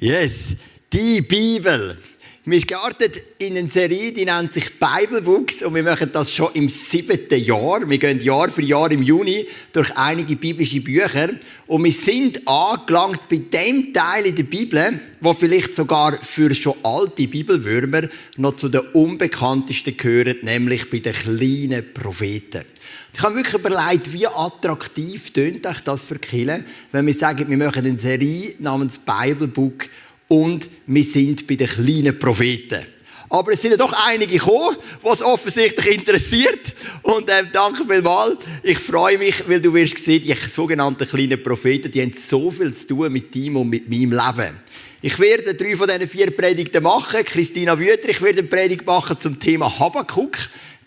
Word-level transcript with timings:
Yes, 0.00 0.54
die 0.92 1.22
Bibel. 1.22 1.98
Wir 2.44 2.60
starten 2.60 3.10
in 3.38 3.56
eine 3.56 3.68
Serie, 3.68 4.12
die 4.12 4.24
nennt 4.24 4.52
sich 4.52 4.70
Bibelbooks 4.78 5.64
und 5.64 5.74
wir 5.74 5.82
machen 5.82 6.10
das 6.12 6.32
schon 6.32 6.54
im 6.54 6.68
siebten 6.68 7.42
Jahr. 7.42 7.80
Wir 7.84 7.98
gehen 7.98 8.22
Jahr 8.22 8.48
für 8.48 8.62
Jahr 8.62 8.92
im 8.92 9.02
Juni 9.02 9.44
durch 9.72 9.90
einige 9.96 10.36
biblische 10.36 10.80
Bücher 10.82 11.30
und 11.66 11.82
wir 11.82 11.90
sind 11.90 12.46
angelangt 12.46 13.28
bei 13.28 13.38
dem 13.38 13.92
Teil 13.92 14.26
in 14.26 14.36
der 14.36 14.44
Bibel, 14.44 15.00
wo 15.20 15.34
vielleicht 15.34 15.74
sogar 15.74 16.12
für 16.12 16.54
schon 16.54 16.76
alte 16.84 17.26
Bibelwürmer 17.26 18.02
noch 18.36 18.54
zu 18.54 18.68
den 18.68 18.82
unbekanntesten 18.92 19.96
gehört, 19.96 20.44
nämlich 20.44 20.88
bei 20.90 21.00
den 21.00 21.12
kleinen 21.12 21.92
Propheten. 21.92 22.64
Ich 23.14 23.22
habe 23.22 23.34
wirklich 23.34 23.54
überlegt, 23.54 24.12
wie 24.12 24.26
attraktiv 24.26 25.32
tönt 25.32 25.66
euch 25.66 25.80
das 25.80 26.04
für 26.04 26.18
Kille, 26.18 26.64
wenn 26.92 27.06
wir 27.06 27.14
sagen, 27.14 27.48
wir 27.48 27.56
machen 27.56 27.84
eine 27.84 27.98
Serie 27.98 28.54
namens 28.58 28.98
Bible 28.98 29.48
Book 29.48 29.88
und 30.28 30.68
wir 30.86 31.04
sind 31.04 31.46
bei 31.46 31.56
den 31.56 31.66
kleinen 31.66 32.18
Propheten. 32.18 32.86
Aber 33.30 33.52
es 33.52 33.60
sind 33.60 33.72
ja 33.72 33.76
doch 33.76 33.92
einige 34.06 34.38
gekommen, 34.38 34.76
was 35.02 35.22
offensichtlich 35.22 35.98
interessiert. 35.98 36.74
Und 37.02 37.28
äh, 37.28 37.44
danke 37.52 37.84
vielmals. 37.84 38.38
Ich 38.62 38.78
freue 38.78 39.18
mich, 39.18 39.46
weil 39.46 39.60
du 39.60 39.72
wirst 39.74 39.98
sehen, 39.98 40.22
die 40.24 40.34
sogenannten 40.34 41.06
kleinen 41.06 41.42
Propheten, 41.42 41.90
die 41.90 42.00
haben 42.00 42.14
so 42.16 42.50
viel 42.50 42.72
zu 42.72 42.86
tun 42.86 43.12
mit 43.12 43.34
ihm 43.36 43.56
und 43.56 43.68
mit 43.68 43.88
meinem 43.88 44.12
Leben. 44.12 44.56
Ich 45.00 45.18
werde 45.18 45.54
drei 45.54 45.76
von 45.76 45.86
diesen 45.86 46.08
vier 46.08 46.30
Predigten 46.30 46.82
machen. 46.82 47.24
Christina 47.24 47.78
Wüter, 47.78 48.08
ich 48.08 48.22
werde 48.22 48.38
eine 48.38 48.48
Predigt 48.48 48.86
machen 48.86 49.20
zum 49.20 49.38
Thema 49.38 49.78
Habakkuk. 49.78 50.36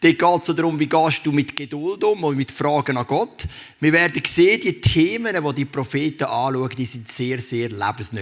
Dort 0.02 0.18
geht 0.18 0.50
es 0.50 0.55
darum, 0.55 0.80
wie 0.80 0.88
gehst 0.88 1.23
du 1.23 1.32
mit 1.32 1.55
Geduld 1.55 2.04
um 2.04 2.23
und 2.23 2.36
mit 2.36 2.52
Fragen 2.52 2.98
an 2.98 3.05
Gott. 3.05 3.44
Wir 3.80 3.94
werden 3.94 4.22
sehen, 4.26 4.60
die 4.60 4.82
Themen, 4.82 5.36
die 5.36 5.54
die 5.54 5.66
Propheten 5.66 6.24
anschauen, 6.24 6.72
die 6.76 6.86
sind 6.86 7.12
sehr, 7.12 7.40
sehr 7.40 7.70
lebensnah. 7.70 8.22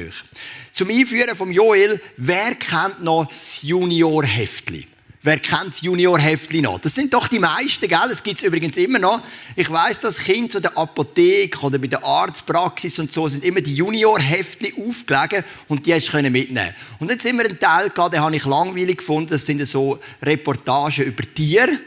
Zum 0.74 0.90
Einführen 0.90 1.38
von 1.38 1.54
Joel, 1.54 2.02
wer 2.18 2.56
kennt 2.56 3.02
noch 3.02 3.32
das 3.40 3.64
Junior-Heftli? 3.64 4.88
Wer 5.22 5.38
kennt 5.40 5.68
das 5.68 5.82
Junior-Heftli 5.82 6.62
noch? 6.62 6.80
Das 6.80 6.96
sind 6.96 7.14
doch 7.14 7.28
die 7.28 7.40
meisten, 7.40 7.90
gell? 7.90 8.08
Das 8.08 8.24
gibt's 8.24 8.42
übrigens 8.42 8.78
immer 8.78 9.00
noch. 9.00 9.22
Ich 9.58 9.70
weiss, 9.70 10.00
dass 10.00 10.20
Kinder 10.20 10.50
zu 10.50 10.62
der 10.62 10.78
Apotheke 10.78 11.60
oder 11.60 11.78
bei 11.78 11.88
der 11.88 12.02
Arztpraxis 12.06 13.00
und 13.00 13.12
so 13.12 13.28
sind 13.28 13.44
immer 13.44 13.60
die 13.60 13.76
Junior-Heftli 13.76 14.76
aufgelegen 14.78 15.44
und 15.68 15.86
die 15.86 15.94
hast 15.94 16.14
du 16.14 16.22
mitnehmen 16.22 16.74
Und 17.00 17.12
jetzt 17.12 17.24
sind 17.24 17.36
wir 17.38 17.44
einen 17.44 17.60
Teil 17.60 17.90
gehabt, 17.90 18.14
den 18.14 18.22
habe 18.22 18.34
ich 18.34 18.46
langweilig 18.46 19.00
gefunden. 19.00 19.32
Das 19.32 19.46
sind 19.46 19.66
so 19.66 20.00
Reportagen 20.22 21.04
über 21.04 21.24
Tiere. 21.36 21.78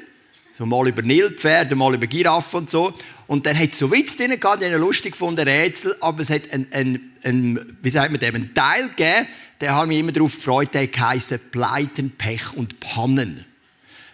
So 0.52 0.66
mal 0.66 0.86
über 0.86 1.00
Nilpferde, 1.00 1.74
mal 1.74 1.94
über 1.94 2.06
Giraffen 2.06 2.60
und 2.60 2.70
so. 2.70 2.92
Und 3.28 3.46
dann 3.46 3.58
hat 3.58 3.72
es 3.72 3.78
so 3.78 3.90
Witz 3.90 4.14
drin 4.18 4.38
gehabt, 4.38 4.62
die 4.62 4.66
lustig 4.66 5.12
gefunden, 5.12 5.48
Rätsel, 5.48 5.96
aber 6.00 6.20
es 6.20 6.28
hat 6.28 6.42
ein, 6.52 6.66
ein, 6.70 7.12
ein, 7.22 7.76
wie 7.80 7.88
sagt 7.88 8.10
man 8.10 8.20
dem, 8.20 8.34
einen 8.34 8.52
Teil 8.52 8.90
gegeben, 8.90 9.26
der 9.62 9.76
hat 9.76 9.86
mich 9.86 10.00
immer 10.00 10.10
darauf 10.10 10.34
gefreut, 10.34 10.74
der 10.74 10.88
heisst 10.98 11.52
Pleiten, 11.52 12.10
Pech 12.10 12.52
und 12.54 12.80
Pannen. 12.80 13.44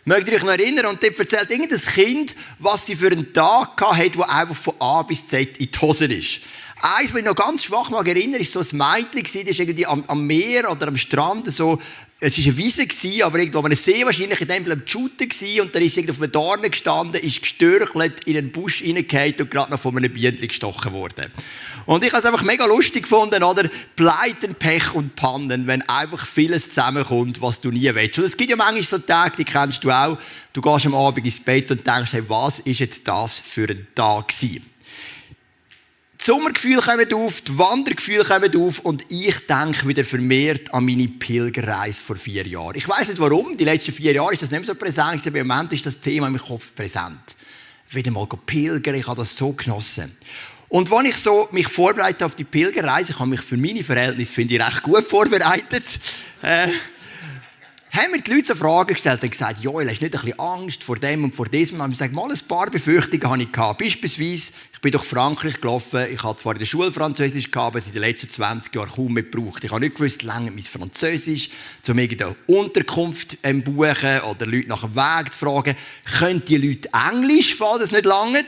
Mögt 0.05 0.29
ihr 0.29 0.35
euch 0.35 0.43
noch 0.43 0.51
erinnern? 0.51 0.87
Und 0.87 1.03
dort 1.03 1.19
erzählt 1.19 1.51
irgendein 1.51 1.81
Kind, 1.81 2.37
was 2.59 2.85
sie 2.85 2.95
für 2.95 3.11
einen 3.11 3.33
Tag 3.33 3.81
hatte, 3.81 4.11
der 4.11 4.29
einfach 4.29 4.55
von 4.55 4.75
A 4.79 5.03
bis 5.03 5.27
Z 5.27 5.57
in 5.57 5.71
die 5.71 5.79
Hose 5.81 6.05
ist. 6.05 6.41
Eins, 6.81 7.13
was 7.13 7.21
ich 7.21 7.25
noch 7.25 7.35
ganz 7.35 7.65
schwach 7.65 7.89
mag 7.89 8.07
erinnern, 8.07 8.41
ist 8.41 8.53
so 8.53 8.61
ein 8.61 8.77
Mädchen, 8.77 9.23
das 9.23 9.35
ist 9.35 9.59
irgendwie 9.59 9.87
am, 9.87 10.05
am 10.07 10.27
Meer 10.27 10.71
oder 10.71 10.89
am 10.89 10.97
Strand 10.99 11.51
so 11.51 11.81
es 12.21 12.37
war 12.37 12.45
eine 12.47 12.57
Wiese, 12.57 13.25
aber 13.25 13.39
irgendwo 13.39 13.63
ein 13.63 13.77
See 13.77 14.05
wahrscheinlich, 14.05 14.41
in 14.41 14.49
dem 14.49 14.65
Fall 14.65 14.73
am 14.73 14.83
Shooter 14.85 15.27
und 15.63 15.75
da 15.75 15.79
ist 15.79 15.97
irgendwie 15.97 16.11
auf 16.11 16.21
einem 16.21 16.33
Dornen 16.33 16.71
gestanden, 16.71 17.21
ist 17.21 17.41
gestörchelt, 17.41 18.25
in 18.25 18.37
einen 18.37 18.51
Busch 18.51 18.83
reingefallen 18.83 19.35
und 19.39 19.51
gerade 19.53 19.71
noch 19.71 19.79
von 19.79 19.97
einem 19.97 20.13
Bienen 20.13 20.37
gestochen 20.37 20.93
worden. 20.93 21.33
Und 21.87 22.03
ich 22.03 22.11
habe 22.11 22.21
es 22.21 22.27
einfach 22.27 22.43
mega 22.43 22.67
lustig 22.67 23.05
gefunden, 23.05 23.43
oder? 23.45 23.71
Pleiten, 23.95 24.57
Pech 24.57 24.95
und 24.95 25.15
Pannen, 25.15 25.69
wenn 25.69 25.83
einfach 25.83 26.27
vieles 26.27 26.71
zusammenkommt, 26.71 27.41
was 27.41 27.61
du 27.61 27.71
nie 27.71 27.95
willst. 27.95 28.19
Und 28.19 28.25
es 28.25 28.37
gibt 28.37 28.51
ja 28.51 28.57
manchmal 28.57 28.83
so 28.83 28.99
Tage, 28.99 29.37
die 29.39 29.45
kennst 29.45 29.85
du 29.85 29.93
auch, 29.93 30.19
du 30.53 30.61
gehst 30.61 30.87
am 30.87 30.97
Abend 30.97 31.25
ins 31.25 31.39
Bett 31.39 31.71
und 31.71 31.87
denkst, 31.87 32.13
hey, 32.15 32.29
was 32.29 32.59
ist 32.59 32.81
jetzt 32.81 33.07
das 33.07 33.39
für 33.39 33.69
ein 33.69 33.87
Tag 33.95 34.29
gewesen? 34.29 34.69
Die 36.29 36.33
Sommergefühle 36.35 36.83
kommen 36.83 37.15
auf, 37.15 37.41
die 37.41 37.59
Wandergefühle 37.59 38.23
kommen 38.23 38.55
auf 38.55 38.81
und 38.81 39.03
ich 39.09 39.47
denke 39.47 39.89
wieder 39.89 40.05
vermehrt 40.05 40.75
an 40.75 40.85
meine 40.85 41.09
Pilgerreise 41.09 42.05
vor 42.05 42.17
vier 42.17 42.47
Jahren. 42.47 42.77
Ich 42.77 42.87
weiß 42.87 43.09
nicht 43.09 43.19
warum, 43.19 43.57
die 43.57 43.65
letzten 43.65 43.93
vier 43.93 44.13
Jahre 44.13 44.35
ist 44.35 44.43
das 44.43 44.51
nicht 44.51 44.61
mehr 44.61 44.67
so 44.67 44.75
präsent, 44.75 45.27
aber 45.27 45.39
im 45.39 45.47
Moment 45.47 45.73
ist 45.73 45.87
das 45.87 45.99
Thema 45.99 46.29
meinem 46.29 46.43
Kopf 46.43 46.75
präsent. 46.75 47.19
Wieder 47.89 48.11
mal 48.11 48.27
pilgern, 48.27 48.97
ich 48.97 49.07
habe 49.07 49.17
das 49.17 49.39
so 49.39 49.53
genossen. 49.53 50.15
Und 50.69 50.91
wenn 50.91 51.07
ich 51.07 51.17
so 51.17 51.49
mich 51.51 51.67
vorbereite 51.67 52.27
auf 52.27 52.35
die 52.35 52.45
Pilgerreise, 52.45 53.13
ich 53.13 53.19
habe 53.19 53.31
mich 53.31 53.41
für 53.41 53.57
meine 53.57 53.83
Verhältnisse, 53.83 54.35
finde 54.35 54.57
ich, 54.57 54.61
recht 54.61 54.83
gut 54.83 55.07
vorbereitet, 55.07 55.99
äh, 56.43 56.69
haben 57.91 58.11
mir 58.13 58.21
die 58.21 58.33
Leute 58.33 58.49
so 58.49 58.55
Fragen 58.55 58.95
gestellt 58.95 59.23
und 59.23 59.31
gesagt, 59.31 59.61
Joel, 59.61 59.89
hast 59.89 60.01
du 60.01 60.05
nicht 60.05 60.15
ein 60.15 60.21
bisschen 60.21 60.41
Angst 60.41 60.85
vor 60.85 60.97
dem 60.97 61.25
und 61.25 61.35
vor 61.35 61.47
diesem? 61.47 61.81
Und 61.81 61.93
ich 61.93 61.99
gesagt, 61.99 62.15
mal 62.15 62.31
ein 62.31 62.49
paar 62.49 62.71
Befürchtungen 62.71 63.29
habe 63.29 63.43
ich 63.43 63.53
gehabt. 63.53 63.79
Beispielsweise, 63.79 64.53
ich 64.73 64.81
bin 64.81 64.93
durch 64.93 65.05
Frankreich 65.05 65.61
gelaufen, 65.61 66.07
ich 66.13 66.23
habe 66.23 66.39
zwar 66.39 66.53
in 66.53 66.61
der 66.61 66.67
Schule 66.67 66.93
Französisch 66.93 67.51
gehabt, 67.51 67.69
aber 67.69 67.79
es 67.79 67.87
in 67.87 67.95
den 67.95 68.03
letzten 68.03 68.29
20 68.29 68.75
Jahren 68.75 68.89
kaum 68.89 69.15
mehr 69.15 69.25
gebraucht. 69.25 69.65
Ich 69.65 69.71
habe 69.71 69.81
nicht 69.81 69.97
gewusst, 69.97 70.23
lange 70.23 70.51
mein 70.51 70.63
Französisch, 70.63 71.51
um 71.89 71.99
irgendeine 71.99 72.37
Unterkunft 72.47 73.39
zu 73.43 73.61
buchen 73.63 74.21
oder 74.31 74.47
Leute 74.47 74.69
nach 74.69 74.83
dem 74.83 74.95
Weg 74.95 75.33
zu 75.33 75.39
fragen. 75.39 75.75
Können 76.19 76.45
die 76.45 76.59
Leute 76.59 76.89
Englisch, 77.11 77.55
falls 77.55 77.81
das 77.81 77.91
nicht 77.91 78.05
lange? 78.05 78.45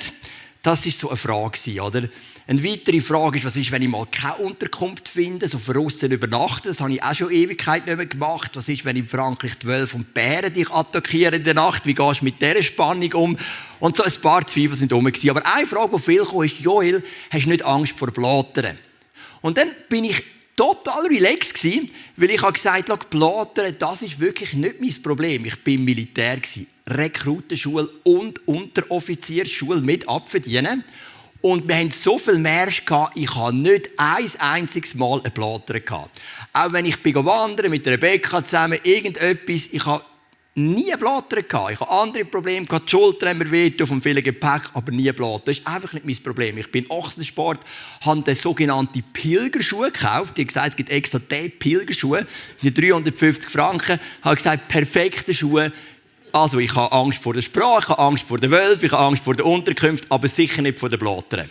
Das 0.62 0.84
war 0.84 0.92
so 0.92 1.08
eine 1.08 1.16
Frage, 1.16 1.82
oder? 1.82 2.08
Eine 2.46 2.64
weitere 2.64 3.00
Frage 3.00 3.38
ist, 3.38 3.44
was 3.44 3.56
ist, 3.56 3.70
wenn 3.70 3.80
ich 3.80 3.88
mal 3.88 4.06
keine 4.10 4.36
Unterkunft 4.36 5.08
finde, 5.08 5.48
so 5.48 5.58
draussen 5.58 6.10
übernachten, 6.10 6.68
das 6.68 6.80
habe 6.80 6.92
ich 6.92 7.02
auch 7.02 7.14
schon 7.14 7.30
Ewigkeit 7.30 7.86
nicht 7.86 7.96
mehr 7.96 8.06
gemacht. 8.06 8.50
Was 8.54 8.68
ist, 8.68 8.84
wenn 8.84 8.96
in 8.96 9.06
Frankreich 9.06 9.56
die 9.58 9.68
Wölfe 9.68 9.96
und 9.96 10.12
Bären 10.12 10.52
dich 10.52 10.68
attackieren 10.68 11.34
in 11.34 11.44
der 11.44 11.54
Nacht? 11.54 11.86
Wie 11.86 11.94
gehst 11.94 12.20
du 12.20 12.24
mit 12.24 12.42
dieser 12.42 12.62
Spannung 12.62 13.12
um? 13.12 13.38
Und 13.78 13.96
so 13.96 14.02
ein 14.02 14.12
paar 14.20 14.46
Zweifel 14.46 14.76
sind 14.76 14.92
rum. 14.92 15.06
Aber 15.06 15.46
eine 15.46 15.66
Frage, 15.66 15.96
die 15.96 16.02
viel 16.02 16.24
kam, 16.24 16.42
ist, 16.42 16.58
Joel, 16.58 17.02
hast 17.30 17.44
du 17.44 17.48
nicht 17.50 17.64
Angst 17.64 17.96
vor 17.96 18.10
Blattern? 18.10 18.76
Und 19.42 19.56
dann 19.56 19.70
bin 19.88 20.04
ich 20.04 20.20
total 20.56 21.06
relaxed 21.06 21.54
gewesen, 21.54 21.88
weil 22.16 22.30
ich 22.30 22.42
habe 22.42 22.52
gesagt, 22.52 23.10
Blattern, 23.10 23.76
das 23.78 24.02
ist 24.02 24.18
wirklich 24.18 24.52
nicht 24.54 24.80
mein 24.80 25.02
Problem. 25.02 25.44
Ich 25.46 25.62
bin 25.62 25.84
Militär 25.84 26.36
gewesen. 26.36 26.66
Rekrutenschule 26.90 27.88
und 28.04 28.46
Unteroffiziersschule 28.46 29.80
mit 29.80 30.08
abverdienen. 30.08 30.84
Und 31.42 31.66
wir 31.66 31.76
hatten 31.76 31.90
so 31.90 32.18
viel 32.18 32.38
Märsch, 32.38 32.82
ich 33.14 33.34
hatte 33.34 33.56
nicht 33.56 33.90
ein 33.96 34.30
einziges 34.40 34.94
Mal 34.94 35.22
einen 35.22 35.32
Blatter. 35.32 35.80
Auch 36.52 36.72
wenn 36.72 36.84
ich 36.84 37.02
wandern 37.02 37.70
mit 37.70 37.86
Rebecca 37.88 38.44
zusammen, 38.44 38.78
irgendetwas, 38.82 39.68
ich 39.72 39.86
habe 39.86 40.04
nie 40.54 40.94
Blatter 40.96 41.42
gehabt. 41.42 41.72
Ich 41.72 41.80
habe 41.80 41.90
andere 41.90 42.24
Probleme 42.24 42.66
gehabt, 42.66 42.88
die 42.88 42.90
Schulter 42.90 43.30
haben 43.30 43.38
mir 43.38 43.50
weh 43.50 43.72
auf 43.80 43.88
dem 43.88 44.02
vielen 44.02 44.22
Gepäck, 44.22 44.62
aber 44.74 44.92
nie 44.92 45.10
Blatter. 45.12 45.44
Das 45.46 45.58
ist 45.58 45.66
einfach 45.66 45.92
nicht 45.92 46.04
mein 46.04 46.22
Problem. 46.22 46.58
Ich 46.58 46.70
bin 46.70 46.84
Ochsensport, 46.90 47.60
habe 48.02 48.22
den 48.22 48.34
sogenannten 48.34 49.02
Pilgerschuhe 49.12 49.90
gekauft. 49.92 50.36
Die 50.36 50.46
gesagt, 50.46 50.70
es 50.70 50.76
gibt 50.76 50.90
extra 50.90 51.18
diese 51.18 51.48
Pilgerschuhe, 51.50 52.26
die 52.62 52.74
350 52.74 53.50
Franken. 53.50 53.98
Ich 54.18 54.24
habe 54.24 54.36
gesagt, 54.36 54.68
perfekte 54.68 55.32
Schuhe, 55.32 55.72
also 56.32 56.58
ich 56.58 56.74
habe 56.74 56.92
Angst 56.92 57.22
vor 57.22 57.34
der 57.34 57.42
Sprache, 57.42 57.84
ich 57.84 57.88
habe 57.88 58.02
Angst 58.02 58.24
vor 58.26 58.38
der 58.38 58.50
Wölfen, 58.50 58.86
ich 58.86 58.92
habe 58.92 59.04
Angst 59.04 59.24
vor 59.24 59.34
der 59.34 59.46
Unterkunft, 59.46 60.04
aber 60.08 60.28
sicher 60.28 60.62
nicht 60.62 60.78
vor 60.78 60.88
den 60.88 60.98
Blattern. 60.98 61.50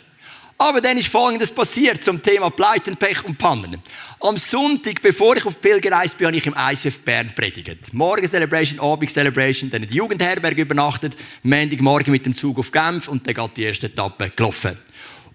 Aber 0.61 0.81
dann 0.81 0.97
ist 0.97 1.07
Folgendes 1.07 1.51
passiert 1.51 2.03
zum 2.03 2.21
Thema 2.21 2.49
Pleiten, 2.49 2.97
Pech 2.97 3.23
und 3.23 3.37
Pannen. 3.37 3.81
Am 4.19 4.35
Sonntag, 4.35 5.01
bevor 5.01 5.37
ich 5.37 5.45
auf 5.45 5.61
Pilgerreise 5.61 6.17
bin, 6.17 6.27
habe 6.27 6.35
ich 6.35 6.45
im 6.45 6.53
ICF 6.57 6.99
Bern 6.99 7.31
predigt. 7.33 7.93
Morgen 7.93 8.27
Celebration, 8.27 8.77
Abend 8.81 9.09
Celebration, 9.09 9.69
dann 9.69 9.83
in 9.83 9.89
die 9.89 9.95
Jugendherberge 9.95 10.63
übernachtet, 10.63 11.15
Montagmorgen 11.43 12.11
mit 12.11 12.25
dem 12.25 12.35
Zug 12.35 12.59
auf 12.59 12.73
Genf 12.73 13.07
und 13.07 13.25
dann 13.25 13.35
geht 13.35 13.55
die 13.55 13.63
erste 13.63 13.85
Etappe 13.85 14.31
gelaufen. 14.35 14.77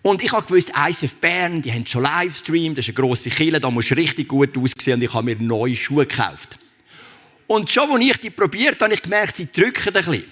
Und 0.03 0.23
ich 0.23 0.31
habe 0.31 0.47
gewusst, 0.47 0.71
ICF 0.77 1.15
Bern, 1.15 1.63
die 1.63 1.73
haben 1.73 1.87
schon 1.87 2.03
Livestream, 2.03 2.75
das 2.75 2.87
ist 2.87 2.95
eine 2.95 3.07
grosse 3.07 3.31
Kille, 3.31 3.59
da 3.59 3.71
muss 3.71 3.91
richtig 3.93 4.29
gut 4.29 4.51
aussehen 4.59 4.97
und 4.97 5.03
ich 5.05 5.15
habe 5.15 5.25
mir 5.25 5.37
neue 5.37 5.75
Schuhe 5.75 6.05
gekauft. 6.05 6.59
Und 7.47 7.71
schon, 7.71 7.91
als 7.91 8.05
ich 8.05 8.17
die 8.19 8.31
probiert 8.31 8.75
habe, 8.75 8.85
habe 8.85 8.95
ich 8.95 9.03
gemerkt, 9.03 9.37
sie 9.37 9.49
drücken 9.51 9.89
ein 9.89 9.93
bisschen. 9.93 10.25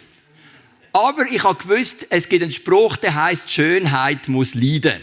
Aber 0.92 1.24
ich 1.30 1.42
habe 1.42 1.62
gewusst, 1.62 2.06
es 2.10 2.28
gibt 2.28 2.42
einen 2.42 2.52
Spruch, 2.52 2.96
der 2.96 3.14
heißt, 3.14 3.50
Schönheit 3.50 4.28
muss 4.28 4.54
leiden. 4.54 5.00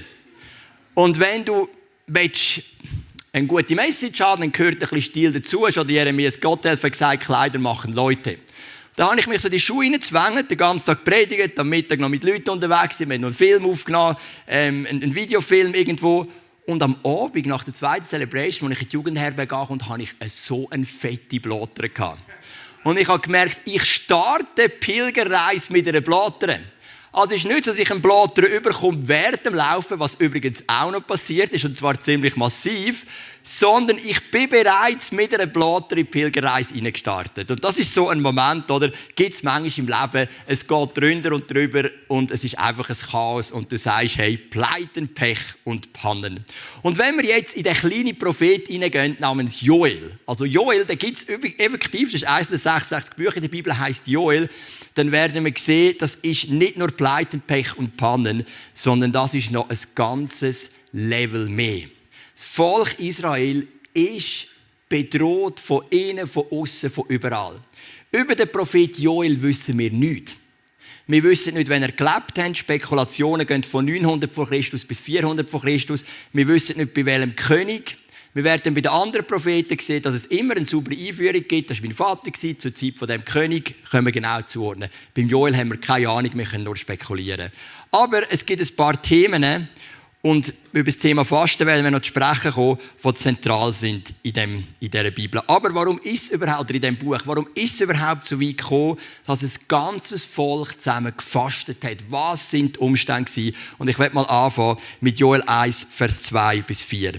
Und 0.93 1.19
wenn 1.19 1.45
du 1.45 1.67
eine 3.31 3.47
gute 3.47 3.75
Message 3.75 4.19
haben, 4.21 4.41
dann 4.41 4.51
gehört 4.51 4.75
ein 4.75 4.79
bisschen 4.79 5.01
Stil 5.01 5.33
dazu. 5.33 5.65
Schon 5.71 5.89
Jeremias 5.89 6.39
Gotthelf 6.39 6.83
hat 6.83 6.91
gesagt, 6.91 7.23
Kleider 7.23 7.59
machen 7.59 7.93
Leute. 7.93 8.37
Da 8.95 9.09
habe 9.09 9.19
ich 9.19 9.27
mich 9.27 9.41
so 9.41 9.47
die 9.47 9.59
Schuhe 9.61 9.85
reinzwängen, 9.85 10.47
den 10.47 10.57
ganzen 10.57 10.87
Tag 10.87 11.05
predigt, 11.05 11.57
am 11.57 11.69
Mittag 11.69 11.99
noch 11.99 12.09
mit 12.09 12.23
Leuten 12.23 12.49
unterwegs 12.49 12.99
wir 12.99 13.07
haben 13.07 13.21
noch 13.21 13.29
einen 13.29 13.35
Film 13.35 13.65
aufgenommen, 13.65 14.17
ähm, 14.47 14.85
einen 14.89 15.15
Videofilm 15.15 15.73
irgendwo. 15.73 16.27
Und 16.69 16.83
am 16.83 16.97
Abend, 17.03 17.47
nach 17.47 17.63
der 17.63 17.73
zweiten 17.73 18.05
Celebration, 18.05 18.69
als 18.69 18.77
ich 18.77 18.83
in 18.83 18.89
die 18.89 18.93
Jugendherberge 18.93 19.55
kam, 19.55 19.89
hatte 19.89 20.03
ich 20.03 20.13
so 20.31 20.69
eine 20.69 20.85
fette 20.85 21.39
Blatter. 21.39 22.15
Und 22.83 22.99
ich 22.99 23.07
habe 23.07 23.19
gemerkt, 23.21 23.61
ich 23.65 23.83
starte 23.83 24.69
Pilgerreise 24.69 25.73
mit 25.73 25.87
einer 25.87 26.01
Blatter. 26.01 26.59
Also 27.11 27.33
ist 27.33 27.45
nicht 27.45 27.65
so, 27.65 27.71
dass 27.71 27.79
ich 27.79 27.89
einen 27.89 28.01
Blatter 28.01 28.47
überkomme 28.47 28.99
während 29.01 29.45
dem 29.45 29.55
Laufen, 29.55 29.99
was 29.99 30.15
übrigens 30.15 30.63
auch 30.67 30.91
noch 30.91 31.05
passiert 31.05 31.51
ist, 31.51 31.65
und 31.65 31.75
zwar 31.75 31.99
ziemlich 31.99 32.35
massiv, 32.35 33.05
sondern 33.41 33.97
ich 33.97 34.29
bin 34.29 34.47
bereits 34.47 35.11
mit 35.11 35.33
einer 35.33 35.47
Blatter 35.47 35.97
in 35.97 36.05
Pilgerreise 36.05 36.75
hineingestartet. 36.75 37.49
Und 37.49 37.63
das 37.63 37.79
ist 37.79 37.91
so 37.91 38.09
ein 38.09 38.21
Moment, 38.21 38.69
oder? 38.69 38.91
Gibt 39.15 39.33
es 39.33 39.41
manchmal 39.41 39.87
im 39.87 39.87
Leben, 39.87 40.29
es 40.45 40.67
geht 40.67 40.97
drunter 40.97 41.33
und 41.33 41.49
drüber 41.49 41.89
und 42.09 42.29
es 42.29 42.43
ist 42.43 42.59
einfach 42.59 42.89
ein 42.89 42.95
Chaos 42.95 43.51
und 43.51 43.71
du 43.71 43.77
sagst, 43.79 44.17
hey, 44.17 44.37
Pleiten, 44.37 45.07
Pech 45.07 45.39
und 45.63 45.91
Pannen. 45.93 46.45
Und 46.83 46.99
wenn 46.99 47.17
wir 47.17 47.25
jetzt 47.25 47.55
in 47.55 47.63
den 47.63 47.73
kleinen 47.73 48.17
Prophet 48.19 48.67
hineingehen, 48.67 49.17
namens 49.19 49.61
Joel, 49.61 50.19
also 50.27 50.45
Joel, 50.45 50.85
da 50.85 50.93
gibt 50.93 51.17
es 51.17 51.27
effektiv, 51.27 52.11
das 52.11 52.21
ist 52.21 52.27
eines 52.27 52.49
der 52.49 52.59
66 52.59 53.15
Bücher 53.15 53.39
der 53.39 53.47
Bibel, 53.47 53.77
heißt 53.77 54.07
Joel, 54.07 54.47
dann 54.95 55.11
werden 55.11 55.45
wir 55.45 55.53
sehen, 55.55 55.95
das 55.99 56.15
ist 56.15 56.49
nicht 56.49 56.77
nur 56.77 56.89
Pleiten, 56.99 57.39
Pech 57.39 57.77
und 57.77 57.95
Pannen, 57.95 58.45
sondern 58.73 59.13
das 59.13 59.33
ist 59.33 59.51
noch 59.51 59.69
ein 59.69 59.79
ganzes 59.95 60.71
Level 60.91 61.47
mehr. 61.47 61.87
Das 62.35 62.43
Volk 62.43 62.99
Israel 62.99 63.65
ist 63.93 64.47
bedroht 64.89 65.61
von 65.61 65.85
innen, 65.91 66.27
von 66.27 66.43
außen, 66.51 66.89
von 66.89 67.05
überall. 67.07 67.55
Über 68.11 68.35
den 68.35 68.51
Prophet 68.51 68.97
Joel 68.97 69.41
wissen 69.41 69.77
wir 69.79 69.89
nichts. 69.91 70.35
Wir 71.07 71.23
wissen 71.23 71.53
nicht, 71.53 71.69
wenn 71.69 71.83
er 71.83 71.93
gelebt 71.93 72.37
hat. 72.37 72.57
Spekulationen 72.57 73.47
gehen 73.47 73.63
von 73.63 73.85
900 73.85 74.33
vor 74.33 74.49
Christus 74.49 74.83
bis 74.83 74.99
400 74.99 75.49
vor 75.49 75.61
Christus. 75.61 76.03
Wir 76.33 76.49
wissen 76.49 76.77
nicht, 76.79 76.93
bei 76.93 77.05
welchem 77.05 77.33
König. 77.33 77.97
Wir 78.33 78.43
werden 78.43 78.75
bei 78.75 78.81
den 78.81 78.91
anderen 78.91 79.25
Propheten 79.25 79.77
sehen, 79.79 80.03
dass 80.03 80.13
es 80.13 80.25
immer 80.25 80.55
eine 80.55 80.65
saubere 80.65 80.95
Einführung 80.95 81.43
gibt. 81.47 81.71
Das 81.71 81.79
war 81.79 81.87
mein 81.87 81.95
Vater 81.95 82.31
zur 82.33 82.75
Zeit 82.75 82.93
von 82.95 83.07
dem 83.07 83.25
König. 83.25 83.83
Können 83.89 84.05
wir 84.05 84.11
genau 84.11 84.41
zuordnen. 84.43 84.89
Beim 85.15 85.27
Joel 85.27 85.57
haben 85.57 85.69
wir 85.69 85.79
keine 85.79 86.09
Ahnung, 86.09 86.31
wir 86.35 86.45
können 86.45 86.63
nur 86.63 86.77
spekulieren. 86.77 87.49
Aber 87.91 88.21
es 88.31 88.45
gibt 88.45 88.61
ein 88.61 88.75
paar 88.75 89.01
Themen 89.01 89.67
und 90.21 90.53
über 90.73 90.83
das 90.83 90.97
Thema 90.97 91.23
Fasten 91.23 91.65
werden 91.65 91.83
wir 91.83 91.91
noch 91.91 92.01
zu 92.01 92.09
sprechen 92.09 92.51
kommen, 92.51 92.77
die 93.03 93.13
zentral 93.13 93.71
sind 93.71 94.13
in, 94.21 94.33
dem, 94.33 94.67
in 94.81 94.91
dieser 94.91 95.11
Bibel. 95.11 95.41
Aber 95.47 95.73
warum 95.73 95.97
ist 95.99 96.25
es 96.25 96.31
überhaupt 96.31 96.69
in 96.71 96.81
diesem 96.81 96.97
Buch? 96.97 97.21
Warum 97.23 97.47
ist 97.55 97.75
es 97.75 97.81
überhaupt 97.81 98.25
so 98.25 98.39
weit 98.39 98.57
gekommen, 98.57 98.97
dass 99.25 99.43
ein 99.43 99.51
ganzes 99.69 100.25
Volk 100.25 100.79
zusammen 100.81 101.13
gefastet 101.15 101.83
hat? 101.85 101.97
Was 102.09 102.51
sind 102.51 102.75
die 102.75 102.79
Umstände 102.79 103.31
gewesen? 103.31 103.55
Und 103.77 103.87
ich 103.87 103.97
werde 103.97 104.13
mal 104.13 104.25
anfangen 104.25 104.77
mit 104.99 105.19
Joel 105.19 105.41
1, 105.43 105.87
Vers 105.89 106.23
2 106.23 106.63
bis 106.63 106.81
4. 106.81 107.13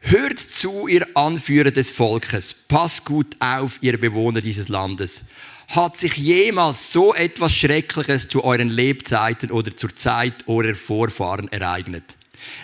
Hört 0.00 0.38
zu, 0.38 0.88
ihr 0.88 1.06
Anführer 1.14 1.70
des 1.70 1.90
Volkes, 1.90 2.54
passt 2.54 3.04
gut 3.04 3.36
auf, 3.40 3.78
ihr 3.82 3.98
Bewohner 3.98 4.40
dieses 4.40 4.68
Landes. 4.68 5.24
Hat 5.68 5.98
sich 5.98 6.16
jemals 6.16 6.92
so 6.92 7.14
etwas 7.14 7.52
Schreckliches 7.54 8.28
zu 8.28 8.42
euren 8.42 8.70
Lebzeiten 8.70 9.50
oder 9.50 9.76
zur 9.76 9.94
Zeit 9.94 10.48
eurer 10.48 10.74
Vorfahren 10.74 11.48
ereignet? 11.52 12.16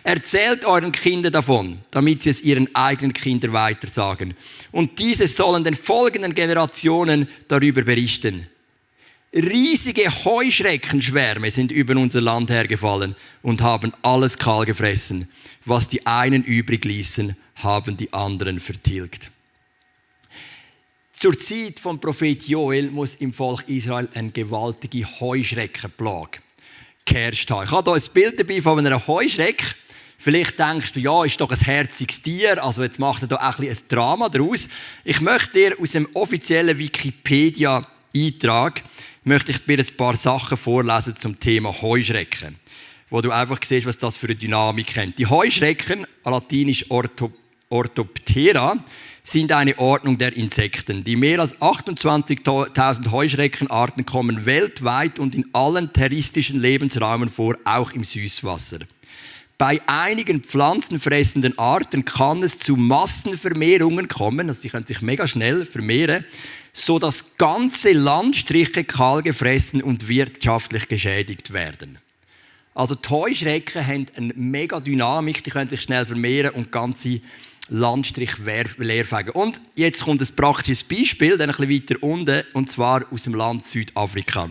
Erzählt 0.04 0.64
euren 0.64 0.92
Kindern 0.92 1.32
davon, 1.32 1.78
damit 1.90 2.22
sie 2.22 2.30
es 2.30 2.40
ihren 2.40 2.74
eigenen 2.74 3.12
Kindern 3.12 3.52
weitersagen. 3.52 4.34
Und 4.72 4.98
diese 4.98 5.28
sollen 5.28 5.64
den 5.64 5.74
folgenden 5.74 6.34
Generationen 6.34 7.28
darüber 7.48 7.82
berichten. 7.82 8.46
Riesige 9.34 10.08
Heuschreckenschwärme 10.24 11.50
sind 11.50 11.72
über 11.72 11.96
unser 11.96 12.20
Land 12.20 12.50
hergefallen 12.50 13.16
und 13.42 13.62
haben 13.62 13.92
alles 14.02 14.38
kahl 14.38 14.64
gefressen. 14.64 15.28
Was 15.64 15.88
die 15.88 16.06
einen 16.06 16.44
übrig 16.44 16.84
ließen, 16.84 17.36
haben 17.56 17.96
die 17.96 18.12
anderen 18.12 18.60
vertilgt. 18.60 19.32
Zur 21.12 21.36
Zeit 21.36 21.80
vom 21.80 22.00
Prophet 22.00 22.46
Joel 22.46 22.92
muss 22.92 23.16
im 23.16 23.32
Volk 23.32 23.68
Israel 23.68 24.08
eine 24.14 24.30
gewaltige 24.30 25.04
Heuschreckenplage 25.20 26.38
geherrscht 27.04 27.50
haben. 27.50 27.64
Ich 27.64 27.72
habe 27.72 27.90
hier 27.90 28.00
ein 28.00 28.12
Bild 28.12 28.38
dabei 28.38 28.62
von 28.62 28.86
einer 28.86 29.04
Heuschrecke. 29.04 29.66
Vielleicht 30.16 30.60
denkst 30.60 30.92
du, 30.92 31.00
ja, 31.00 31.24
ist 31.24 31.40
doch 31.40 31.50
ein 31.50 31.58
herziges 31.58 32.22
Tier, 32.22 32.62
also 32.62 32.84
jetzt 32.84 33.00
macht 33.00 33.22
er 33.22 33.28
da 33.28 33.34
auch 33.36 33.58
ein, 33.58 33.68
ein 33.68 33.78
Drama 33.88 34.28
daraus. 34.28 34.68
Ich 35.02 35.20
möchte 35.20 35.54
dir 35.54 35.74
aus 35.80 35.90
dem 35.90 36.08
offiziellen 36.14 36.78
Wikipedia-Eintrag 36.78 38.84
möchte 39.24 39.52
ich 39.52 39.64
dir 39.64 39.78
ein 39.78 39.96
paar 39.96 40.16
Sachen 40.16 40.56
vorlesen 40.56 41.16
zum 41.16 41.40
Thema 41.40 41.82
Heuschrecken 41.82 42.56
wo 43.14 43.20
du 43.20 43.30
einfach 43.30 43.60
siehst, 43.62 43.86
was 43.86 43.96
das 43.96 44.16
für 44.16 44.26
eine 44.26 44.34
Dynamik 44.34 44.96
hat. 44.96 45.16
Die 45.18 45.26
Heuschrecken, 45.26 46.04
latinisch 46.24 46.86
Orthoptera, 46.90 48.76
sind 49.22 49.52
eine 49.52 49.78
Ordnung 49.78 50.18
der 50.18 50.36
Insekten. 50.36 51.04
Die 51.04 51.14
mehr 51.14 51.38
als 51.38 51.60
28.000 51.60 53.12
Heuschreckenarten 53.12 54.04
kommen 54.04 54.46
weltweit 54.46 55.20
und 55.20 55.36
in 55.36 55.46
allen 55.52 55.92
terrestrischen 55.92 56.60
Lebensräumen 56.60 57.28
vor, 57.28 57.56
auch 57.64 57.92
im 57.92 58.02
Süßwasser. 58.02 58.80
Bei 59.58 59.80
einigen 59.86 60.42
pflanzenfressenden 60.42 61.56
Arten 61.56 62.04
kann 62.04 62.42
es 62.42 62.58
zu 62.58 62.74
Massenvermehrungen 62.74 64.08
kommen, 64.08 64.48
also 64.48 64.60
sie 64.60 64.70
können 64.70 64.86
sich 64.86 65.00
mega 65.00 65.28
schnell 65.28 65.64
vermehren, 65.64 66.24
so 66.74 66.98
dass 66.98 67.36
ganze 67.38 67.92
Landstriche 67.92 68.84
kahl 68.84 69.22
gefressen 69.22 69.80
und 69.80 70.08
wirtschaftlich 70.08 70.88
geschädigt 70.88 71.52
werden. 71.52 71.98
Also 72.74 72.96
die 72.96 73.08
Heuschrecken 73.08 73.86
haben 73.86 74.06
eine 74.16 74.32
mega 74.34 74.80
Dynamik, 74.80 75.44
die 75.44 75.50
können 75.50 75.70
sich 75.70 75.82
schnell 75.82 76.04
vermehren 76.04 76.50
und 76.50 76.72
ganze 76.72 77.20
Landstrich 77.68 78.32
leerfegen. 78.78 79.30
Und 79.30 79.60
jetzt 79.76 80.02
kommt 80.02 80.20
ein 80.20 80.36
praktisches 80.36 80.82
Beispiel, 80.82 81.38
dann 81.38 81.50
ein 81.50 81.56
bisschen 81.56 81.88
weiter 81.88 82.02
unten, 82.02 82.42
und 82.52 82.68
zwar 82.68 83.04
aus 83.10 83.22
dem 83.22 83.34
Land 83.34 83.64
Südafrika. 83.64 84.50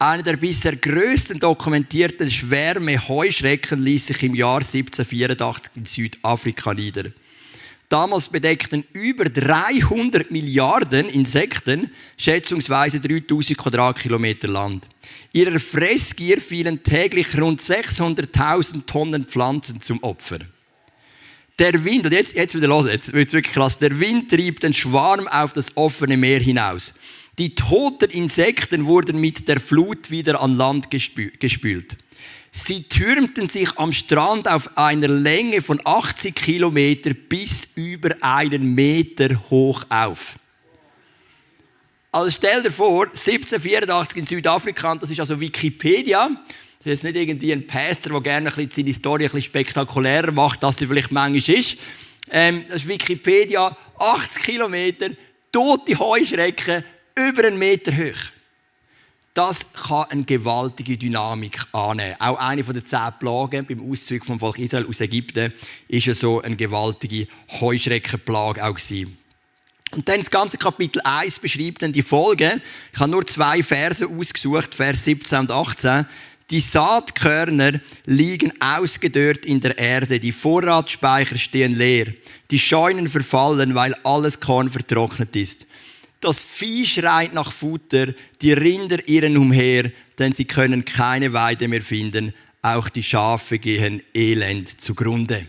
Einer 0.00 0.24
der 0.24 0.36
bisher 0.36 0.74
grössten 0.74 1.38
dokumentierten 1.38 2.28
Schwärme 2.28 3.08
Heuschrecken 3.08 3.80
ließ 3.80 4.08
sich 4.08 4.22
im 4.24 4.34
Jahr 4.34 4.56
1784 4.56 5.76
in 5.76 5.86
Südafrika 5.86 6.74
nieder. 6.74 7.04
Damals 7.92 8.30
bedeckten 8.30 8.84
über 8.94 9.26
300 9.26 10.30
Milliarden 10.30 11.10
Insekten 11.10 11.90
schätzungsweise 12.16 13.00
3000 13.00 13.58
Quadratkilometer 13.58 14.48
Land. 14.48 14.88
Ihrer 15.34 15.60
Fressgier 15.60 16.40
fielen 16.40 16.82
täglich 16.82 17.38
rund 17.38 17.60
600.000 17.60 18.86
Tonnen 18.86 19.26
Pflanzen 19.26 19.82
zum 19.82 20.02
Opfer. 20.02 20.38
Der 21.58 21.84
Wind, 21.84 22.06
und 22.06 22.14
jetzt, 22.14 22.34
jetzt 22.34 22.54
wieder 22.54 22.68
los, 22.68 22.86
jetzt 22.86 23.12
wird 23.12 23.30
wirklich 23.34 23.52
krass, 23.52 23.76
der 23.76 24.00
Wind 24.00 24.30
trieb 24.30 24.60
den 24.60 24.72
Schwarm 24.72 25.28
auf 25.28 25.52
das 25.52 25.76
offene 25.76 26.16
Meer 26.16 26.40
hinaus. 26.40 26.94
Die 27.38 27.54
toten 27.54 28.10
Insekten 28.10 28.86
wurden 28.86 29.20
mit 29.20 29.48
der 29.48 29.60
Flut 29.60 30.10
wieder 30.10 30.40
an 30.40 30.56
Land 30.56 30.90
gespült. 30.90 31.98
Sie 32.54 32.82
türmten 32.82 33.48
sich 33.48 33.78
am 33.78 33.94
Strand 33.94 34.46
auf 34.46 34.76
einer 34.76 35.08
Länge 35.08 35.62
von 35.62 35.80
80 35.82 36.34
Kilometer 36.34 37.14
bis 37.14 37.70
über 37.76 38.14
einen 38.20 38.74
Meter 38.74 39.30
hoch 39.48 39.84
auf. 39.88 40.34
Also 42.12 42.30
stell 42.30 42.62
dir 42.62 42.70
vor, 42.70 43.06
1784 43.06 44.18
in 44.18 44.26
Südafrika, 44.26 44.94
das 44.96 45.10
ist 45.10 45.18
also 45.18 45.40
Wikipedia, 45.40 46.28
das 46.28 46.40
ist 46.80 46.84
jetzt 46.84 47.04
nicht 47.04 47.16
irgendwie 47.16 47.52
ein 47.54 47.66
Pastor, 47.66 48.12
der 48.12 48.20
gerne 48.20 48.50
ein 48.50 48.66
bisschen 48.66 48.84
seine 48.84 48.94
Story 48.94 49.24
ein 49.24 49.30
bisschen 49.30 49.42
spektakulärer 49.48 50.30
macht, 50.30 50.62
als 50.62 50.76
sie 50.76 50.86
vielleicht 50.86 51.10
manchmal 51.10 51.56
ist. 51.56 51.78
Ähm, 52.30 52.66
das 52.68 52.82
ist 52.82 52.88
Wikipedia, 52.88 53.74
80 53.98 54.42
Kilometer, 54.42 55.08
tote 55.50 55.98
Heuschrecken, 55.98 56.84
über 57.16 57.46
einen 57.46 57.58
Meter 57.58 57.92
hoch. 57.92 58.31
Das 59.34 59.72
kann 59.72 60.04
eine 60.10 60.24
gewaltige 60.24 60.98
Dynamik 60.98 61.64
annehmen. 61.72 62.16
Auch 62.18 62.38
eine 62.38 62.62
der 62.62 62.84
zehn 62.84 63.08
Plagen 63.18 63.64
beim 63.64 63.90
Auszug 63.90 64.26
vom 64.26 64.38
Volk 64.38 64.58
Israel 64.58 64.86
aus 64.86 65.00
Ägypten 65.00 65.54
ist 65.88 66.06
ja 66.06 66.12
so 66.12 66.42
eine 66.42 66.56
gewaltige 66.56 67.26
Heuschreckenplage 67.60 68.62
auch 68.62 68.74
gewesen. 68.74 69.16
Und 69.92 70.06
dann 70.06 70.20
das 70.20 70.30
ganze 70.30 70.58
Kapitel 70.58 71.00
1 71.02 71.38
beschreibt 71.38 71.80
dann 71.82 71.92
die 71.92 72.02
Folge. 72.02 72.60
Ich 72.92 73.00
habe 73.00 73.10
nur 73.10 73.26
zwei 73.26 73.62
Verse 73.62 74.06
ausgesucht, 74.06 74.74
Vers 74.74 75.04
17 75.04 75.38
und 75.40 75.50
18. 75.50 76.06
Die 76.50 76.60
Saatkörner 76.60 77.80
liegen 78.04 78.52
ausgedörrt 78.60 79.46
in 79.46 79.60
der 79.60 79.78
Erde, 79.78 80.20
die 80.20 80.32
Vorratsspeicher 80.32 81.38
stehen 81.38 81.74
leer, 81.74 82.12
die 82.50 82.58
Scheunen 82.58 83.08
verfallen, 83.08 83.74
weil 83.74 83.94
alles 84.02 84.40
Korn 84.40 84.68
vertrocknet 84.68 85.34
ist. 85.36 85.66
Das 86.22 86.40
Vieh 86.40 86.86
schreit 86.86 87.34
nach 87.34 87.50
Futter, 87.50 88.14
die 88.40 88.52
Rinder 88.52 89.08
irren 89.08 89.36
umher, 89.36 89.90
denn 90.20 90.32
sie 90.32 90.44
können 90.44 90.84
keine 90.84 91.32
Weide 91.32 91.66
mehr 91.66 91.82
finden. 91.82 92.32
Auch 92.62 92.88
die 92.88 93.02
Schafe 93.02 93.58
gehen 93.58 94.00
elend 94.14 94.80
zugrunde. 94.80 95.48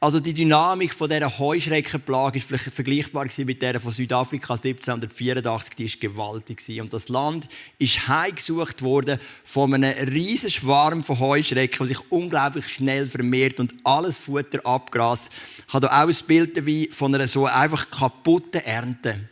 Also 0.00 0.20
die 0.20 0.34
Dynamik 0.34 0.92
von 0.92 1.08
dieser 1.08 1.38
Heuschreckenplage 1.38 2.40
ist 2.40 2.48
vielleicht 2.48 2.74
vergleichbar 2.74 3.26
mit 3.38 3.62
der 3.62 3.80
von 3.80 3.90
Südafrika 3.90 4.52
1784. 4.52 5.76
Die 5.76 5.84
ist 5.84 5.98
gewaltig 5.98 6.60
und 6.78 6.92
das 6.92 7.08
Land 7.08 7.48
ist 7.78 8.06
heimgesucht 8.06 8.82
worden 8.82 9.18
von 9.44 9.72
einem 9.72 9.94
riesen 10.10 10.50
Schwarm 10.50 11.02
von 11.02 11.20
Heuschrecken, 11.20 11.78
der 11.78 11.86
sich 11.86 12.12
unglaublich 12.12 12.68
schnell 12.68 13.06
vermehrt 13.06 13.58
und 13.60 13.72
alles 13.82 14.18
Futter 14.18 14.60
abgrast. 14.66 15.32
Ich 15.66 15.72
habe 15.72 15.88
hier 15.88 16.04
auch 16.04 16.06
ein 16.06 16.26
Bild 16.26 16.66
wie 16.66 16.90
von 16.92 17.14
einer 17.14 17.26
so 17.26 17.46
einfach 17.46 17.90
kaputten 17.90 18.60
Ernte. 18.60 19.30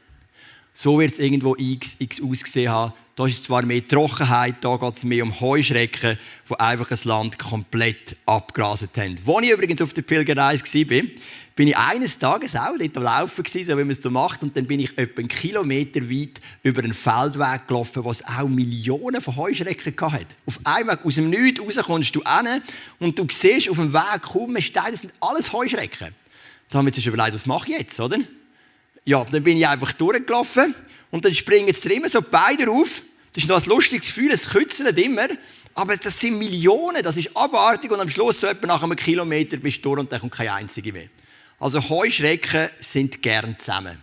So 0.75 0.99
wird 0.99 1.13
es 1.13 1.19
irgendwo 1.19 1.55
X, 1.57 1.97
X 1.99 2.23
ausgesehen 2.23 2.71
haben. 2.71 2.93
Da 3.15 3.27
ist 3.27 3.45
zwar 3.45 3.63
mehr 3.63 3.87
Trockenheit, 3.87 4.57
da 4.63 4.77
geht 4.77 4.97
es 4.97 5.05
mehr 5.05 5.23
um 5.23 5.39
Heuschrecken, 5.39 6.19
die 6.49 6.61
einfach 6.61 6.91
ein 6.91 6.99
Land 7.05 7.39
komplett 7.39 8.17
abgraset 8.25 8.97
haben. 8.97 9.19
Als 9.27 9.43
ich 9.43 9.51
übrigens 9.51 9.83
auf 9.83 9.93
der 9.93 10.01
Pilgerreise 10.01 10.65
war, 10.65 11.03
bin 11.55 11.69
ich 11.69 11.77
eines 11.77 12.19
Tages 12.19 12.57
auch 12.57 12.79
dort 12.79 12.97
am 12.97 13.03
Laufen 13.03 13.45
gewesen, 13.45 13.71
so 13.71 13.77
wie 13.77 13.83
man 13.83 13.91
es 13.91 14.01
so 14.01 14.11
macht, 14.11 14.43
und 14.43 14.57
dann 14.57 14.67
bin 14.67 14.81
ich 14.81 14.97
etwa 14.97 15.21
einen 15.21 15.29
Kilometer 15.29 16.01
weit 16.09 16.41
über 16.63 16.83
einen 16.83 16.95
Feldweg 16.95 17.69
gelaufen, 17.69 18.05
wo 18.05 18.11
es 18.11 18.25
auch 18.25 18.49
Millionen 18.49 19.21
von 19.21 19.37
Heuschrecken 19.37 19.95
hatte. 20.11 20.27
Auf 20.47 20.59
einmal 20.65 20.99
aus 21.05 21.17
dem 21.17 21.29
Nichts 21.29 21.61
raus 21.61 21.85
kommst 21.85 22.17
du 22.17 22.23
hin 22.23 22.63
und 22.99 23.19
du 23.19 23.27
siehst 23.31 23.69
auf 23.69 23.77
dem 23.77 23.93
Weg 23.93 24.23
kaum 24.23 24.53
mehr 24.53 24.63
Steine, 24.63 24.93
das 24.93 25.03
sind 25.03 25.13
alles 25.21 25.53
Heuschrecken. 25.53 26.15
Da 26.71 26.79
haben 26.79 26.87
wir 26.87 26.95
uns 26.95 27.05
überlegt, 27.05 27.35
was 27.35 27.45
mache 27.45 27.71
ich 27.71 27.79
jetzt, 27.79 28.01
oder? 28.01 28.17
Ja, 29.05 29.25
dann 29.25 29.43
bin 29.43 29.57
ich 29.57 29.67
einfach 29.67 29.93
durchgelaufen 29.93 30.75
und 31.11 31.25
dann 31.25 31.35
springen 31.35 31.67
jetzt 31.67 31.85
immer 31.87 32.09
so 32.09 32.23
beide 32.23 32.71
auf. 32.71 33.03
Das 33.33 33.45
ist 33.45 33.49
noch 33.49 33.63
ein 33.63 33.69
lustiges 33.69 34.07
Gefühl, 34.07 34.31
es 34.33 34.49
kützelt 34.51 34.99
immer. 34.99 35.29
Aber 35.75 35.97
das 35.97 36.21
sind 36.21 36.39
Millionen, 36.39 37.03
das 37.03 37.17
ist 37.17 37.35
abartig 37.37 37.91
und 37.91 38.01
am 38.01 38.09
Schluss 38.09 38.41
so 38.41 38.47
etwa 38.47 38.67
nach 38.67 38.83
einem 38.83 38.97
Kilometer 38.97 39.57
bist 39.57 39.79
du 39.79 39.91
durch 39.91 40.01
und 40.01 40.13
dann 40.13 40.21
kommt 40.21 40.33
kein 40.33 40.49
einziger 40.49 40.93
mehr. 40.93 41.09
Also 41.59 41.89
Heuschrecken 41.89 42.69
sind 42.79 43.23
gern 43.23 43.57
zusammen. 43.59 44.03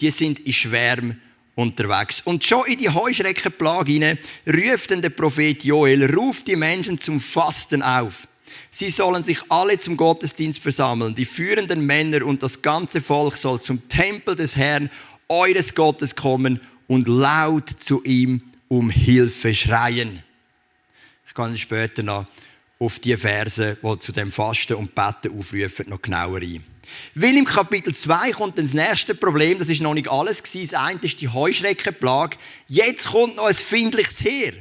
Die 0.00 0.10
sind 0.10 0.40
in 0.40 0.52
Schwärmen 0.52 1.20
unterwegs. 1.56 2.22
Und 2.22 2.44
schon 2.44 2.66
in 2.66 2.78
die 2.78 2.88
Heuschreckenplage 2.88 3.92
hinein 3.92 4.18
ruft 4.46 4.90
dann 4.90 5.02
der 5.02 5.10
Prophet 5.10 5.62
Joel, 5.62 6.14
ruft 6.14 6.48
die 6.48 6.56
Menschen 6.56 6.98
zum 6.98 7.20
Fasten 7.20 7.82
auf. 7.82 8.26
Sie 8.70 8.90
sollen 8.90 9.22
sich 9.22 9.40
alle 9.48 9.78
zum 9.78 9.96
Gottesdienst 9.96 10.60
versammeln. 10.60 11.14
Die 11.14 11.24
führenden 11.24 11.86
Männer 11.86 12.24
und 12.24 12.42
das 12.42 12.62
ganze 12.62 13.00
Volk 13.00 13.36
soll 13.36 13.60
zum 13.60 13.88
Tempel 13.88 14.36
des 14.36 14.56
Herrn, 14.56 14.90
eures 15.28 15.74
Gottes 15.74 16.16
kommen 16.16 16.60
und 16.86 17.08
laut 17.08 17.68
zu 17.70 18.02
ihm 18.04 18.42
um 18.68 18.90
Hilfe 18.90 19.54
schreien. 19.54 20.22
Ich 21.26 21.34
kann 21.34 21.56
später 21.56 22.02
noch 22.02 22.26
auf 22.78 22.98
die 22.98 23.16
Verse, 23.16 23.76
die 23.82 23.98
zu 23.98 24.12
dem 24.12 24.30
Fasten 24.30 24.74
und 24.74 24.94
Betten 24.94 25.38
aufrufen, 25.38 25.88
noch 25.88 26.02
genauer 26.02 26.40
ein. 26.40 26.64
Weil 27.14 27.36
im 27.36 27.44
Kapitel 27.44 27.94
2 27.94 28.32
kommt 28.32 28.58
dann 28.58 28.66
das 28.66 28.74
nächste 28.74 29.14
Problem, 29.14 29.58
das 29.58 29.68
ist 29.68 29.80
noch 29.80 29.94
nicht 29.94 30.08
alles 30.08 30.42
gewesen. 30.42 30.70
Das 30.72 30.80
eine 30.80 31.00
ist 31.00 31.20
die 31.20 31.28
Heuschreckenplage. 31.28 32.36
Jetzt 32.68 33.08
kommt 33.08 33.36
noch 33.36 33.46
ein 33.46 33.54
findliches 33.54 34.20
Heer. 34.20 34.52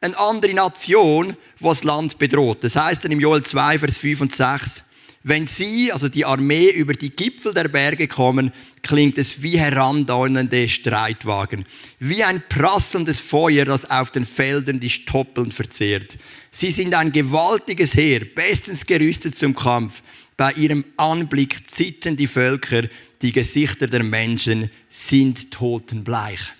Eine 0.00 0.16
andere 0.18 0.54
Nation, 0.54 1.36
die 1.58 1.64
das 1.64 1.84
Land 1.84 2.18
bedroht. 2.18 2.62
Das 2.62 2.76
heißt 2.76 3.04
dann 3.04 3.12
im 3.12 3.20
Joel 3.20 3.42
2, 3.42 3.80
Vers 3.80 3.96
5 3.96 4.20
und 4.20 4.34
6, 4.34 4.84
wenn 5.24 5.46
sie, 5.46 5.92
also 5.92 6.08
die 6.08 6.24
Armee, 6.24 6.70
über 6.70 6.94
die 6.94 7.10
Gipfel 7.10 7.52
der 7.52 7.68
Berge 7.68 8.06
kommen, 8.06 8.52
klingt 8.82 9.18
es 9.18 9.42
wie 9.42 9.58
herandauernde 9.58 10.68
Streitwagen, 10.68 11.64
wie 11.98 12.22
ein 12.22 12.42
prasselndes 12.48 13.20
Feuer, 13.20 13.64
das 13.64 13.90
auf 13.90 14.12
den 14.12 14.24
Feldern 14.24 14.78
die 14.78 14.88
Stoppeln 14.88 15.50
verzehrt. 15.50 16.16
Sie 16.50 16.70
sind 16.70 16.94
ein 16.94 17.12
gewaltiges 17.12 17.94
Heer, 17.94 18.20
bestens 18.20 18.86
gerüstet 18.86 19.36
zum 19.36 19.54
Kampf. 19.54 20.02
Bei 20.36 20.52
ihrem 20.52 20.84
Anblick 20.96 21.68
zittern 21.68 22.16
die 22.16 22.28
Völker, 22.28 22.84
die 23.20 23.32
Gesichter 23.32 23.88
der 23.88 24.04
Menschen 24.04 24.70
sind 24.88 25.50
totenbleich. 25.50 26.52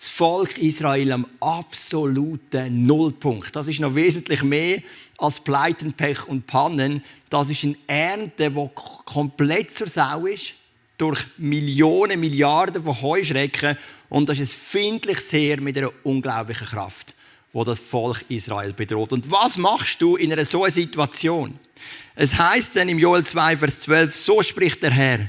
Das 0.00 0.10
Volk 0.10 0.58
Israel 0.58 1.10
am 1.10 1.26
absoluten 1.40 2.86
Nullpunkt. 2.86 3.56
Das 3.56 3.66
ist 3.66 3.80
noch 3.80 3.96
wesentlich 3.96 4.44
mehr 4.44 4.80
als 5.16 5.40
Pleiten, 5.40 5.92
Pech 5.92 6.28
und 6.28 6.46
Pannen. 6.46 7.02
Das 7.28 7.50
ist 7.50 7.64
eine 7.64 7.76
Ernte, 7.88 8.48
die 8.48 8.70
komplett 9.04 9.72
zur 9.72 9.88
Sau 9.88 10.26
ist, 10.26 10.54
durch 10.98 11.18
Millionen, 11.38 12.20
Milliarden 12.20 12.80
von 12.80 13.02
Heuschrecken. 13.02 13.76
Und 14.08 14.28
das 14.28 14.38
ist 14.38 14.52
ein 14.52 14.56
findliches 14.56 15.32
Heer 15.32 15.60
mit 15.60 15.76
einer 15.76 15.90
unglaublichen 16.04 16.68
Kraft, 16.68 17.16
wo 17.52 17.64
das 17.64 17.80
Volk 17.80 18.24
Israel 18.28 18.74
bedroht. 18.74 19.12
Und 19.12 19.28
was 19.32 19.58
machst 19.58 20.00
du 20.00 20.14
in 20.14 20.32
einer 20.32 20.44
solchen 20.44 20.74
Situation? 20.74 21.58
Es 22.14 22.38
heißt 22.38 22.76
dann 22.76 22.88
im 22.88 23.00
Joel 23.00 23.24
2, 23.24 23.56
Vers 23.56 23.80
12, 23.80 24.14
so 24.14 24.42
spricht 24.44 24.80
der 24.80 24.92
Herr, 24.92 25.28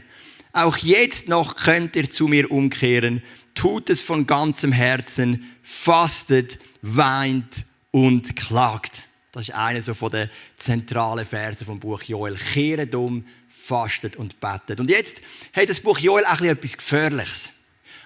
auch 0.52 0.78
jetzt 0.78 1.28
noch 1.28 1.56
könnt 1.56 1.96
ihr 1.96 2.10
zu 2.10 2.28
mir 2.28 2.52
umkehren, 2.52 3.24
tut 3.60 3.90
es 3.90 4.00
von 4.02 4.26
ganzem 4.26 4.72
Herzen, 4.72 5.52
fastet, 5.62 6.60
weint 6.82 7.66
und 7.92 8.34
klagt. 8.38 9.04
Das 9.34 9.50
ist 9.50 9.54
einer 9.54 9.82
so 9.82 9.94
von 9.94 10.12
den 10.12 10.30
zentralen 10.56 11.26
Versen 11.26 11.66
vom 11.66 11.78
Buch 11.78 12.02
Joel. 12.04 12.38
Kehret 12.38 12.96
um, 12.96 13.26
fastet 13.50 14.16
und 14.16 14.40
betet. 14.40 14.80
Und 14.80 14.90
jetzt 14.90 15.22
hat 15.54 15.68
das 15.68 15.82
Buch 15.82 16.00
Joel 16.00 16.24
auch 16.24 16.40
etwas 16.40 16.78
Gefährliches. 16.78 17.52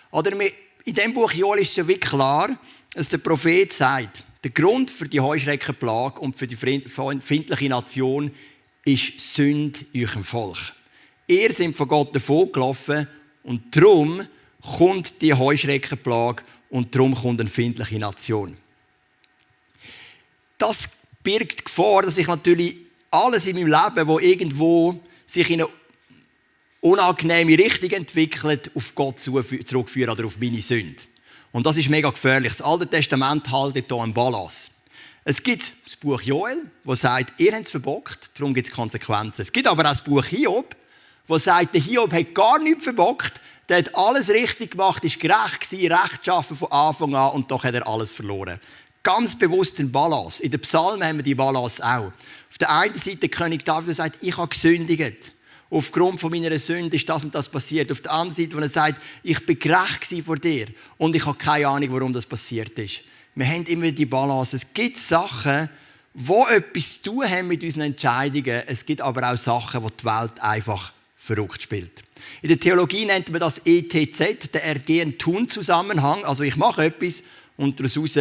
Oder 0.10 0.32
in 0.86 0.96
dem 0.96 1.14
Buch 1.14 1.32
Joel 1.32 1.62
ist 1.62 1.78
ja 1.78 1.88
wirklich 1.88 2.10
klar, 2.10 2.50
dass 2.96 3.10
der 3.10 3.20
Prophet 3.20 3.72
sagt, 3.72 4.24
der 4.44 4.52
Grund 4.52 4.90
für 4.90 5.08
die 5.08 5.20
Heuschreckenplage 5.20 6.20
und 6.20 6.36
für 6.36 6.48
die 6.48 6.56
findliche 6.56 7.70
Nation 7.70 8.32
ist 8.86 9.20
Sünde 9.20 9.86
eurem 9.96 10.24
Volk. 10.24 10.74
Ihr 11.28 11.54
seid 11.54 11.76
von 11.76 11.88
Gott 11.88 12.16
davon 12.16 12.52
gelaufen 12.52 13.08
und 13.44 13.76
darum 13.76 14.28
kommt 14.78 15.22
die 15.22 15.34
Heuschreckenplage 15.34 16.44
und 16.70 16.96
darum 16.96 17.14
kommt 17.14 17.40
eine 17.40 17.50
findliche 17.50 18.00
Nation. 18.00 18.58
Das 20.58 20.90
birgt 21.22 21.60
die 21.60 21.64
Gefahr, 21.66 22.04
dass 22.04 22.18
ich 22.18 22.28
natürlich 22.28 22.78
alles 23.12 23.46
in 23.46 23.56
meinem 23.56 23.68
Leben, 23.68 24.08
wo 24.08 24.20
irgendwo 24.20 25.00
sich 25.26 25.50
in 25.50 25.62
eine 25.62 25.70
unangenehme 26.82 27.58
Richtung 27.58 27.92
entwickelt, 27.92 28.72
auf 28.76 28.96
Gott 28.96 29.20
zurückführe 29.20 30.12
oder 30.12 30.26
auf 30.26 30.40
meine 30.40 30.62
Sünde. 30.62 31.04
Und 31.52 31.66
das 31.66 31.78
ist 31.78 31.90
mega 31.90 32.10
gefährlich. 32.10 32.50
Das 32.50 32.62
Alte 32.62 32.88
Testament 32.88 33.50
haltet 33.52 33.86
hier 33.88 34.02
einen 34.02 34.14
Balance. 34.14 34.72
Es 35.24 35.42
gibt 35.42 35.72
das 35.86 35.96
Buch 35.96 36.22
Joel, 36.22 36.66
das 36.84 37.02
sagt, 37.02 37.40
ihr 37.40 37.54
habt 37.54 37.66
es 37.66 37.72
verbockt, 37.72 38.32
darum 38.36 38.54
gibt 38.54 38.68
es 38.68 38.74
Konsequenzen. 38.74 39.44
Es 39.44 39.54
gibt 39.54 39.68
aber 39.68 39.84
auch 39.84 39.90
das 39.90 40.04
Buch 40.04 40.26
Hiob, 40.26 40.76
das 41.28 41.46
sagt, 41.46 41.74
der 41.74 41.82
Hiob 41.82 42.12
hat 42.12 42.36
gar 42.36 42.60
nichts 42.60 42.84
verbockt, 42.84 43.40
der 43.70 43.78
hat 43.78 43.96
alles 43.96 44.30
richtig 44.30 44.72
gemacht, 44.72 45.04
ist 45.04 45.20
gerecht 45.20 45.62
gewesen, 45.62 45.92
rechtschaffen 45.92 46.58
von 46.58 46.72
Anfang 46.72 47.16
an 47.16 47.32
und 47.32 47.50
doch 47.50 47.64
hat 47.64 47.74
er 47.74 47.88
alles 47.88 48.12
verloren. 48.12 48.60
Ganz 49.04 49.38
bewusst 49.38 49.80
ein 49.80 49.92
Balance. 49.92 50.42
In 50.44 50.52
den 50.52 50.62
Psalmen 50.62 51.06
haben 51.06 51.18
wir 51.18 51.24
die 51.24 51.36
Balance 51.36 51.84
auch. 51.84 52.12
Auf 52.50 52.58
der 52.60 52.70
einen 52.70 52.96
Seite 52.96 53.30
König 53.30 53.66
David 53.66 53.96
sagt, 53.96 54.18
ich 54.22 54.38
habe 54.38 54.48
gesündigt. 54.48 55.34
Aufgrund 55.70 56.20
von 56.20 56.32
meiner 56.32 56.58
Sünde 56.60 56.96
ist 56.96 57.10
das 57.10 57.24
und 57.24 57.34
das 57.34 57.50
passiert. 57.50 57.92
Auf 57.92 58.02
der 58.02 58.12
anderen 58.12 58.36
Seite, 58.36 58.56
wo 58.56 58.62
er 58.62 58.70
sagt, 58.70 59.02
ich 59.24 59.44
bin 59.46 59.58
gerecht 59.58 60.06
vor 60.24 60.36
dir 60.36 60.68
und 60.98 61.16
ich 61.16 61.26
habe 61.26 61.38
keine 61.38 61.68
Ahnung, 61.68 61.92
warum 61.92 62.14
das 62.14 62.26
passiert 62.26 62.78
ist. 62.78 63.02
Wir 63.34 63.48
haben 63.48 63.66
immer 63.66 63.92
die 63.92 64.06
Balance. 64.06 64.56
Es 64.56 64.74
gibt 64.74 64.98
Sachen, 64.98 65.68
die 66.14 66.54
etwas 66.54 67.02
zu 67.02 67.12
tun 67.12 67.30
haben 67.30 67.48
mit 67.48 67.64
unseren 67.64 67.82
Entscheidungen. 67.82 68.62
Es 68.68 68.86
gibt 68.86 69.02
aber 69.02 69.32
auch 69.32 69.38
Sachen, 69.38 69.84
wo 69.84 69.90
die 69.90 70.06
Welt 70.06 70.40
einfach 70.40 70.94
verrückt 71.24 71.64
spielt. 71.64 72.04
In 72.42 72.50
der 72.50 72.60
Theologie 72.60 73.06
nennt 73.06 73.32
man 73.32 73.40
das 73.40 73.62
ETZ, 73.64 74.52
der 74.54 74.66
Ergehen-Tun-Zusammenhang. 74.66 76.26
Also 76.26 76.44
ich 76.44 76.58
mache 76.58 76.86
etwas 76.86 77.24
und 77.56 77.80
daraus 77.80 78.20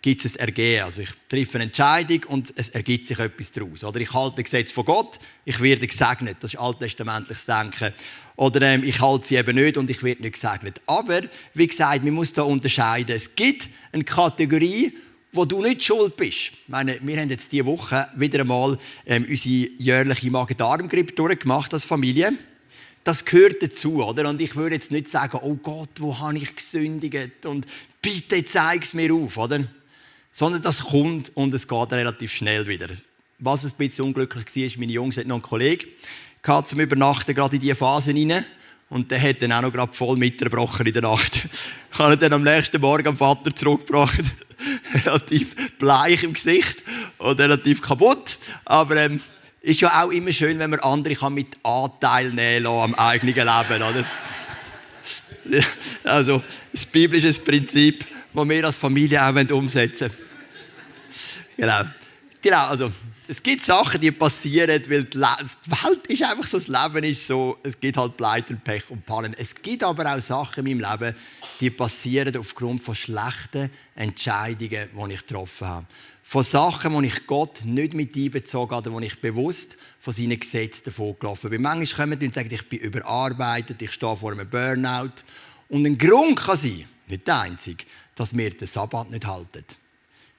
gibt 0.00 0.24
es 0.24 0.36
ein 0.36 0.46
Ergehen. 0.46 0.84
Also 0.84 1.02
ich 1.02 1.10
treffe 1.28 1.56
eine 1.56 1.64
Entscheidung 1.64 2.22
und 2.28 2.52
es 2.54 2.68
ergibt 2.68 3.08
sich 3.08 3.18
etwas 3.18 3.50
daraus. 3.50 3.82
Oder 3.82 4.00
ich 4.00 4.12
halte 4.12 4.36
ein 4.36 4.44
Gesetz 4.44 4.70
von 4.70 4.84
Gott, 4.84 5.18
ich 5.44 5.60
werde 5.60 5.88
gesegnet. 5.88 6.36
Das 6.38 6.54
ist 6.54 6.60
alttestamentliches 6.60 7.46
Denken. 7.46 7.92
Oder 8.36 8.62
ähm, 8.62 8.84
ich 8.84 9.00
halte 9.00 9.26
sie 9.26 9.36
eben 9.36 9.56
nicht 9.56 9.76
und 9.76 9.90
ich 9.90 10.02
werde 10.04 10.22
nicht 10.22 10.34
gesegnet. 10.34 10.80
Aber, 10.86 11.22
wie 11.54 11.66
gesagt, 11.66 12.04
man 12.04 12.14
muss 12.14 12.32
da 12.32 12.42
unterscheiden. 12.42 13.16
Es 13.16 13.34
gibt 13.34 13.68
eine 13.90 14.04
Kategorie, 14.04 14.96
wo 15.36 15.44
du 15.44 15.62
nicht 15.62 15.84
schuld 15.84 16.16
bist. 16.16 16.36
Ich 16.36 16.52
meine, 16.68 16.98
wir 17.02 17.20
haben 17.20 17.28
jetzt 17.28 17.52
diese 17.52 17.66
Woche 17.66 18.08
wieder 18.16 18.40
einmal 18.40 18.78
ähm, 19.04 19.26
unsere 19.28 19.70
jährliche 19.78 20.30
Magen-Darm-Grippe 20.30 21.12
durchgemacht 21.12 21.72
als 21.74 21.84
Familie. 21.84 22.32
Das 23.04 23.24
gehört 23.24 23.62
dazu, 23.62 24.02
oder? 24.04 24.28
Und 24.28 24.40
ich 24.40 24.56
würde 24.56 24.74
jetzt 24.74 24.90
nicht 24.90 25.08
sagen, 25.08 25.38
oh 25.42 25.54
Gott, 25.54 25.90
wo 25.98 26.18
habe 26.18 26.38
ich 26.38 26.56
gesündigt 26.56 27.46
und 27.46 27.66
bitte 28.02 28.42
zeig 28.44 28.82
es 28.82 28.94
mir 28.94 29.12
auf, 29.14 29.36
oder? 29.36 29.64
Sondern 30.32 30.62
das 30.62 30.82
kommt 30.84 31.30
und 31.36 31.54
es 31.54 31.68
geht 31.68 31.92
relativ 31.92 32.32
schnell 32.32 32.66
wieder. 32.66 32.88
Was 33.38 33.64
ein 33.64 33.72
bisschen 33.78 34.06
unglücklich 34.06 34.44
war, 34.44 34.80
meine 34.80 34.92
Jungs 34.92 35.18
hatten 35.18 35.28
noch 35.28 35.36
einen 35.36 35.42
Kollegen, 35.42 35.86
zum 36.66 36.80
Übernachten, 36.80 37.34
gerade 37.34 37.56
in 37.56 37.62
diese 37.62 37.74
Phase 37.74 38.12
rein. 38.12 38.44
Und 38.88 39.10
der 39.10 39.20
hat 39.20 39.42
dann 39.42 39.52
auch 39.52 39.62
noch 39.62 39.72
gerade 39.72 39.92
voll 39.92 40.16
mitgebrochen 40.16 40.86
in 40.86 40.92
der 40.92 41.02
Nacht. 41.02 41.48
Ich 41.92 41.98
habe 41.98 42.12
ihn 42.12 42.18
dann 42.18 42.34
am 42.34 42.42
nächsten 42.42 42.78
Morgen 42.78 43.08
am 43.08 43.16
Vater 43.16 43.56
zurückgebracht. 43.56 44.20
relativ 45.04 45.78
bleich 45.78 46.22
im 46.22 46.32
Gesicht 46.32 46.82
und 47.18 47.38
relativ 47.40 47.82
kaputt. 47.82 48.38
Aber 48.64 48.96
ähm, 48.96 49.20
ist 49.62 49.80
ja 49.80 50.02
auch 50.02 50.10
immer 50.10 50.32
schön, 50.32 50.58
wenn 50.58 50.70
man 50.70 50.80
andere 50.80 51.14
kann 51.14 51.34
mit 51.34 51.56
Anteil 51.62 52.32
nehmen 52.32 52.64
kann 52.66 52.82
am 52.84 52.94
eigenen 52.94 53.34
Leben, 53.34 53.82
oder? 53.82 54.04
Also, 56.02 56.42
das 56.72 56.84
biblische 56.86 57.32
Prinzip, 57.34 58.04
das 58.32 58.48
wir 58.48 58.64
als 58.66 58.76
Familie 58.76 59.24
auch 59.24 59.50
umsetzen 59.52 60.10
wollen. 60.10 60.26
Genau. 61.56 61.90
Genau, 62.42 62.66
also 62.66 62.92
es 63.28 63.42
gibt 63.42 63.62
Sachen, 63.62 64.00
die 64.00 64.12
passieren, 64.12 64.80
weil 64.88 65.04
die, 65.04 65.18
Welt 65.18 66.06
ist 66.08 66.22
einfach 66.22 66.46
so, 66.46 66.58
das 66.58 66.68
Leben 66.68 67.04
ist 67.04 67.26
so, 67.26 67.58
es 67.62 67.78
gibt 67.80 67.96
halt 67.96 68.16
Pleiten, 68.16 68.60
Pech 68.62 68.88
und 68.90 69.04
Pannen. 69.04 69.34
Es 69.36 69.54
gibt 69.54 69.82
aber 69.82 70.14
auch 70.14 70.20
Sachen 70.20 70.64
in 70.66 70.78
meinem 70.78 70.90
Leben, 70.90 71.16
die 71.60 71.70
passieren 71.70 72.36
aufgrund 72.36 72.84
von 72.84 72.94
schlechten 72.94 73.70
Entscheidungen, 73.94 74.88
die 74.92 75.12
ich 75.12 75.26
getroffen 75.26 75.66
habe. 75.66 75.86
Von 76.22 76.42
Sachen, 76.42 77.00
die 77.00 77.08
ich 77.08 77.26
Gott 77.26 77.64
nicht 77.64 77.94
mit 77.94 78.16
einbezogen 78.16 78.76
habe, 78.76 78.92
wo 78.92 79.00
ich 79.00 79.20
bewusst 79.20 79.76
von 79.98 80.12
seinen 80.12 80.38
Gesetzen 80.38 80.84
davon 80.86 81.16
gelaufen 81.18 81.50
bin. 81.50 81.62
Manchmal 81.62 82.08
kommen 82.08 82.22
und 82.22 82.34
sagen, 82.34 82.50
ich 82.50 82.68
bin 82.68 82.80
überarbeitet, 82.80 83.82
ich 83.82 83.92
stehe 83.92 84.16
vor 84.16 84.32
einem 84.32 84.48
Burnout. 84.48 85.22
Und 85.68 85.86
ein 85.86 85.98
Grund 85.98 86.38
kann 86.38 86.56
sein, 86.56 86.84
nicht 87.08 87.26
der 87.26 87.40
einzige, 87.40 87.84
dass 88.14 88.36
wir 88.36 88.50
den 88.50 88.68
Sabbat 88.68 89.10
nicht 89.10 89.26
halten. 89.26 89.64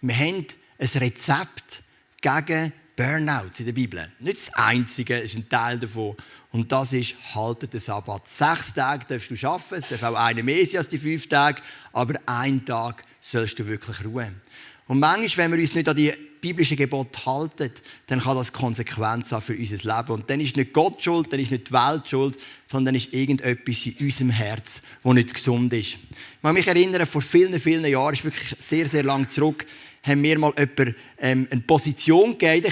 Wir 0.01 0.15
haben 0.15 0.45
ein 0.79 0.87
Rezept 0.95 1.83
gegen 2.27 2.73
Burnouts 2.95 3.59
in 3.59 3.67
der 3.67 3.73
Bibel. 3.73 4.11
Nicht 4.19 4.37
das 4.37 4.53
Einzige, 4.55 5.19
ist 5.19 5.35
ein 5.35 5.47
Teil 5.47 5.79
davon. 5.79 6.15
Und 6.51 6.71
das 6.71 6.93
ist, 6.93 7.15
halte 7.35 7.67
den 7.67 7.79
Sabbat. 7.79 8.27
Sechs 8.27 8.73
Tage 8.73 9.05
darfst 9.07 9.29
du 9.29 9.47
arbeiten, 9.47 9.75
es 9.75 9.87
darf 9.87 10.03
auch 10.03 10.15
eine 10.15 10.43
mehr 10.43 10.65
sein 10.65 10.79
als 10.79 10.89
die 10.89 10.97
fünf 10.97 11.27
Tage, 11.29 11.61
aber 11.93 12.15
einen 12.25 12.65
Tag 12.65 13.03
sollst 13.21 13.59
du 13.59 13.67
wirklich 13.67 14.03
ruhen. 14.03 14.41
Und 14.87 14.99
manchmal, 14.99 15.45
wenn 15.45 15.57
wir 15.57 15.61
uns 15.61 15.75
nicht 15.75 15.87
an 15.87 15.95
die 15.95 16.13
biblischen 16.41 16.77
Gebote 16.77 17.25
halten, 17.25 17.71
dann 18.07 18.21
kann 18.21 18.37
das 18.37 18.53
Konsequenz 18.53 19.31
haben 19.31 19.41
für 19.41 19.55
unser 19.55 19.97
Leben. 19.97 20.11
Und 20.11 20.29
dann 20.29 20.39
ist 20.39 20.55
nicht 20.55 20.73
Gott 20.73 21.03
schuld, 21.03 21.31
dann 21.31 21.39
ist 21.39 21.51
nicht 21.51 21.67
die 21.67 21.73
Welt 21.73 22.07
schuld, 22.07 22.37
sondern 22.65 22.95
ist 22.95 23.13
irgendetwas 23.13 23.85
in 23.85 24.05
unserem 24.05 24.29
Herz, 24.29 24.81
das 25.03 25.13
nicht 25.13 25.33
gesund 25.33 25.73
ist. 25.73 25.87
Ich 25.87 26.41
kann 26.41 26.53
mich 26.53 26.67
erinnern, 26.67 27.05
vor 27.05 27.21
vielen, 27.21 27.59
vielen 27.59 27.85
Jahren, 27.85 28.13
ist 28.13 28.23
wirklich 28.23 28.55
sehr, 28.59 28.87
sehr 28.87 29.03
lang 29.03 29.29
zurück, 29.29 29.65
haben 30.07 30.23
wir 30.23 30.39
mal 30.39 30.53
jemand, 30.57 30.95
ähm, 31.19 31.47
eine 31.51 31.61
Position 31.61 32.37
gegeben 32.37 32.65
in 32.65 32.71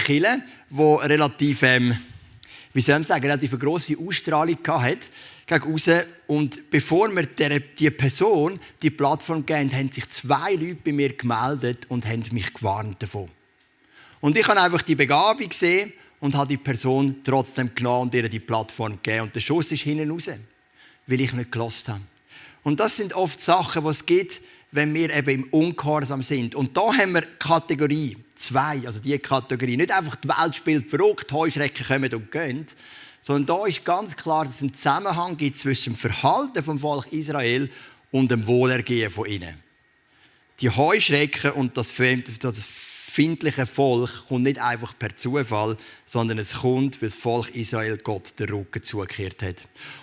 relativ, 1.02 1.62
ähm, 1.62 1.96
wie 2.72 2.80
soll 2.80 2.96
man 2.96 3.04
sagen, 3.04 3.24
relativ 3.24 3.52
eine 3.52 3.58
grosse 3.60 3.96
Ausstrahlung 3.98 4.58
hatte 4.66 5.08
raus. 5.50 5.90
Und 6.26 6.70
bevor 6.70 7.08
wir 7.14 7.26
der, 7.26 7.60
Person 7.90 8.58
die 8.82 8.90
Plattform 8.90 9.46
geben, 9.46 9.72
haben 9.72 9.92
sich 9.92 10.08
zwei 10.08 10.54
Leute 10.54 10.76
bei 10.76 10.92
mir 10.92 11.12
gemeldet 11.12 11.86
und 11.88 12.04
haben 12.06 12.24
mich 12.32 12.52
gewarnt 12.52 13.02
davon. 13.02 13.30
Und 14.20 14.36
ich 14.36 14.46
habe 14.48 14.60
einfach 14.60 14.82
die 14.82 14.94
Begabung 14.94 15.48
gesehen 15.48 15.92
und 16.20 16.34
habe 16.34 16.48
die 16.48 16.56
Person 16.56 17.18
trotzdem 17.22 17.74
genommen 17.74 18.08
und 18.08 18.14
ihr 18.14 18.28
die 18.28 18.40
Plattform 18.40 18.98
gegeben. 19.02 19.24
Und 19.24 19.34
der 19.34 19.40
Schuss 19.40 19.70
ist 19.72 19.82
hinten 19.82 20.10
raus, 20.10 20.30
weil 21.06 21.20
ich 21.20 21.32
nicht 21.32 21.52
gelost 21.52 21.88
habe. 21.88 22.00
Und 22.62 22.80
das 22.80 22.96
sind 22.96 23.12
oft 23.12 23.40
Sachen, 23.40 23.84
die 23.84 23.90
es 23.90 24.06
gibt, 24.06 24.40
wenn 24.76 24.94
wir 24.94 25.12
eben 25.14 25.42
im 25.42 25.44
Ungehorsam 25.50 26.22
sind. 26.22 26.54
Und 26.54 26.76
da 26.76 26.94
haben 26.96 27.14
wir 27.14 27.22
Kategorie 27.38 28.16
zwei, 28.34 28.82
also 28.86 29.00
die 29.00 29.18
Kategorie. 29.18 29.76
Nicht 29.76 29.90
einfach 29.90 30.16
die 30.16 30.28
Welt 30.28 30.54
spielt 30.54 30.90
verrückt, 30.90 31.32
Heuschrecken 31.32 31.86
kommen 31.86 32.14
und 32.14 32.30
gehen, 32.30 32.66
sondern 33.20 33.46
da 33.46 33.66
ist 33.66 33.84
ganz 33.84 34.16
klar, 34.16 34.44
dass 34.44 34.56
es 34.56 34.62
einen 34.62 34.74
Zusammenhang 34.74 35.36
gibt 35.36 35.56
zwischen 35.56 35.94
dem 35.94 35.96
Verhalten 35.96 36.62
vom 36.62 36.78
Volk 36.78 37.12
Israel 37.12 37.68
und 38.12 38.30
dem 38.30 38.46
Wohlergehen 38.46 39.10
von 39.10 39.26
ihnen. 39.26 39.54
Die 40.60 40.70
Heuschrecken 40.70 41.50
und 41.52 41.76
das, 41.76 41.92
das 41.94 42.58
findliche 43.16 43.64
Volk 43.64 44.28
kommt 44.28 44.44
nicht 44.44 44.58
einfach 44.58 44.92
per 44.98 45.16
Zufall, 45.16 45.78
sondern 46.04 46.38
es 46.38 46.56
kommt, 46.56 47.00
weil 47.00 47.08
das 47.08 47.18
Volk 47.18 47.48
Israel 47.56 47.96
Gott 47.96 48.38
den 48.38 48.50
Rücken 48.50 48.82
zugekehrt 48.82 49.42
hat. 49.42 49.56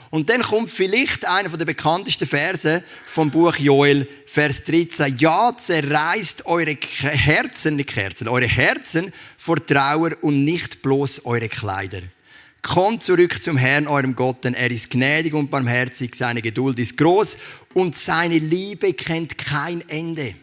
Und 0.09 0.31
dann 0.31 0.41
kommt 0.41 0.71
vielleicht 0.71 1.23
einer 1.23 1.49
der 1.49 1.65
bekanntesten 1.65 2.25
Verse 2.25 2.83
vom 3.05 3.29
Buch 3.29 3.55
Joel, 3.57 4.07
Vers 4.25 4.63
13. 4.63 5.15
Ja, 5.19 5.55
zerreißt 5.55 6.47
eure 6.47 6.75
Herzen, 7.01 7.75
nicht 7.75 7.95
Herzen, 7.95 8.27
eure 8.27 8.47
Herzen 8.47 9.13
vor 9.37 9.63
Trauer 9.63 10.11
und 10.21 10.43
nicht 10.43 10.81
bloß 10.81 11.27
eure 11.27 11.49
Kleider. 11.49 12.01
Kommt 12.63 13.03
zurück 13.03 13.43
zum 13.43 13.57
Herrn, 13.57 13.87
eurem 13.87 14.15
Gott, 14.15 14.43
denn 14.43 14.55
er 14.55 14.71
ist 14.71 14.89
gnädig 14.89 15.35
und 15.35 15.51
barmherzig, 15.51 16.15
seine 16.15 16.41
Geduld 16.41 16.79
ist 16.79 16.97
groß 16.97 17.37
und 17.75 17.95
seine 17.95 18.39
Liebe 18.39 18.93
kennt 18.93 19.37
kein 19.37 19.87
Ende. 19.87 20.33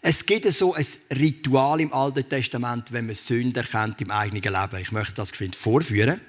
Es 0.00 0.24
gibt 0.24 0.50
so 0.52 0.74
ein 0.74 0.86
Ritual 1.12 1.80
im 1.80 1.92
Alten 1.92 2.28
Testament, 2.28 2.92
wenn 2.92 3.06
man 3.06 3.14
Sünde 3.14 3.60
erkennt 3.60 4.00
im 4.00 4.10
eigenen 4.10 4.42
Leben. 4.42 4.80
Ich 4.80 4.92
möchte 4.92 5.14
das 5.14 5.30
geschwind 5.30 5.56
vorführen. 5.56 6.20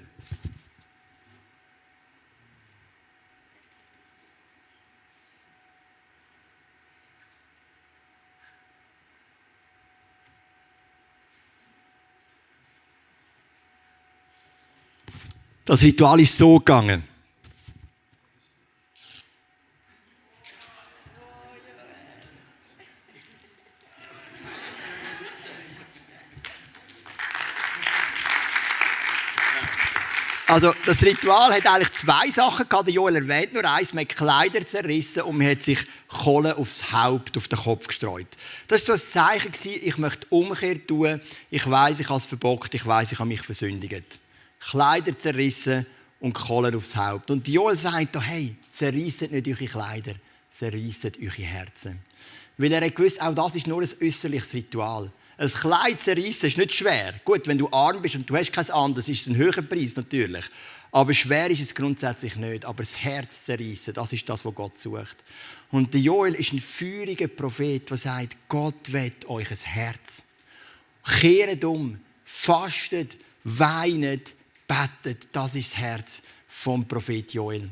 Das 15.66 15.84
Ritual 15.84 16.20
ist 16.20 16.36
so 16.36 16.58
gegangen. 16.58 17.09
Also, 30.62 30.74
das 30.86 31.04
Ritual 31.04 31.54
hat 31.54 31.66
eigentlich 31.68 31.94
zwei 31.94 32.30
Sachen 32.32 32.68
gehabt. 32.68 32.90
Joel 32.90 33.16
erwähnt 33.16 33.54
nur 33.54 33.64
eins. 33.64 33.94
Man 33.94 34.04
hat 34.04 34.10
Kleider 34.10 34.68
zerrissen 34.68 35.24
und 35.24 35.38
man 35.38 35.48
hat 35.48 35.64
sich 35.64 35.80
Kohle 36.10 36.58
aufs 36.58 36.92
Haupt, 36.92 37.38
auf 37.38 37.48
den 37.48 37.60
Kopf 37.60 37.88
gestreut. 37.88 38.28
Das 38.68 38.86
war 38.90 38.98
so 38.98 39.06
ein 39.06 39.10
Zeichen, 39.40 39.54
ich 39.82 39.98
möchte 39.98 40.28
Umkehr 40.30 40.86
tun. 40.86 41.22
Ich 41.50 41.70
weiß, 41.70 42.02
ich 42.02 42.10
habe 42.10 42.20
es 42.20 42.26
verbockt. 42.26 42.74
Ich 42.74 42.86
weiß, 42.86 43.14
ich 43.14 43.20
habe 43.20 43.30
mich 43.30 43.40
versündigt. 43.40 44.20
Kleider 44.60 45.18
zerrissen 45.18 45.86
und 46.20 46.34
Kohle 46.34 46.76
aufs 46.76 46.94
Haupt. 46.94 47.32
Und 47.32 47.48
Joel 47.48 47.78
sagt 47.78 48.18
da, 48.18 48.22
hey, 48.22 48.54
zerrisset 48.70 49.32
nicht 49.32 49.48
eure 49.48 49.66
Kleider, 49.66 50.16
zerrisset 50.54 51.18
eure 51.22 51.42
Herzen. 51.42 52.02
Weil 52.58 52.74
er 52.74 52.86
hat 52.86 52.98
gewusst, 52.98 53.22
auch 53.22 53.34
das 53.34 53.56
ist 53.56 53.66
nur 53.66 53.82
ein 53.82 53.88
äußerliches 54.02 54.54
Ritual. 54.56 55.10
Ein 55.40 55.48
Kleid 55.48 56.02
zerreissen 56.02 56.50
ist 56.50 56.58
nicht 56.58 56.76
schwer. 56.76 57.14
Gut, 57.24 57.48
wenn 57.48 57.58
du 57.58 57.70
arm 57.72 58.02
bist 58.02 58.16
und 58.16 58.30
du 58.30 58.36
hast 58.36 58.52
kein 58.52 58.70
anderes, 58.72 59.08
ist 59.08 59.22
es 59.22 59.28
ein 59.28 59.38
höherer 59.38 59.62
Preis 59.62 59.96
natürlich. 59.96 60.44
Aber 60.92 61.14
schwer 61.14 61.50
ist 61.50 61.62
es 61.62 61.74
grundsätzlich 61.74 62.36
nicht. 62.36 62.66
Aber 62.66 62.84
das 62.84 62.98
Herz 62.98 63.46
zerreissen, 63.46 63.94
das 63.94 64.12
ist 64.12 64.28
das, 64.28 64.44
was 64.44 64.54
Gott 64.54 64.78
sucht. 64.78 65.24
Und 65.72 65.94
der 65.94 66.02
Joel 66.02 66.34
ist 66.34 66.52
ein 66.52 66.60
feuriger 66.60 67.30
Prophet, 67.30 67.90
der 67.90 67.96
sagt, 67.96 68.36
Gott 68.50 68.92
will 68.92 69.14
euch 69.28 69.50
ein 69.50 69.58
Herz. 69.58 70.24
Kehret 71.06 71.64
um, 71.64 71.98
fastet, 72.26 73.18
weinet, 73.46 74.36
betet. 74.68 75.30
Das 75.32 75.56
ist 75.56 75.72
das 75.72 75.78
Herz 75.80 76.22
vom 76.50 76.86
Prophet 76.86 77.32
Joel. 77.34 77.70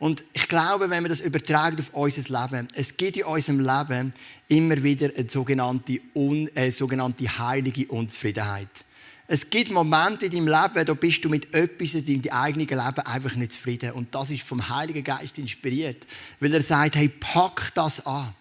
Und 0.00 0.24
ich 0.32 0.48
glaube, 0.48 0.88
wenn 0.88 1.02
man 1.02 1.10
das 1.10 1.20
übertragen 1.20 1.78
auf 1.78 1.92
unser 1.92 2.22
Leben, 2.22 2.66
es 2.74 2.96
gibt 2.96 3.18
in 3.18 3.24
unserem 3.24 3.60
Leben 3.60 4.14
immer 4.48 4.82
wieder 4.82 5.10
eine 5.14 5.28
sogenannte, 5.28 5.98
un, 6.14 6.48
äh, 6.56 6.70
sogenannte 6.70 7.38
heilige 7.38 7.86
Unzufriedenheit. 7.86 8.84
Es 9.26 9.50
gibt 9.50 9.70
Momente 9.70 10.24
in 10.24 10.32
deinem 10.32 10.46
Leben, 10.46 10.86
da 10.86 10.94
bist 10.94 11.22
du 11.22 11.28
mit 11.28 11.54
etwas 11.54 11.94
in 11.94 12.22
deinem 12.22 12.32
eigenen 12.32 12.66
Leben 12.66 13.00
einfach 13.04 13.36
nicht 13.36 13.52
zufrieden. 13.52 13.92
Und 13.92 14.14
das 14.14 14.30
ist 14.30 14.42
vom 14.42 14.66
Heiligen 14.70 15.04
Geist 15.04 15.36
inspiriert. 15.36 16.06
Weil 16.40 16.54
er 16.54 16.62
sagt, 16.62 16.96
hey, 16.96 17.08
pack 17.08 17.70
das 17.74 18.06
an. 18.06 18.32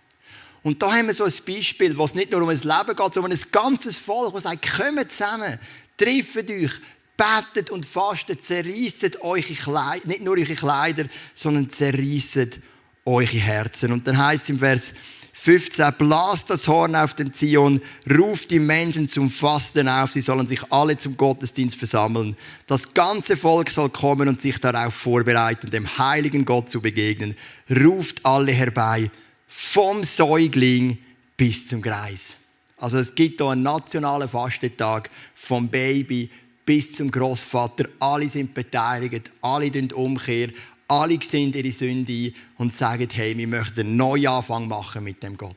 Und 0.63 0.81
da 0.81 0.93
haben 0.93 1.07
wir 1.07 1.13
so 1.13 1.25
ein 1.25 1.33
Beispiel, 1.45 1.97
wo 1.97 2.05
es 2.05 2.15
nicht 2.15 2.31
nur 2.31 2.41
um 2.41 2.49
ein 2.49 2.57
Leben 2.57 2.95
geht, 2.95 3.13
sondern 3.13 3.33
um 3.33 3.37
ein 3.37 3.51
ganzes 3.51 3.97
Volk, 3.97 4.33
das 4.33 4.43
sagt, 4.43 4.65
kommt 4.77 5.11
zusammen, 5.11 5.59
trefft 5.97 6.49
euch, 6.49 6.71
betet 7.19 7.69
und 7.69 7.85
fastet, 7.85 8.43
zerreißt 8.43 9.21
eure 9.21 9.41
Kleider, 9.41 10.07
nicht 10.07 10.23
nur 10.23 10.37
eure 10.37 10.55
Kleider, 10.55 11.05
sondern 11.35 11.69
zerreißt 11.69 12.59
eure 13.05 13.25
Herzen. 13.25 13.91
Und 13.91 14.07
dann 14.07 14.17
heißt 14.17 14.45
es 14.45 14.49
im 14.49 14.59
Vers 14.59 14.93
15, 15.33 15.93
blast 15.97 16.49
das 16.49 16.67
Horn 16.67 16.95
auf 16.95 17.13
dem 17.13 17.31
Zion, 17.31 17.79
ruft 18.09 18.51
die 18.51 18.59
Menschen 18.59 19.07
zum 19.07 19.29
Fasten 19.29 19.87
auf, 19.87 20.11
sie 20.11 20.21
sollen 20.21 20.47
sich 20.47 20.59
alle 20.69 20.97
zum 20.97 21.15
Gottesdienst 21.15 21.77
versammeln. 21.77 22.35
Das 22.67 22.93
ganze 22.93 23.37
Volk 23.37 23.69
soll 23.69 23.89
kommen 23.89 24.27
und 24.27 24.41
sich 24.41 24.57
darauf 24.59 24.93
vorbereiten, 24.93 25.69
dem 25.69 25.97
heiligen 25.97 26.43
Gott 26.43 26.69
zu 26.69 26.81
begegnen. 26.81 27.35
Ruft 27.69 28.25
alle 28.25 28.51
herbei, 28.51 29.09
vom 29.47 30.03
Säugling 30.03 30.97
bis 31.37 31.67
zum 31.67 31.81
Greis. 31.81 32.35
Also 32.75 32.97
es 32.97 33.15
gibt 33.15 33.39
hier 33.39 33.49
einen 33.49 33.63
nationalen 33.63 34.27
Fastentag 34.27 35.09
vom 35.35 35.69
Baby 35.69 36.29
bis 36.69 36.91
zum 36.91 37.09
Großvater. 37.09 37.85
Alle 37.97 38.29
sind 38.29 38.53
beteiligt, 38.53 39.31
alle 39.41 39.71
tun 39.71 39.91
Umkehr, 39.91 40.49
alle 40.87 41.17
sehen 41.19 41.51
ihre 41.51 41.71
Sünde 41.71 42.31
und 42.59 42.75
sagen, 42.75 43.07
hey, 43.11 43.35
wir 43.35 43.47
möchten 43.47 43.79
einen 43.79 43.97
Neuanfang 43.97 44.67
machen 44.67 45.03
mit 45.03 45.23
dem 45.23 45.35
Gott. 45.35 45.55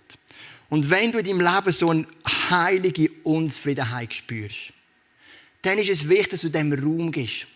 Und 0.70 0.88
wenn 0.88 1.12
du 1.12 1.18
in 1.18 1.27
deinem 1.27 1.40
Leben 1.40 1.70
so 1.70 1.90
eine 1.90 2.07
heilige 2.48 3.11
Unzufriedenheit 3.25 4.14
spürst, 4.14 4.72
dann 5.61 5.77
ist 5.77 5.90
es 5.90 6.09
wichtig, 6.09 6.31
dass 6.31 6.40
du 6.40 6.48
dem 6.48 6.72
Raum 6.72 7.12
gibst. 7.12 7.46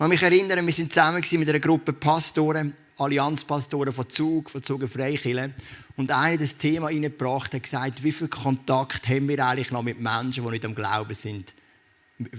Ich 0.00 0.06
mich 0.06 0.22
erinnern, 0.22 0.64
wir 0.64 0.72
sind 0.72 0.90
zusammen 0.90 1.22
mit 1.32 1.48
einer 1.50 1.60
Gruppe 1.60 1.92
Pastoren 1.92 2.72
Allianzpastoren 2.96 3.92
von 3.92 4.08
Zug, 4.08 4.48
von 4.48 4.62
Zug 4.62 4.88
Freikirche. 4.88 5.52
Und 5.98 6.10
einer 6.10 6.38
das 6.38 6.56
Thema 6.56 6.86
reingebracht 6.86 7.52
hat 7.52 7.62
gesagt, 7.62 8.02
wie 8.02 8.12
viel 8.12 8.28
Kontakt 8.28 9.06
haben 9.06 9.28
wir 9.28 9.46
eigentlich 9.46 9.70
noch 9.70 9.82
mit 9.82 10.00
Menschen, 10.00 10.44
die 10.44 10.50
nicht 10.50 10.64
am 10.64 10.74
Glauben 10.74 11.14
sind, 11.14 11.54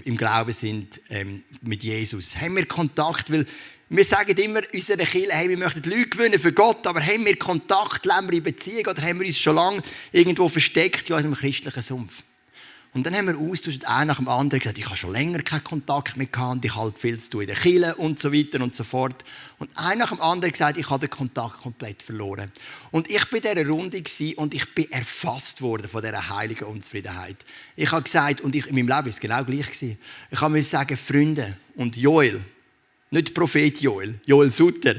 im 0.04 0.16
Glauben 0.16 0.52
sind 0.52 1.00
ähm, 1.10 1.42
mit 1.62 1.82
Jesus. 1.82 2.36
Haben 2.36 2.56
wir 2.56 2.66
Kontakt, 2.66 3.30
weil 3.32 3.46
wir 3.88 4.04
sagen 4.04 4.36
immer 4.38 4.60
unseren 4.72 4.98
Kindern, 4.98 5.36
hey, 5.36 5.48
wir 5.48 5.58
möchten 5.58 5.88
Leute 5.88 6.08
gewinnen 6.08 6.40
für 6.40 6.52
Gott, 6.52 6.86
aber 6.86 7.00
haben 7.00 7.24
wir 7.24 7.36
Kontakt, 7.38 8.06
leben 8.06 8.30
wir 8.30 8.38
in 8.38 8.42
Beziehung 8.42 8.86
oder 8.86 9.02
haben 9.02 9.20
wir 9.20 9.26
uns 9.26 9.38
schon 9.38 9.54
lange 9.54 9.82
irgendwo 10.12 10.48
versteckt 10.48 11.08
in 11.10 11.16
unserem 11.16 11.34
christlichen 11.34 11.82
Sumpf? 11.82 12.22
Und 12.94 13.04
dann 13.04 13.16
haben 13.16 13.26
wir 13.26 13.36
austauscht, 13.36 13.84
einer 13.86 14.04
nach 14.04 14.18
dem 14.18 14.28
anderen 14.28 14.60
gesagt, 14.60 14.78
ich 14.78 14.86
habe 14.86 14.96
schon 14.96 15.10
länger 15.10 15.42
keinen 15.42 15.64
Kontakt 15.64 16.16
mehr 16.16 16.28
gehabt, 16.28 16.64
ich 16.64 16.76
halte 16.76 17.00
viel 17.00 17.18
zu 17.18 17.30
tun 17.30 17.40
in 17.40 17.46
der 17.48 17.56
Kirche 17.56 17.96
und 17.96 18.20
so 18.20 18.32
weiter 18.32 18.62
und 18.62 18.72
so 18.72 18.84
fort. 18.84 19.24
Und 19.58 19.68
einer 19.76 20.04
nach 20.04 20.10
dem 20.10 20.20
anderen 20.20 20.52
gesagt, 20.52 20.78
ich 20.78 20.88
habe 20.88 21.00
den 21.00 21.10
Kontakt 21.10 21.58
komplett 21.58 22.04
verloren. 22.04 22.52
Und 22.92 23.10
ich 23.10 23.28
bin 23.30 23.42
in 23.42 23.52
dieser 23.52 23.68
Runde 23.68 24.00
und 24.36 24.54
ich 24.54 24.74
bin 24.76 24.92
erfasst 24.92 25.60
worden 25.60 25.88
von 25.88 26.02
dieser 26.02 26.28
heiligen 26.28 26.66
Unzufriedenheit. 26.66 27.44
Ich 27.74 27.90
habe 27.90 28.04
gesagt, 28.04 28.42
und 28.42 28.54
ich, 28.54 28.68
in 28.68 28.76
meinem 28.76 28.86
Leben 28.86 28.90
war 28.90 29.06
es 29.06 29.18
genau 29.18 29.44
gleich. 29.44 29.82
Ich 29.82 30.40
habe 30.40 30.52
mir 30.52 30.62
sagen, 30.62 30.96
Freunde 30.96 31.56
und 31.74 31.96
Joel, 31.96 32.44
nicht 33.10 33.34
Prophet 33.34 33.80
Joel, 33.80 34.20
Joel 34.24 34.52
Sutter, 34.52 34.94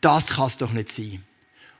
das 0.00 0.30
kann 0.30 0.48
es 0.48 0.56
doch 0.56 0.72
nicht 0.72 0.90
sein. 0.90 1.22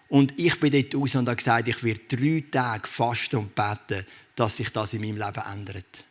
Und 0.09 0.39
ich 0.39 0.59
bin 0.61 0.71
dort 0.71 0.95
raus 0.95 1.17
und 1.17 1.27
habe 1.27 1.37
gesagt, 1.37 1.67
ich 1.69 1.83
werde 1.83 2.01
drei 2.09 2.45
Tage 2.51 2.87
fasten 2.87 3.37
und 3.37 3.55
beten, 3.55 4.07
dass 4.39 4.57
sich 4.57 4.71
das 4.71 4.93
in 4.93 5.01
meinem 5.01 5.17
Leben 5.17 5.43
ändert. 5.53 6.05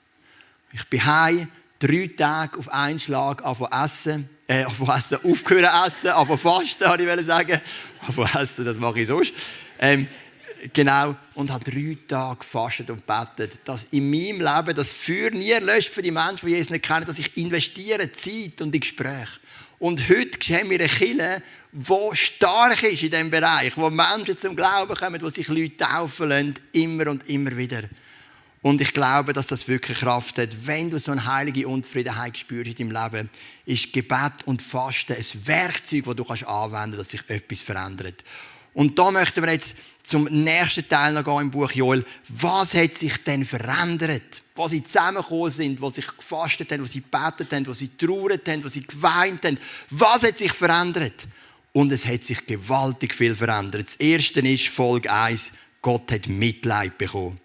Ich 0.73 0.83
bin 0.85 1.05
heim, 1.05 1.49
drei 1.79 2.09
Tage 2.15 2.57
auf 2.57 2.69
einen 2.69 2.99
Schlag 2.99 3.43
anfangen 3.43 3.85
essen, 3.85 4.29
äh, 4.47 4.63
anfangen 4.63 4.99
essen, 4.99 5.19
aufgehört 5.23 5.87
essen, 5.87 6.09
anfangen 6.09 6.37
fasten, 6.37 6.85
habe 6.85 7.03
ich 7.03 7.25
sagen. 7.25 7.61
Anfangen 8.05 8.43
essen, 8.43 8.65
das 8.65 8.77
mache 8.77 8.99
ich 8.99 9.07
sonst. 9.07 9.33
Ähm, 9.79 10.07
genau, 10.73 11.15
und 11.35 11.51
habe 11.51 11.63
drei 11.63 11.97
Tage 12.07 12.39
gefastet 12.39 12.89
und 12.89 13.05
betet, 13.05 13.59
dass 13.65 13.85
in 13.85 14.09
meinem 14.09 14.41
Leben 14.41 14.75
das 14.75 14.91
Feuer 14.91 15.31
nie 15.31 15.53
löscht 15.53 15.93
für 15.93 16.01
die 16.01 16.11
Menschen, 16.11 16.47
die 16.47 16.53
Jesus 16.53 16.69
nicht 16.69 16.85
kennen, 16.85 17.05
dass 17.05 17.19
ich 17.19 17.37
investiere 17.37 18.11
Zeit 18.11 18.61
und 18.61 18.73
in 18.73 18.81
Gespräche. 18.81 19.39
Und 19.79 20.09
heute 20.09 20.39
haben 20.55 20.69
wir 20.69 20.79
eine 20.79 20.89
Kirche, 20.89 21.43
die 21.71 22.15
stark 22.15 22.81
ist 22.83 23.03
in 23.03 23.11
diesem 23.11 23.29
Bereich, 23.29 23.77
wo 23.77 23.89
Menschen 23.89 24.37
zum 24.37 24.55
Glauben 24.55 24.95
kommen, 24.95 25.21
wo 25.21 25.29
sich 25.29 25.47
Leute 25.47 25.77
taufen 25.77 26.29
lassen, 26.29 26.55
immer 26.73 27.07
und 27.07 27.29
immer 27.29 27.55
wieder. 27.55 27.83
Und 28.61 28.81
ich 28.81 28.93
glaube, 28.93 29.33
dass 29.33 29.47
das 29.47 29.67
wirklich 29.67 29.99
Kraft 29.99 30.37
hat. 30.39 30.65
Wenn 30.65 30.89
du 30.89 30.99
so 30.99 31.11
eine 31.11 31.25
heilige 31.25 31.67
Unzufriedenheit 31.67 32.37
spürst 32.37 32.79
in 32.79 32.89
deinem 32.89 33.03
Leben, 33.03 33.29
ist 33.65 33.93
Gebet 33.93 34.43
und 34.45 34.61
Fasten 34.61 35.13
ein 35.13 35.47
Werkzeug, 35.47 36.05
das 36.05 36.15
du 36.15 36.23
anwenden 36.23 36.97
kannst, 36.97 36.99
dass 36.99 37.09
sich 37.09 37.29
etwas 37.29 37.61
verändert. 37.61 38.23
Und 38.73 38.97
da 38.97 39.11
möchten 39.11 39.43
wir 39.43 39.51
jetzt 39.51 39.75
zum 40.03 40.25
nächsten 40.25 40.87
Teil 40.87 41.13
noch 41.13 41.23
gehen 41.23 41.41
im 41.41 41.51
Buch 41.51 41.71
Joel. 41.71 42.05
Was 42.29 42.73
hat 42.75 42.95
sich 42.95 43.23
denn 43.23 43.43
verändert? 43.45 44.41
Wo 44.55 44.67
sie 44.67 44.83
zusammengekommen 44.83 45.51
sind, 45.51 45.81
wo 45.81 45.89
sie 45.89 46.01
gefastet 46.01 46.71
haben, 46.71 46.81
wo 46.81 46.85
sie 46.85 47.01
gebetet 47.01 47.51
haben, 47.51 47.67
wo 47.67 47.73
sie 47.73 47.89
trauert 47.97 48.47
haben, 48.47 48.63
wo 48.63 48.67
sie 48.67 48.85
geweint 48.85 49.43
haben. 49.45 49.57
Was 49.89 50.23
hat 50.23 50.37
sich 50.37 50.53
verändert? 50.53 51.27
Und 51.73 51.91
es 51.91 52.05
hat 52.05 52.23
sich 52.23 52.45
gewaltig 52.45 53.13
viel 53.13 53.35
verändert. 53.35 53.87
Das 53.87 53.95
erste 53.97 54.39
ist 54.41 54.67
Folge 54.67 55.11
1. 55.11 55.51
Gott 55.81 56.11
hat 56.11 56.27
Mitleid 56.27 56.97
bekommen. 56.97 57.39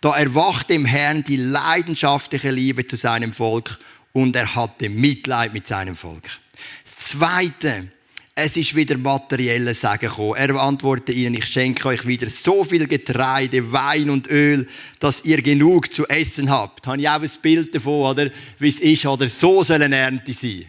Da 0.00 0.16
erwachte 0.16 0.72
im 0.72 0.86
Herrn 0.86 1.24
die 1.24 1.36
leidenschaftliche 1.36 2.50
Liebe 2.50 2.86
zu 2.86 2.96
seinem 2.96 3.34
Volk 3.34 3.78
und 4.12 4.34
er 4.34 4.54
hatte 4.54 4.88
Mitleid 4.88 5.52
mit 5.52 5.66
seinem 5.66 5.94
Volk. 5.94 6.24
Das 6.84 6.96
Zweite, 6.96 7.90
es 8.34 8.56
ist 8.56 8.74
wieder 8.74 8.96
materielle 8.96 9.74
Segen 9.74 9.98
gekommen. 9.98 10.36
Er 10.36 10.54
antwortete 10.54 11.12
ihnen, 11.12 11.34
ich 11.34 11.44
schenke 11.46 11.88
euch 11.88 12.06
wieder 12.06 12.28
so 12.30 12.64
viel 12.64 12.86
Getreide, 12.86 13.72
Wein 13.72 14.08
und 14.08 14.30
Öl, 14.30 14.66
dass 14.98 15.26
ihr 15.26 15.42
genug 15.42 15.92
zu 15.92 16.08
essen 16.08 16.50
habt. 16.50 16.86
Habe 16.86 17.02
ich 17.02 17.08
auch 17.08 17.20
ein 17.20 17.30
Bild 17.42 17.74
davon, 17.74 18.10
oder? 18.10 18.30
Wie 18.58 18.68
es 18.68 18.80
ist, 18.80 19.04
oder? 19.04 19.28
So 19.28 19.62
soll 19.62 19.82
eine 19.82 19.96
Ernte 19.96 20.32
sein. 20.32 20.64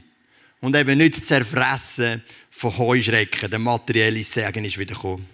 Und 0.59 0.75
eben 0.75 0.97
nicht 0.97 1.25
zerfressen 1.25 2.21
von 2.49 2.77
Heuschrecken. 2.77 3.49
Der 3.49 3.59
materielle 3.59 4.23
Segen 4.25 4.65
ist 4.65 4.77
wieder 4.77 4.93
gekommen. 4.93 5.25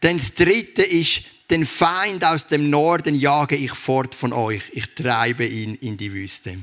Dann 0.00 0.18
das 0.18 0.34
dritte 0.34 0.82
ist, 0.82 1.22
den 1.52 1.66
Feind 1.66 2.24
aus 2.24 2.46
dem 2.46 2.70
Norden 2.70 3.14
jage 3.14 3.56
ich 3.56 3.72
fort 3.72 4.14
von 4.14 4.32
euch. 4.32 4.70
Ich 4.72 4.94
treibe 4.94 5.44
ihn 5.44 5.74
in 5.74 5.98
die 5.98 6.10
Wüste. 6.10 6.56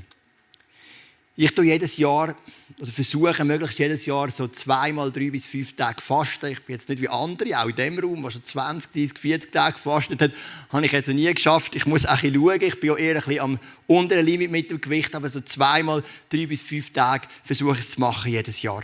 Ich 1.35 1.53
tue 1.53 1.65
jedes 1.65 1.97
Jahr, 1.97 2.35
also 2.79 2.91
versuche 2.91 3.45
möglichst 3.45 3.77
jedes 3.77 4.07
Jahr 4.07 4.31
so 4.31 4.47
zweimal 4.47 5.11
drei 5.11 5.29
bis 5.29 5.45
fünf 5.45 5.75
Tage 5.75 6.01
fasten. 6.01 6.51
Ich 6.51 6.63
bin 6.63 6.73
jetzt 6.73 6.89
nicht 6.89 7.03
wie 7.03 7.07
andere, 7.07 7.59
auch 7.59 7.69
in 7.69 7.75
dem 7.75 7.99
Raum, 7.99 8.23
der 8.23 8.31
schon 8.31 8.43
20, 8.43 8.91
30, 8.91 9.19
40 9.19 9.51
Tage 9.51 9.73
gefastet 9.73 10.21
hat, 10.23 10.31
habe 10.71 10.85
ich 10.87 10.91
jetzt 10.91 11.07
noch 11.07 11.13
nie 11.13 11.31
geschafft. 11.31 11.75
Ich 11.75 11.85
muss 11.85 12.07
auch 12.07 12.23
ein 12.23 12.31
bisschen 12.31 12.41
schauen. 12.41 12.61
Ich 12.61 12.79
bin 12.79 12.89
auch 12.89 12.97
eher 12.97 13.15
ein 13.15 13.21
bisschen 13.21 13.41
am 13.41 13.59
unteren 13.85 14.25
Limit 14.25 14.49
mit 14.49 14.71
dem 14.71 14.81
Gewicht, 14.81 15.13
aber 15.13 15.29
so 15.29 15.39
zweimal 15.41 16.03
drei 16.29 16.47
bis 16.47 16.63
fünf 16.63 16.91
Tage 16.91 17.27
versuche 17.43 17.73
ich 17.75 17.81
es 17.81 17.91
zu 17.91 17.99
machen 17.99 18.31
jedes 18.31 18.63
Jahr. 18.63 18.83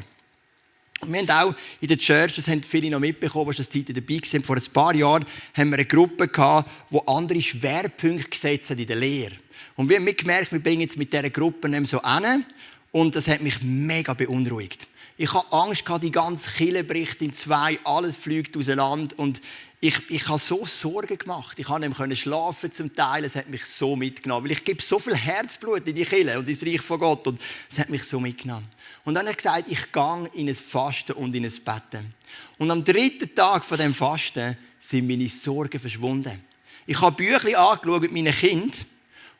Wir 1.12 1.20
haben 1.22 1.30
auch 1.30 1.56
in 1.82 1.88
der 1.88 1.98
Church, 1.98 2.34
das 2.34 2.48
haben 2.48 2.64
viele 2.64 2.90
noch 2.90 3.00
mitbekommen, 3.00 3.52
die 3.52 3.58
das 3.58 3.70
Zeit 3.70 3.96
dabei 3.96 4.20
sind, 4.24 4.46
vor 4.46 4.56
ein 4.56 4.64
paar 4.74 4.96
Jahren 4.96 5.26
haben 5.54 5.70
wir 5.70 5.78
eine 5.78 5.86
Gruppe 5.86 6.28
gehabt, 6.28 6.70
die 6.92 7.00
andere 7.08 7.42
Schwerpunkte 7.42 8.30
gesetzt 8.30 8.70
hat 8.72 8.80
in 8.80 8.88
der 8.88 8.96
Lehre. 8.96 9.34
Und 9.76 9.90
wir 9.90 9.98
haben 9.98 10.06
mitgemerkt, 10.06 10.52
wir 10.52 10.60
bringen 10.60 10.82
jetzt 10.82 10.98
mit 10.98 11.12
dieser 11.12 11.30
Gruppe 11.30 11.70
so 11.86 12.02
an. 12.02 12.46
Und 12.92 13.16
das 13.16 13.28
hat 13.28 13.42
mich 13.42 13.62
mega 13.62 14.14
beunruhigt. 14.14 14.88
Ich 15.18 15.34
habe 15.34 15.52
Angst 15.52 15.84
die 16.02 16.12
ganze 16.12 16.52
Kille 16.52 16.84
bricht 16.84 17.22
in 17.22 17.34
zwei, 17.34 17.80
alles 17.84 18.18
fliegt 18.18 18.56
auseinander. 18.58 19.18
Und 19.18 19.42
ich, 19.82 20.10
ich 20.10 20.28
habe 20.28 20.40
so 20.40 20.66
Sorgen 20.66 21.18
gemacht. 21.18 21.60
Ich 21.60 21.68
konnte 21.68 22.08
nicht 22.08 22.22
schlafen 22.22 22.72
zum 22.72 22.96
Teil. 22.96 23.24
Es 23.24 23.36
hat 23.36 23.50
mich 23.50 23.66
so 23.66 23.96
mitgenommen. 23.96 24.46
Weil 24.46 24.54
ich 24.54 24.64
gebe 24.64 24.82
so 24.82 24.98
viel 25.00 25.16
Herzblut 25.16 25.88
in 25.88 25.96
die 25.96 26.06
Kille 26.06 26.40
und 26.40 26.50
ins 26.50 26.66
Reich 26.66 26.82
von 26.82 27.00
Gott. 27.00 27.28
Und 27.28 27.40
es 27.70 27.80
hat 27.80 27.90
mich 27.90 28.04
so 28.04 28.20
mitgenommen. 28.20 28.68
Und 29.06 29.14
dann 29.14 29.28
hat 29.28 29.34
er 29.34 29.36
gesagt, 29.36 29.66
ich 29.70 29.92
gehe 29.92 30.30
in 30.34 30.50
ein 30.50 30.56
Fasten 30.56 31.14
und 31.14 31.34
in 31.36 31.46
ein 31.46 31.54
Betten. 31.64 32.14
Und 32.58 32.72
am 32.72 32.84
dritten 32.84 33.34
Tag 33.34 33.64
von 33.64 33.78
dem 33.78 33.94
Fasten 33.94 34.58
sind 34.80 35.08
meine 35.08 35.30
Sorgen 35.30 35.80
verschwunden. 35.80 36.44
Ich 36.88 37.00
habe 37.00 37.16
Bücher 37.16 37.58
angeschaut 37.58 38.02
mit 38.02 38.12
meinen 38.12 38.34
Kindern 38.34 38.86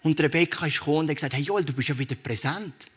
und 0.04 0.20
Rebecca 0.20 0.68
ist 0.68 0.80
gekommen 0.80 1.00
und 1.00 1.10
hat 1.10 1.16
gesagt, 1.16 1.34
hey 1.34 1.42
Joel, 1.42 1.66
du 1.66 1.74
bist 1.74 1.90
ja 1.90 1.98
wieder 1.98 2.16
präsent. 2.16 2.88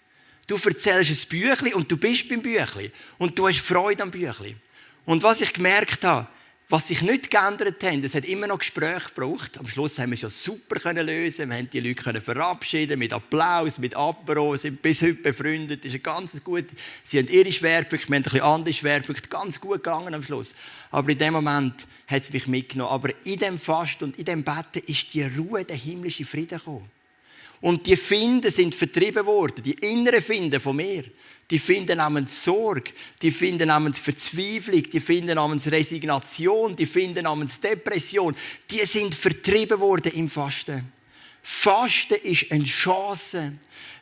Du 0.47 0.57
erzählst 0.57 1.11
ein 1.11 1.29
Büchlein 1.29 1.75
und 1.75 1.91
du 1.91 1.97
bist 1.97 2.29
beim 2.29 2.43
Büchlein. 2.43 2.93
Und 3.19 3.39
du 3.39 3.49
hast 3.49 3.61
Freude 3.61 4.03
am 4.03 4.11
Büchlein. 4.11 4.61
Und 5.05 5.23
was 5.23 5.41
ich 5.41 5.53
gemerkt 5.53 6.05
habe, 6.05 6.27
was 6.71 6.89
sich 6.89 7.01
nicht 7.01 7.31
geändert 7.31 7.83
hat, 7.83 8.05
es 8.05 8.15
hat 8.15 8.27
immer 8.27 8.47
noch 8.47 8.59
Gespräche 8.59 9.09
gebraucht. 9.15 9.57
Am 9.59 9.67
Schluss 9.67 9.99
haben 9.99 10.11
wir 10.11 10.15
es 10.15 10.23
ja 10.23 10.29
super 10.29 10.79
können 10.79 11.07
lösen. 11.07 11.49
Wir 11.49 11.57
haben 11.57 11.71
die 11.71 11.81
Leute 11.81 11.95
können 11.95 12.21
verabschieden 12.21 12.99
mit 12.99 13.11
Applaus, 13.15 13.79
mit 13.79 13.97
Apero, 13.97 14.55
sind 14.55 14.83
bis 14.83 15.01
heute 15.01 15.15
befreundet. 15.15 15.83
Das 15.83 15.95
ist 15.95 16.05
ganz 16.05 16.45
gut. 16.45 16.67
Sie 17.05 17.19
haben 17.19 17.29
ihre 17.29 17.51
Schwerpunkte, 17.51 18.09
wir 18.09 18.17
haben 18.17 18.21
ein 18.21 18.23
bisschen 18.23 18.41
andere 18.43 18.75
Schwerpunkte. 18.75 19.31
Ganz 19.31 19.59
gut 19.59 19.83
gegangen 19.83 20.15
am 20.15 20.23
Schluss. 20.23 20.55
Aber 20.91 21.11
in 21.11 21.17
dem 21.17 21.33
Moment 21.33 21.87
hat 22.07 22.25
es 22.25 22.33
mich 22.35 22.47
mitgenommen. 22.47 22.93
Aber 22.93 23.09
in 23.25 23.39
dem 23.39 23.57
Fast 23.57 24.03
und 24.03 24.19
in 24.19 24.27
dem 24.27 24.45
Betten 24.45 24.83
ist 24.87 25.15
die 25.15 25.23
Ruhe, 25.23 25.65
der 25.65 25.77
himmlische 25.77 26.27
Frieden 26.27 26.59
gekommen. 26.59 26.91
Und 27.63 27.87
die 27.87 27.97
Finden 27.97 28.51
sind 28.51 28.75
vertrieben 28.75 29.25
worden, 29.25 29.63
die 29.63 29.73
inneren 29.73 30.23
Finden 30.23 30.61
von 30.61 30.77
mir 30.77 31.05
die 31.51 31.59
finden 31.59 31.97
namens 31.97 32.45
Sorge, 32.45 32.93
die 33.23 33.33
finden 33.33 33.69
namens 33.69 33.99
Verzweiflung, 33.99 34.83
die 34.91 35.01
finden 35.01 35.37
namens 35.37 35.71
Resignation, 35.71 36.77
die 36.77 36.87
finden 36.87 37.25
namens 37.25 37.61
Depression. 37.61 38.37
Die 38.71 38.85
sind 38.85 39.15
vertrieben 39.15 39.81
worden 39.81 40.13
im 40.13 40.29
Fasten. 40.29 40.93
Fasten 41.51 42.17
ist 42.25 42.53
eine 42.53 42.65
Chance, 42.65 43.55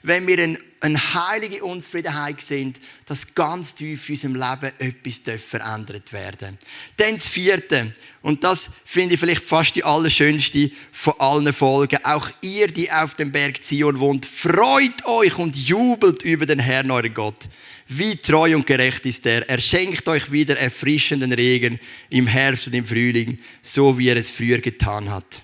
wenn 0.02 0.26
wir 0.26 0.37
eine, 0.37 0.59
eine 0.80 1.14
heilige 1.14 1.62
Unzufriedenheit 1.64 2.42
sind, 2.42 2.80
dass 3.04 3.37
ganz 3.37 3.76
tief 3.76 4.09
in 4.09 4.14
unserem 4.16 4.35
Leben 4.35 4.72
etwas 4.80 5.40
verändert 5.40 6.12
werden 6.12 6.59
Dann 6.96 7.14
das 7.14 7.28
vierte, 7.28 7.94
und 8.20 8.42
das 8.42 8.68
finde 8.85 9.14
ich 9.14 9.20
vielleicht 9.20 9.44
fast 9.44 9.76
die 9.76 9.85
allerschönste 9.85 10.72
von 10.90 11.14
allen 11.18 11.52
Folgen. 11.52 12.04
Auch 12.04 12.28
ihr, 12.40 12.66
die 12.66 12.90
auf 12.90 13.14
dem 13.14 13.30
Berg 13.30 13.62
Zion 13.62 14.00
wohnt, 14.00 14.26
freut 14.26 15.04
euch 15.04 15.38
und 15.38 15.54
jubelt 15.54 16.24
über 16.24 16.46
den 16.46 16.59
Herrn, 16.59 16.90
euren 16.90 17.14
Gott. 17.14 17.48
Wie 17.87 18.16
treu 18.16 18.56
und 18.56 18.66
gerecht 18.66 19.06
ist 19.06 19.24
er. 19.24 19.48
Er 19.48 19.61
schenkt 19.61 20.09
euch 20.09 20.32
wieder 20.32 20.59
erfrischenden 20.59 21.32
Regen 21.32 21.78
im 22.11 22.26
Herbst 22.26 22.66
und 22.66 22.74
im 22.74 22.87
Frühling, 22.87 23.38
so 23.62 23.96
wie 23.96 24.09
er 24.09 24.16
es 24.16 24.30
früher 24.30 24.59
getan 24.59 25.09
hat. 25.11 25.42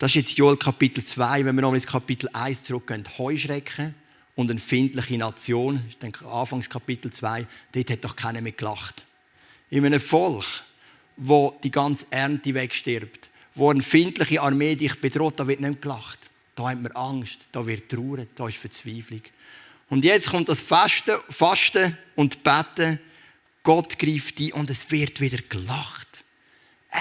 Das 0.00 0.12
ist 0.12 0.14
jetzt 0.14 0.38
Joel 0.38 0.56
Kapitel 0.56 1.04
2. 1.04 1.44
Wenn 1.44 1.54
wir 1.56 1.60
nochmal 1.60 1.76
ins 1.76 1.86
Kapitel 1.86 2.30
1 2.32 2.62
zurückgehen, 2.62 3.04
Heuschrecken 3.18 3.94
und 4.34 4.50
eine 4.50 4.58
findliche 4.58 5.18
Nation. 5.18 5.84
Ich 5.90 5.98
denke, 5.98 6.26
Anfangs 6.26 6.70
Kapitel 6.70 7.12
2, 7.12 7.46
dort 7.72 7.90
hat 7.90 8.02
doch 8.02 8.16
keiner 8.16 8.40
mehr 8.40 8.52
gelacht. 8.52 9.04
In 9.68 9.84
einem 9.84 10.00
Volk, 10.00 10.46
wo 11.18 11.54
die 11.62 11.70
ganze 11.70 12.06
Ernte 12.08 12.54
wegstirbt, 12.54 13.28
wo 13.54 13.68
eine 13.68 13.82
findliche 13.82 14.40
Armee 14.40 14.74
dich 14.74 14.98
bedroht, 14.98 15.38
da 15.38 15.46
wird 15.46 15.60
nicht 15.60 15.82
gelacht. 15.82 16.30
Da 16.54 16.70
hat 16.70 16.80
man 16.80 16.92
Angst, 16.92 17.50
da 17.52 17.66
wird 17.66 17.90
Trauer, 17.90 18.24
da 18.34 18.48
ist 18.48 18.56
Verzweiflung. 18.56 19.20
Und 19.90 20.06
jetzt 20.06 20.30
kommt 20.30 20.48
das 20.48 20.62
Fasten, 20.62 21.18
Fasten 21.28 21.94
und 22.16 22.42
Beten. 22.42 22.98
Gott 23.62 23.98
greift 23.98 24.40
ein 24.40 24.52
und 24.52 24.70
es 24.70 24.90
wird 24.90 25.20
wieder 25.20 25.42
gelacht. 25.46 26.24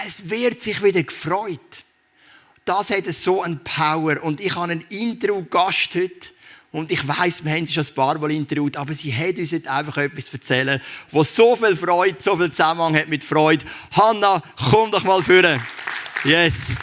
Es 0.05 0.29
wird 0.29 0.62
sich 0.62 0.83
wieder 0.83 1.01
gefreut. 1.01 1.85
Das 2.69 2.91
hat 2.91 3.08
so 3.08 3.41
eine 3.41 3.55
Power. 3.55 4.21
Und 4.21 4.39
ich 4.39 4.53
habe 4.53 4.71
einen 4.71 4.82
Intro-Gast 4.89 5.95
heute. 5.95 6.29
Und 6.71 6.91
ich 6.91 7.08
weiß, 7.08 7.43
wir 7.43 7.51
haben 7.51 7.65
sie 7.65 7.73
schon 7.73 7.84
ein 7.84 7.95
paar 7.95 8.19
Mal 8.19 8.29
interviewt, 8.29 8.77
aber 8.77 8.93
sie 8.93 9.12
hat 9.12 9.39
uns 9.39 9.51
heute 9.53 9.71
einfach 9.71 9.97
etwas 9.97 10.32
erzählen, 10.32 10.79
was 11.10 11.36
so 11.36 11.55
viel 11.55 11.75
Freude, 11.75 12.17
so 12.19 12.38
viel 12.38 12.51
Zusammenhang 12.51 12.95
hat 12.95 13.08
mit 13.08 13.23
Freude. 13.23 13.65
Hanna, 13.93 14.43
komm 14.69 14.91
doch 14.91 15.03
mal 15.03 15.23
führen. 15.23 15.60
Yes. 16.23 16.73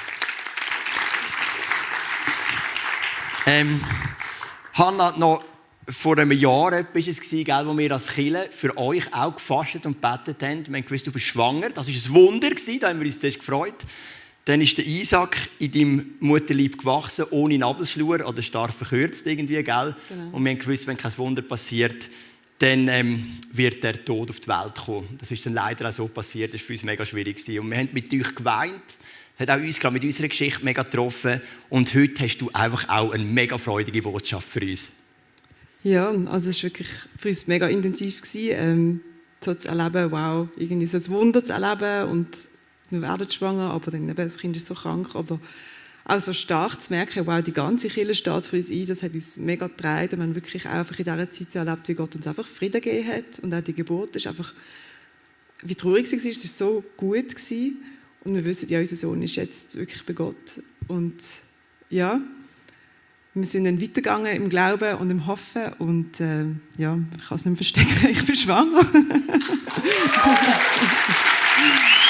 Ähm, 3.47 3.81
Hanna, 4.75 5.15
noch 5.17 5.45
vor 5.89 6.19
einem 6.19 6.33
Jahr 6.33 6.73
war 6.73 6.85
es, 6.97 7.21
gell, 7.21 7.63
wo 7.65 7.79
wir 7.79 7.93
als 7.93 8.09
Kille 8.09 8.49
für 8.51 8.77
euch 8.77 9.15
auch 9.15 9.37
gefastet 9.37 9.87
und 9.87 10.03
gebetet 10.03 10.43
haben. 10.43 10.67
Wir 10.67 10.79
haben 10.79 10.85
gewusst, 10.85 11.07
du 11.07 11.13
bist 11.13 11.27
schwanger. 11.27 11.71
Das 11.71 11.87
war 11.87 11.95
ein 11.95 12.13
Wunder, 12.13 12.51
da 12.81 12.89
haben 12.89 12.99
wir 12.99 13.07
uns 13.07 13.21
zuerst 13.21 13.39
gefreut. 13.39 13.85
Dann 14.47 14.61
ist 14.61 14.79
der 14.79 14.87
Isaac 14.87 15.37
in 15.59 15.73
deinem 15.73 16.15
Mutterleib 16.21 16.79
gewachsen, 16.79 17.25
ohne 17.31 17.59
Nabelschnur 17.59 18.25
oder 18.25 18.43
stark 18.43 18.73
verkürzt 18.73 19.27
irgendwie, 19.27 19.61
gell? 19.63 19.95
Genau. 20.09 20.29
Und 20.31 20.45
wir 20.45 20.53
haben 20.53 20.59
gewusst, 20.61 20.87
wenn 20.87 20.97
kein 20.97 21.19
Wunder 21.19 21.43
passiert, 21.43 22.09
dann 22.61 22.87
ähm, 22.87 23.39
wird 23.53 23.83
der 23.83 24.05
Tod 24.05 24.31
auf 24.31 24.39
die 24.39 24.47
Welt 24.47 24.77
kommen. 24.77 25.09
Das 25.19 25.33
ist 25.33 25.45
dann 25.45 25.55
leider 25.55 25.89
auch 25.89 25.93
so 25.93 26.07
passiert. 26.07 26.55
Das 26.55 26.61
war 26.61 26.67
für 26.67 26.73
uns 26.75 26.85
mega 26.85 27.05
schwierig. 27.05 27.37
Und 27.59 27.71
wir 27.71 27.77
haben 27.77 27.89
mit 27.93 28.15
euch 28.15 28.35
geweint. 28.37 28.99
Das 29.37 29.49
hat 29.49 29.59
auch 29.59 29.63
uns 29.63 29.83
mit 29.83 30.05
unserer 30.05 30.29
Geschichte 30.29 30.65
mega 30.65 30.85
getroffen. 30.85 31.41
Und 31.69 31.93
heute 31.95 32.23
hast 32.23 32.39
du 32.39 32.49
einfach 32.53 32.89
auch 32.89 33.13
eine 33.13 33.25
mega 33.25 33.59
freudige 33.59 34.01
Botschaft 34.01 34.47
für 34.47 34.61
uns. 34.61 34.91
Ja, 35.83 36.09
also 36.27 36.51
es 36.51 36.63
war 36.63 36.71
wirklich 36.71 36.89
für 37.19 37.29
uns 37.29 37.49
mega 37.49 37.67
intensiv, 37.67 38.23
gewesen, 38.23 38.57
ähm, 38.57 39.01
so 39.41 39.55
zu 39.55 39.67
erleben, 39.67 40.13
wow, 40.13 40.49
irgendwie 40.57 40.87
so 40.87 40.99
ein 40.99 41.09
Wunder 41.09 41.45
zu 41.45 41.53
erleben 41.53 42.11
und 42.11 42.29
wir 42.91 43.03
werden 43.03 43.31
schwanger, 43.31 43.71
aber 43.71 43.91
dann 43.91 44.09
eben, 44.09 44.17
das 44.17 44.39
Kind 44.39 44.57
ist 44.57 44.67
so 44.67 44.75
krank, 44.75 45.15
aber 45.15 45.41
auch 46.09 46.21
so 46.21 46.33
stark 46.33 46.81
zu 46.81 46.93
merken, 46.93 47.27
wow, 47.27 47.43
die 47.43 47.53
ganze 47.53 47.89
Kirche 47.89 48.15
steht 48.15 48.47
für 48.47 48.57
uns 48.57 48.71
ein, 48.71 48.87
das 48.87 49.03
hat 49.03 49.15
uns 49.15 49.39
mega 49.39 49.67
getragen. 49.67 50.13
Und 50.13 50.19
wir 50.19 50.27
haben 50.27 50.35
wirklich 50.37 50.67
einfach 50.67 50.97
in 50.99 51.05
dieser 51.05 51.31
Zeit 51.31 51.51
so 51.51 51.59
erlebt, 51.59 51.89
wie 51.89 51.95
Gott 51.95 52.15
uns 52.15 52.29
einfach 52.29 52.47
Frieden 52.47 52.81
gegeben 52.81 53.09
hat. 53.09 53.41
Und 53.41 53.53
auch 53.53 53.61
die 53.61 53.75
Geburt 53.75 54.15
ist 54.15 54.29
einfach, 54.29 54.53
wie 55.63 55.75
traurig 55.75 56.07
sie 56.07 56.23
war, 56.23 56.31
es 56.31 56.45
war 56.45 56.69
so 56.69 56.85
gut 56.97 57.31
gewesen. 57.31 57.79
Und 58.23 58.35
wir 58.35 58.45
wissen, 58.45 58.69
ja, 58.69 58.79
unser 58.79 58.97
Sohn 58.97 59.21
ist 59.23 59.35
jetzt 59.35 59.77
wirklich 59.77 60.07
bei 60.07 60.13
Gott. 60.13 60.61
Und 60.87 61.17
ja, 61.91 62.21
wir 63.35 63.45
sind 63.45 63.65
dann 63.65 63.83
weitergegangen 63.83 64.35
im 64.35 64.49
Glauben 64.49 64.99
und 64.99 65.11
im 65.11 65.27
Hoffen. 65.27 65.73
Und 65.79 66.21
äh, 66.21 66.45
ja, 66.79 66.97
ich 67.19 67.27
kann 67.27 67.37
es 67.37 67.45
nicht 67.45 67.47
mehr 67.47 67.57
verstecken, 67.57 68.09
ich 68.11 68.25
bin 68.25 68.37
schwanger. 68.37 68.81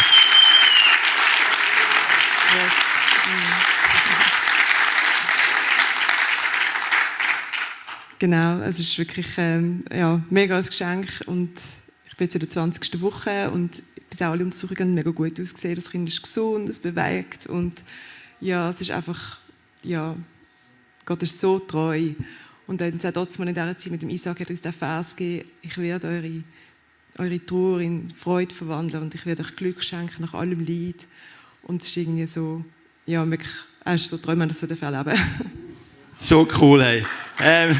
Genau, 8.26 8.58
es 8.62 8.80
ist 8.80 8.98
wirklich 8.98 9.28
ähm, 9.36 9.84
ja, 9.88 10.20
mega 10.30 10.56
ein 10.56 10.64
Geschenk 10.64 11.06
und 11.26 11.52
ich 12.08 12.16
bin 12.16 12.24
jetzt 12.24 12.34
in 12.34 12.40
der 12.40 12.48
20. 12.48 13.00
Woche 13.00 13.48
und 13.52 13.80
bis 14.10 14.20
auch 14.20 14.32
alle 14.32 14.42
Untersuchungen 14.42 14.94
mega 14.94 15.12
gut 15.12 15.40
ausgesehen. 15.40 15.76
Das 15.76 15.88
Kind 15.88 16.08
ist 16.08 16.20
gesund, 16.20 16.68
es 16.68 16.80
bewegt 16.80 17.46
und 17.46 17.84
ja, 18.40 18.68
es 18.68 18.80
ist 18.80 18.90
einfach, 18.90 19.38
ja, 19.84 20.16
Gott 21.04 21.22
ist 21.22 21.38
so 21.38 21.60
treu. 21.60 22.14
Und 22.66 22.80
dann 22.80 22.98
sagt 22.98 23.14
trotzdem 23.14 23.46
in 23.46 23.54
dieser 23.54 23.76
Zeit 23.76 23.92
mit 23.92 24.02
dem 24.02 24.10
Isaac 24.10 24.40
hat 24.40 24.50
uns 24.50 24.60
den 24.60 24.72
Vers 24.72 25.14
ich 25.20 25.78
werde 25.78 26.08
eure, 26.08 26.42
eure 27.18 27.46
Trauer 27.46 27.78
in 27.78 28.10
Freude 28.10 28.52
verwandeln 28.52 29.04
und 29.04 29.14
ich 29.14 29.24
werde 29.24 29.44
euch 29.44 29.54
Glück 29.54 29.84
schenken 29.84 30.22
nach 30.22 30.34
allem 30.34 30.66
Leid. 30.66 31.06
Und 31.62 31.80
es 31.80 31.90
ist 31.90 31.96
irgendwie 31.96 32.26
so, 32.26 32.64
ja, 33.06 33.24
wirklich, 33.30 33.54
er 33.84 33.94
ist 33.94 34.08
so 34.08 34.18
treu, 34.18 34.34
man 34.34 34.48
das 34.48 34.58
so 34.58 34.66
erleben 34.66 35.16
So 36.16 36.48
cool, 36.58 36.82
hey. 36.82 37.06
Ähm, 37.38 37.76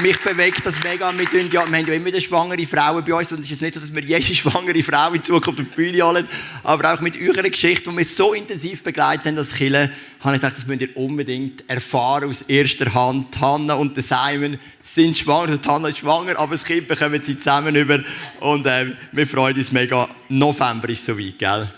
mich 0.00 0.18
bewegt 0.20 0.64
das 0.64 0.82
mega. 0.82 1.12
Wir, 1.16 1.26
tun, 1.26 1.50
ja, 1.50 1.66
wir 1.66 1.78
haben 1.78 1.86
ja 1.86 1.94
immer 1.94 2.08
eine 2.08 2.20
schwangere 2.20 2.66
Frauen 2.66 3.04
bei 3.04 3.14
uns 3.14 3.32
und 3.32 3.40
es 3.40 3.50
ist 3.50 3.62
nicht 3.62 3.74
so, 3.74 3.80
dass 3.80 3.94
wir 3.94 4.02
jede 4.02 4.22
schwangere 4.34 4.82
Frau 4.82 5.12
in 5.12 5.22
Zukunft 5.22 5.60
auf 5.60 5.66
die 5.68 5.74
Bühne 5.74 6.02
holen, 6.02 6.28
aber 6.62 6.94
auch 6.94 7.00
mit 7.00 7.16
eurer 7.20 7.48
Geschichte, 7.48 7.90
die 7.90 7.96
wir 7.96 8.04
so 8.04 8.32
intensiv 8.34 8.82
begleitet 8.82 9.26
haben 9.26 9.38
als 9.38 9.52
Kille, 9.52 9.90
habe 10.20 10.36
ich 10.36 10.40
gedacht, 10.40 10.56
das 10.56 10.66
müsst 10.66 10.82
ihr 10.82 10.96
unbedingt 10.96 11.68
erfahren 11.68 12.28
aus 12.28 12.42
erster 12.42 12.92
Hand. 12.94 13.40
Hanna 13.40 13.74
und 13.74 13.96
der 13.96 14.02
Simon 14.02 14.58
sind 14.82 15.16
schwanger, 15.16 15.52
also 15.52 15.70
Hanna 15.70 15.88
ist 15.88 15.98
schwanger, 15.98 16.38
aber 16.38 16.52
das 16.52 16.64
Kind 16.64 16.88
bekommen 16.88 17.20
sie 17.22 17.36
zusammen 17.36 17.74
über 17.74 18.00
und 18.40 18.66
äh, 18.66 18.86
wir 19.12 19.26
freuen 19.26 19.56
uns 19.56 19.72
mega. 19.72 20.08
November 20.28 20.88
ist 20.88 21.04
so 21.04 21.18
weit, 21.18 21.38
gell? 21.38 21.68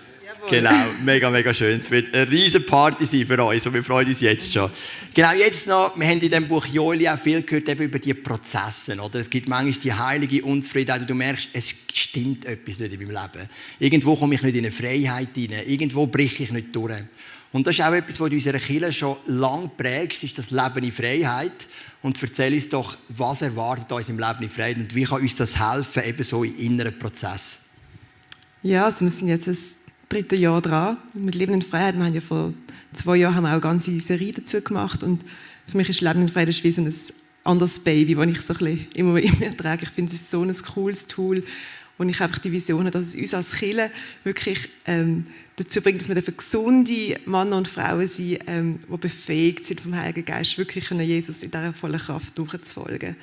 Genau, 0.50 0.84
mega, 1.04 1.30
mega 1.30 1.54
schön. 1.54 1.78
Es 1.78 1.90
wird 1.90 2.12
eine 2.12 2.28
riesige 2.28 2.64
Party 2.64 3.04
sein 3.04 3.24
für 3.24 3.44
uns 3.44 3.66
und 3.66 3.74
wir 3.74 3.84
freuen 3.84 4.08
uns 4.08 4.20
jetzt 4.20 4.52
schon. 4.52 4.68
Genau, 5.14 5.32
jetzt 5.32 5.68
noch, 5.68 5.96
wir 5.96 6.06
haben 6.06 6.14
in 6.14 6.20
diesem 6.20 6.48
Buch 6.48 6.66
Joeli 6.66 7.08
auch 7.08 7.18
viel 7.18 7.42
gehört 7.42 7.68
eben 7.68 7.84
über 7.84 7.98
die 8.00 8.14
Prozesse. 8.14 8.96
Oder? 8.98 9.20
Es 9.20 9.30
gibt 9.30 9.48
manchmal 9.48 9.72
die 9.72 9.92
heilige 9.92 10.44
Unzufriedenheit 10.44 11.02
und 11.02 11.10
du 11.10 11.14
merkst, 11.14 11.50
es 11.52 11.72
stimmt 11.92 12.46
etwas 12.46 12.80
nicht 12.80 12.92
in 12.92 13.00
meinem 13.00 13.10
Leben. 13.10 13.48
Irgendwo 13.78 14.16
komme 14.16 14.34
ich 14.34 14.42
nicht 14.42 14.56
in 14.56 14.64
eine 14.64 14.72
Freiheit 14.72 15.28
hinein, 15.34 15.64
irgendwo 15.66 16.06
breche 16.06 16.42
ich 16.42 16.50
nicht 16.50 16.74
durch. 16.74 16.94
Und 17.52 17.66
das 17.66 17.74
ist 17.76 17.84
auch 17.84 17.92
etwas, 17.92 18.18
was 18.20 18.28
in 18.28 18.34
unserer 18.34 18.58
Kirche 18.58 18.92
schon 18.92 19.16
lange 19.26 19.70
prägt, 19.76 20.22
ist 20.22 20.38
das 20.38 20.50
Leben 20.50 20.84
in 20.84 20.92
Freiheit. 20.92 21.52
Und 22.02 22.20
erzähl 22.22 22.54
uns 22.54 22.68
doch, 22.68 22.96
was 23.08 23.42
erwartet 23.42 23.90
uns 23.92 24.08
im 24.08 24.18
Leben 24.18 24.42
in 24.42 24.50
Freiheit 24.50 24.76
und 24.78 24.94
wie 24.94 25.04
kann 25.04 25.20
uns 25.20 25.34
das 25.36 25.60
helfen, 25.60 26.02
eben 26.04 26.22
so 26.22 26.44
in 26.44 26.56
inneren 26.58 26.98
Prozess? 26.98 27.66
Ja, 28.62 28.86
also 28.86 29.04
wir 29.04 29.10
sind 29.10 29.28
jetzt 29.28 29.89
ein 30.10 30.16
dritten 30.16 30.42
Jahr 30.42 30.60
dran 30.60 30.96
mit 31.14 31.36
Leben 31.36 31.54
in 31.54 31.62
Freiheit. 31.62 31.96
Wir 31.96 32.04
haben 32.04 32.14
ja 32.14 32.20
vor 32.20 32.52
zwei 32.92 33.16
Jahren 33.16 33.36
haben 33.36 33.44
wir 33.44 33.50
auch 33.50 33.52
eine 33.52 33.60
ganze 33.60 33.98
Serie 34.00 34.32
dazu 34.32 34.60
gemacht 34.60 35.04
und 35.04 35.22
für 35.68 35.76
mich 35.76 35.88
ist 35.88 36.00
Leben 36.00 36.22
in 36.22 36.28
Freiheit 36.28 36.64
wie 36.64 36.72
so 36.72 36.82
ein 36.82 36.92
anderes 37.44 37.78
Baby, 37.78 38.16
das 38.16 38.26
ich 38.26 38.40
so 38.40 38.54
ein 38.54 38.88
immer 38.94 39.12
mir 39.12 39.56
trage. 39.56 39.84
Ich 39.84 39.90
finde, 39.90 40.12
es 40.12 40.20
ist 40.20 40.30
so 40.30 40.42
ein 40.42 40.52
cooles 40.74 41.06
Tool, 41.06 41.44
wo 41.96 42.02
ich 42.02 42.20
einfach 42.20 42.38
die 42.38 42.50
Vision 42.50 42.80
habe, 42.80 42.90
dass 42.90 43.08
es 43.08 43.14
uns 43.14 43.34
als 43.34 43.52
Kirche 43.52 43.92
wirklich 44.24 44.68
ähm, 44.84 45.26
dazu 45.54 45.80
bringt, 45.80 46.00
dass 46.00 46.08
wir 46.08 46.20
gesunde 46.20 47.16
Männer 47.26 47.58
und 47.58 47.68
Frauen 47.68 48.08
sind, 48.08 48.40
ähm, 48.48 48.80
die 48.92 48.96
befähigt 48.96 49.64
sind 49.64 49.80
vom 49.80 49.94
Heiligen 49.94 50.24
Geist, 50.24 50.58
wirklich 50.58 50.86
können 50.86 51.06
Jesus 51.06 51.44
in 51.44 51.52
dieser 51.52 51.72
vollen 51.72 52.00
Kraft 52.00 52.36
durchzufolgen. 52.36 53.14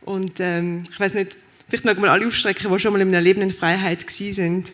Und 0.00 0.40
ähm, 0.40 0.82
ich 0.90 0.98
weiß 0.98 1.14
nicht, 1.14 1.38
vielleicht 1.68 1.84
mögen 1.84 2.02
wir 2.02 2.10
alle 2.10 2.26
aufstrecken, 2.26 2.72
die 2.72 2.78
schon 2.80 2.92
mal 2.92 3.00
in 3.00 3.12
Leben 3.12 3.42
in 3.42 3.52
Freiheit 3.52 4.04
gewesen 4.08 4.34
sind 4.34 4.72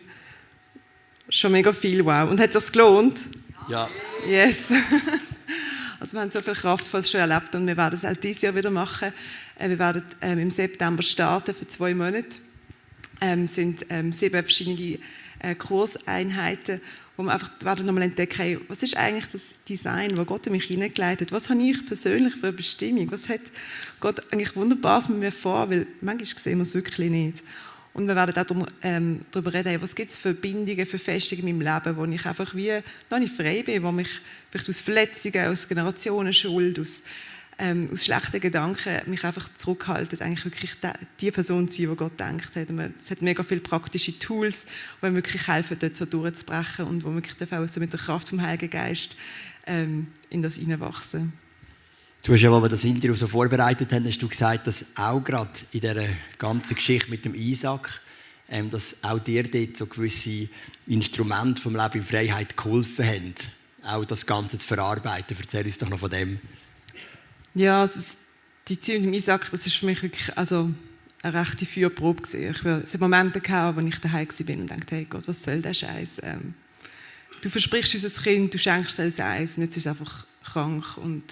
schon 1.33 1.51
mega 1.51 1.73
viel, 1.73 2.05
wow. 2.05 2.29
Und 2.29 2.39
hat 2.39 2.55
es 2.55 2.63
sich 2.63 2.71
gelohnt? 2.71 3.27
Ja. 3.67 3.89
Yes. 4.27 4.71
Also 5.99 6.17
wir 6.17 6.21
haben 6.21 6.31
so 6.31 6.41
viel 6.41 6.53
Kraftvolles 6.53 7.09
schon 7.09 7.21
erlebt 7.21 7.55
und 7.55 7.65
wir 7.65 7.77
werden 7.77 7.95
es 7.95 8.03
auch 8.03 8.13
dieses 8.13 8.41
Jahr 8.41 8.53
wieder 8.53 8.69
machen. 8.69 9.13
Äh, 9.57 9.69
wir 9.69 9.79
werden 9.79 10.03
ähm, 10.19 10.37
im 10.37 10.51
September 10.51 11.01
starten 11.01 11.55
für 11.55 11.65
zwei 11.65 11.93
Monate. 11.93 12.39
Ähm, 13.21 13.47
sind 13.47 13.85
ähm, 13.89 14.11
sieben 14.11 14.43
verschiedene 14.43 14.99
äh, 15.39 15.55
Kurseinheiten, 15.55 16.81
wo 17.15 17.23
wir 17.23 17.31
einfach 17.31 17.51
werden 17.61 17.85
nochmal 17.85 18.03
entdecken, 18.03 18.59
was 18.67 18.83
ist 18.83 18.97
eigentlich 18.97 19.27
das 19.31 19.55
Design, 19.63 20.17
wo 20.17 20.25
Gott 20.25 20.45
mich 20.49 20.65
hineingeleitet 20.65 21.31
hat? 21.31 21.37
Was 21.37 21.49
habe 21.49 21.63
ich 21.63 21.85
persönlich 21.85 22.35
für 22.35 22.47
eine 22.47 22.57
Bestimmung? 22.57 23.09
Was 23.09 23.29
hat 23.29 23.39
Gott 24.01 24.21
eigentlich 24.33 24.57
Wunderbares 24.57 25.07
mit 25.07 25.19
mir 25.19 25.31
vor? 25.31 25.69
Weil 25.69 25.87
manchmal 26.01 26.27
sehen 26.37 26.57
wir 26.57 26.63
es 26.63 26.75
wirklich 26.75 27.09
nicht. 27.09 27.43
Und 27.93 28.07
wir 28.07 28.15
werden 28.15 28.35
auch 28.35 28.67
ähm, 28.81 29.21
darüber 29.31 29.53
reden, 29.53 29.79
was 29.81 29.93
gibt 29.93 30.09
es 30.09 30.17
für 30.17 30.33
Bindungen, 30.33 30.85
für 30.85 30.97
Festungen 30.97 31.47
in 31.47 31.57
meinem 31.59 31.73
Leben, 31.73 31.97
wo 31.97 32.05
ich 32.05 32.25
einfach 32.25 32.55
wie 32.55 32.79
noch 33.11 33.19
nicht 33.19 33.35
frei 33.35 33.61
bin, 33.61 33.83
wo 33.83 33.91
mich 33.91 34.09
vielleicht 34.49 34.69
aus 34.69 34.79
Verletzungen, 34.79 35.47
aus 35.47 35.67
Generationenschuld, 35.67 36.79
aus, 36.79 37.03
ähm, 37.59 37.87
aus 37.91 38.05
schlechten 38.05 38.39
Gedanken 38.39 38.99
mich 39.05 39.23
einfach 39.23 39.47
zurückhalten, 39.53 40.19
eigentlich 40.21 40.45
wirklich 40.45 40.71
die 41.21 41.29
Person 41.29 41.69
zu 41.69 41.83
sein, 41.83 41.91
die 41.91 41.95
Gott 41.95 42.19
denkt 42.19 42.55
hat. 42.55 42.67
Es 42.99 43.11
hat 43.11 43.21
mega 43.21 43.43
viele 43.43 43.61
praktische 43.61 44.17
Tools, 44.17 44.65
die 44.99 45.05
mir 45.05 45.15
wirklich 45.15 45.47
helfen, 45.47 45.77
dort 45.79 45.95
so 45.95 46.05
durchzubrechen 46.05 46.85
und 46.85 47.03
wo 47.03 47.13
wirklich 47.13 47.53
auch 47.53 47.67
so 47.67 47.79
mit 47.79 47.93
der 47.93 47.99
Kraft 47.99 48.29
vom 48.29 48.41
Heiligen 48.41 48.71
Geist 48.71 49.17
ähm, 49.67 50.07
in 50.31 50.41
das 50.41 50.55
hineinwachsen. 50.55 51.42
Du 52.25 52.31
hast 52.31 52.41
ja, 52.41 52.53
als 52.53 52.63
wir 52.63 52.69
das 52.69 52.85
Interview 52.85 53.15
so 53.15 53.27
vorbereitet 53.27 53.91
haben, 53.91 54.07
hast 54.07 54.21
du 54.21 54.29
gesagt, 54.29 54.65
dass 54.65 54.85
auch 54.95 55.21
gerade 55.21 55.51
in 55.73 55.81
dieser 55.81 56.05
ganzen 56.37 56.75
Geschichte 56.75 57.11
mit 57.11 57.25
dem 57.25 57.35
Isaac, 57.35 58.01
ähm, 58.47 58.69
dass 58.69 59.03
auch 59.03 59.19
dir 59.19 59.43
dort 59.43 59.75
so 59.75 59.85
gewisse 59.85 60.47
Instrumente 60.87 61.61
vom 61.61 61.75
Leben 61.75 61.95
in 61.95 62.03
Freiheit 62.03 62.55
geholfen 62.55 63.05
haben, 63.05 63.33
auch 63.83 64.05
das 64.05 64.25
Ganze 64.25 64.57
zu 64.57 64.65
verarbeiten. 64.65 65.35
Erzähl 65.37 65.65
uns 65.65 65.77
doch 65.77 65.89
noch 65.89 65.99
von 65.99 66.09
dem. 66.09 66.39
Ja, 67.55 67.81
also 67.81 67.99
die 68.69 68.79
Zeit 68.79 68.95
mit 68.99 69.05
dem 69.07 69.13
Isaac, 69.15 69.49
das 69.51 69.67
ist 69.67 69.75
für 69.75 69.85
mich 69.85 70.01
wirklich 70.01 70.37
also 70.37 70.73
eine 71.23 71.41
rechte 71.41 71.65
Feuerprobe 71.65 72.21
gewesen. 72.21 72.51
Ich, 72.51 72.65
es 72.85 72.93
hat 72.93 73.01
Momente 73.01 73.41
gehabt, 73.41 73.77
wo 73.77 73.85
ich 73.85 73.99
daheim 73.99 74.29
war 74.29 74.55
und 74.55 74.71
dachte, 74.71 74.95
hey 74.95 75.07
Gott, 75.09 75.27
was 75.27 75.43
soll 75.43 75.61
der 75.61 75.73
Scheiß? 75.73 76.21
Ähm, 76.23 76.53
du 77.41 77.49
versprichst 77.49 77.95
unser 77.95 78.21
Kind, 78.21 78.53
du 78.53 78.59
schenkst 78.59 78.97
es 78.99 79.19
eins 79.19 79.57
und 79.57 79.63
jetzt 79.63 79.75
ist 79.75 79.85
es 79.85 79.87
einfach 79.87 80.25
krank 80.41 80.97
und 80.97 81.25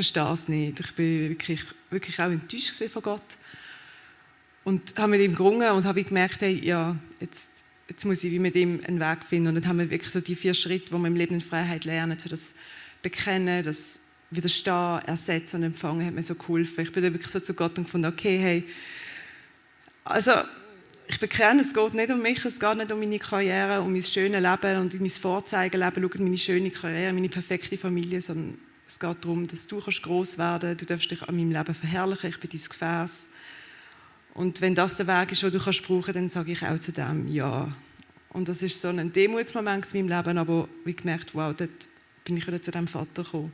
verstehe 0.00 0.32
es 0.32 0.48
nicht. 0.48 0.80
Ich 0.80 0.94
bin 0.94 1.28
wirklich, 1.28 1.60
wirklich 1.90 2.18
auch 2.20 2.30
enttäuscht 2.30 2.74
von 2.90 3.02
Gott. 3.02 3.22
Und 4.64 4.98
habe 4.98 5.08
mit 5.08 5.20
ihm 5.20 5.34
gerungen 5.34 5.70
und 5.72 5.84
habe 5.84 6.02
gemerkt, 6.02 6.40
hey, 6.40 6.54
ja, 6.64 6.96
jetzt, 7.20 7.62
jetzt 7.86 8.04
muss 8.06 8.24
ich 8.24 8.38
mit 8.40 8.54
ihm 8.54 8.80
einen 8.86 8.98
Weg 8.98 9.24
finden. 9.24 9.48
Und 9.48 9.56
dann 9.56 9.68
haben 9.68 9.78
wir 9.78 9.90
wirklich 9.90 10.10
so 10.10 10.20
die 10.20 10.34
vier 10.34 10.54
Schritte, 10.54 10.92
wo 10.92 10.98
wir 10.98 11.08
im 11.08 11.16
Leben 11.16 11.34
in 11.34 11.40
Freiheit 11.42 11.84
lernen, 11.84 12.18
so 12.18 12.30
das 12.30 12.54
Bekennen, 13.02 13.62
das 13.62 14.00
Widerstehen, 14.30 15.00
Ersetzen 15.06 15.56
und 15.56 15.64
Empfangen, 15.64 16.06
hat 16.06 16.14
mir 16.14 16.22
so 16.22 16.34
geholfen. 16.34 16.82
Ich 16.82 16.92
bin 16.92 17.02
dann 17.02 17.12
wirklich 17.12 17.30
so 17.30 17.40
zu 17.40 17.52
Gott 17.52 17.76
und 17.76 17.84
gefunden, 17.84 18.06
okay, 18.06 18.38
hey, 18.38 18.64
also 20.04 20.32
ich 21.08 21.18
bekenne, 21.18 21.60
es 21.60 21.74
geht 21.74 21.92
nicht 21.92 22.10
um 22.10 22.22
mich, 22.22 22.42
es 22.44 22.58
geht 22.58 22.76
nicht 22.76 22.92
um 22.92 23.00
meine 23.00 23.18
Karriere, 23.18 23.82
um 23.82 23.92
mein 23.92 24.02
schönes 24.02 24.40
Leben 24.40 24.80
und 24.80 24.98
mein 24.98 25.10
Vorzeigeleben, 25.10 26.02
schaut 26.02 26.20
meine 26.20 26.38
schöne 26.38 26.70
Karriere, 26.70 27.12
meine 27.12 27.28
perfekte 27.28 27.76
Familie, 27.76 28.22
sondern 28.22 28.56
es 28.90 28.98
geht 28.98 29.24
darum, 29.24 29.46
dass 29.46 29.68
du 29.68 29.80
groß 29.80 30.36
werden 30.36 30.70
kannst, 30.70 30.82
du 30.82 30.86
darfst 30.86 31.10
dich 31.12 31.22
an 31.22 31.36
meinem 31.36 31.52
Leben 31.52 31.74
verherrlichen, 31.76 32.28
ich 32.28 32.40
bin 32.40 32.50
dein 32.50 32.60
Gefäß. 32.60 33.28
Und 34.34 34.60
wenn 34.60 34.74
das 34.74 34.96
der 34.96 35.06
Weg 35.06 35.30
ist, 35.30 35.42
den 35.42 35.52
du 35.52 35.60
kannst 35.60 35.86
brauchen, 35.86 36.12
dann 36.12 36.28
sage 36.28 36.50
ich 36.50 36.64
auch 36.64 36.78
zu 36.78 36.90
dem 36.90 37.28
Ja. 37.28 37.72
Und 38.30 38.48
das 38.48 38.64
ist 38.64 38.80
so 38.80 38.88
ein 38.88 39.12
Demutsmoment 39.12 39.94
in 39.94 40.06
meinem 40.06 40.18
Leben, 40.18 40.38
aber 40.38 40.68
wie 40.84 40.94
gemerkt, 40.94 41.36
wow, 41.36 41.54
dort 41.56 41.70
bin 42.24 42.36
ich 42.36 42.46
wieder 42.48 42.60
zu 42.60 42.72
dem 42.72 42.88
Vater 42.88 43.22
gekommen. 43.22 43.52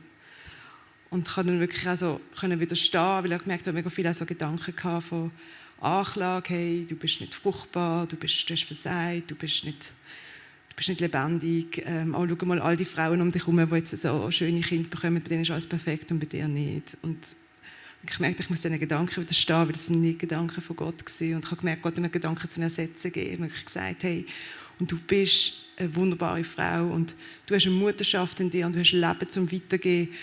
Und 1.11 1.27
kann 1.27 1.45
dann 1.45 1.59
wirklich 1.59 1.87
auch 1.87 1.97
so 1.97 2.21
können 2.39 2.59
widerstehen, 2.59 3.23
weil 3.23 3.31
ich 3.31 3.43
gemerkt 3.43 3.67
habe, 3.67 3.77
mega 3.77 3.91
viele 3.91 4.13
so 4.15 4.25
Gedanken 4.25 5.01
von 5.01 5.31
Anklage, 5.79 6.49
hey, 6.49 6.85
du 6.89 6.95
bist 6.95 7.21
nicht 7.21 7.35
fruchtbar, 7.35 8.07
du, 8.07 8.15
bist, 8.15 8.49
du 8.49 8.53
hast 8.53 8.63
versagt, 8.63 9.29
du 9.29 9.35
bist 9.35 9.65
nicht, 9.65 9.91
bist 10.77 10.89
nicht 10.89 11.01
lebendig. 11.01 11.83
Ähm, 11.85 12.15
oh, 12.15 12.25
schau 12.27 12.45
mal 12.45 12.61
all 12.61 12.77
die 12.77 12.85
Frauen 12.85 13.19
um 13.19 13.31
dich 13.31 13.41
herum, 13.41 13.67
die 13.67 13.75
jetzt 13.75 13.97
so 13.97 14.31
schöne 14.31 14.61
Kinder 14.61 14.87
bekommen, 14.87 15.21
bei 15.21 15.27
denen 15.27 15.41
ist 15.41 15.51
alles 15.51 15.67
perfekt 15.67 16.11
und 16.11 16.19
bei 16.19 16.27
dir 16.27 16.47
nicht. 16.47 16.95
Und 17.01 17.17
ich 18.09 18.19
merkte, 18.19 18.43
ich 18.43 18.49
muss 18.49 18.61
diesen 18.61 18.79
Gedanken 18.79 19.23
widerstehen, 19.23 19.65
weil 19.65 19.71
das 19.71 19.87
sind 19.87 20.01
nicht 20.01 20.19
Gedanken 20.19 20.61
von 20.61 20.75
Gott 20.75 21.03
waren. 21.03 21.33
Und 21.35 21.43
ich 21.43 21.51
habe 21.51 21.59
gemerkt, 21.59 21.81
Gott 21.81 21.95
hat 21.95 22.01
mir 22.01 22.09
Gedanken 22.09 22.49
zum 22.49 22.63
Ersetzen 22.63 23.11
gegeben. 23.11 23.43
Und 23.43 23.49
ich 23.49 23.55
habe 23.55 23.65
gesagt, 23.65 24.03
hey, 24.03 24.25
und 24.79 24.91
du 24.91 24.97
bist 24.99 25.69
eine 25.77 25.95
wunderbare 25.95 26.43
Frau 26.43 26.85
und 26.87 27.15
du 27.47 27.55
hast 27.55 27.65
eine 27.65 27.75
Mutterschaft 27.75 28.39
in 28.39 28.51
dir 28.51 28.67
und 28.67 28.75
du 28.75 28.79
hast 28.79 28.93
ein 28.93 29.01
Leben 29.01 29.29
zum 29.31 29.51
Weitergeben. 29.51 30.13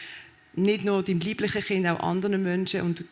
Nicht 0.54 0.84
nur 0.84 1.02
deinem 1.02 1.18
lieblichen 1.18 1.62
Kind, 1.62 1.86
auch 1.88 1.98
anderen 1.98 2.40
Menschen. 2.40 2.82
Und 2.82 3.00
du 3.00 3.04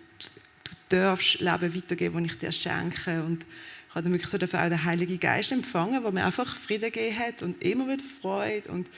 darfst 0.89 1.41
Leben 1.41 1.75
weitergeben, 1.75 2.23
das 2.23 2.33
ich 2.33 2.39
dir 2.39 2.53
schenke. 2.53 3.25
Und 3.25 3.45
ich 3.93 3.97
habe 3.97 4.05
dann 4.05 4.13
wirklich 4.15 4.31
so 4.31 4.39
dafür 4.39 4.65
auch 4.65 4.71
den 4.71 4.85
Heiligen 4.85 5.21
Geist 5.21 5.53
empfangen, 5.53 6.03
der 6.03 6.13
mir 6.13 6.25
einfach 6.25 6.57
Frieden 6.57 6.91
gegeben 6.91 7.19
hat 7.19 7.43
und 7.43 7.63
immer 7.63 7.87
wieder 7.87 8.03
Freude 8.03 8.73
und 8.73 8.89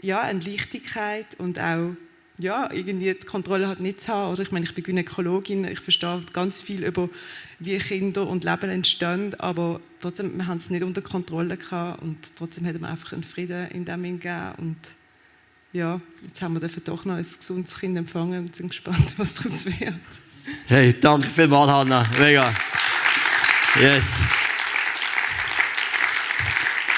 ja, 0.00 0.22
eine 0.22 0.40
Leichtigkeit 0.40 1.34
und 1.36 1.60
auch 1.60 1.90
ja, 2.38 2.70
irgendwie 2.72 3.12
die 3.12 3.26
Kontrolle 3.26 3.68
hat 3.68 3.80
nicht 3.80 4.00
zu 4.00 4.08
haben. 4.08 4.32
Oder 4.32 4.42
ich 4.42 4.50
meine, 4.50 4.64
ich 4.64 4.74
bin 4.74 4.82
Gynäkologin, 4.82 5.66
ich 5.66 5.80
verstehe 5.80 6.22
ganz 6.32 6.62
viel 6.62 6.84
über, 6.84 7.10
wie 7.58 7.76
Kinder 7.76 8.26
und 8.26 8.44
Leben 8.44 8.70
entstehen, 8.70 9.38
aber 9.40 9.82
trotzdem, 10.00 10.38
wir 10.38 10.46
haben 10.46 10.56
es 10.56 10.70
nicht 10.70 10.82
unter 10.82 11.02
Kontrolle 11.02 11.58
gehabt 11.58 12.02
und 12.02 12.16
trotzdem 12.34 12.66
hat 12.66 12.80
man 12.80 12.92
einfach 12.92 13.12
einen 13.12 13.24
Frieden 13.24 13.68
in 13.72 13.84
dem 13.84 14.02
gegeben 14.04 14.52
und 14.56 14.76
ja, 15.74 16.00
jetzt 16.22 16.40
haben 16.40 16.58
wir 16.58 16.66
doch 16.66 17.04
noch 17.04 17.16
ein 17.16 17.26
gesundes 17.38 17.78
Kind 17.78 17.98
empfangen 17.98 18.40
und 18.40 18.56
sind 18.56 18.68
gespannt, 18.68 19.14
was 19.18 19.34
daraus 19.34 19.66
wird. 19.66 19.94
Hey, 20.66 20.98
danke 20.98 21.28
vielmals, 21.28 21.70
Hanna. 21.70 22.06
Mega. 22.18 22.54
Yes. 23.80 24.04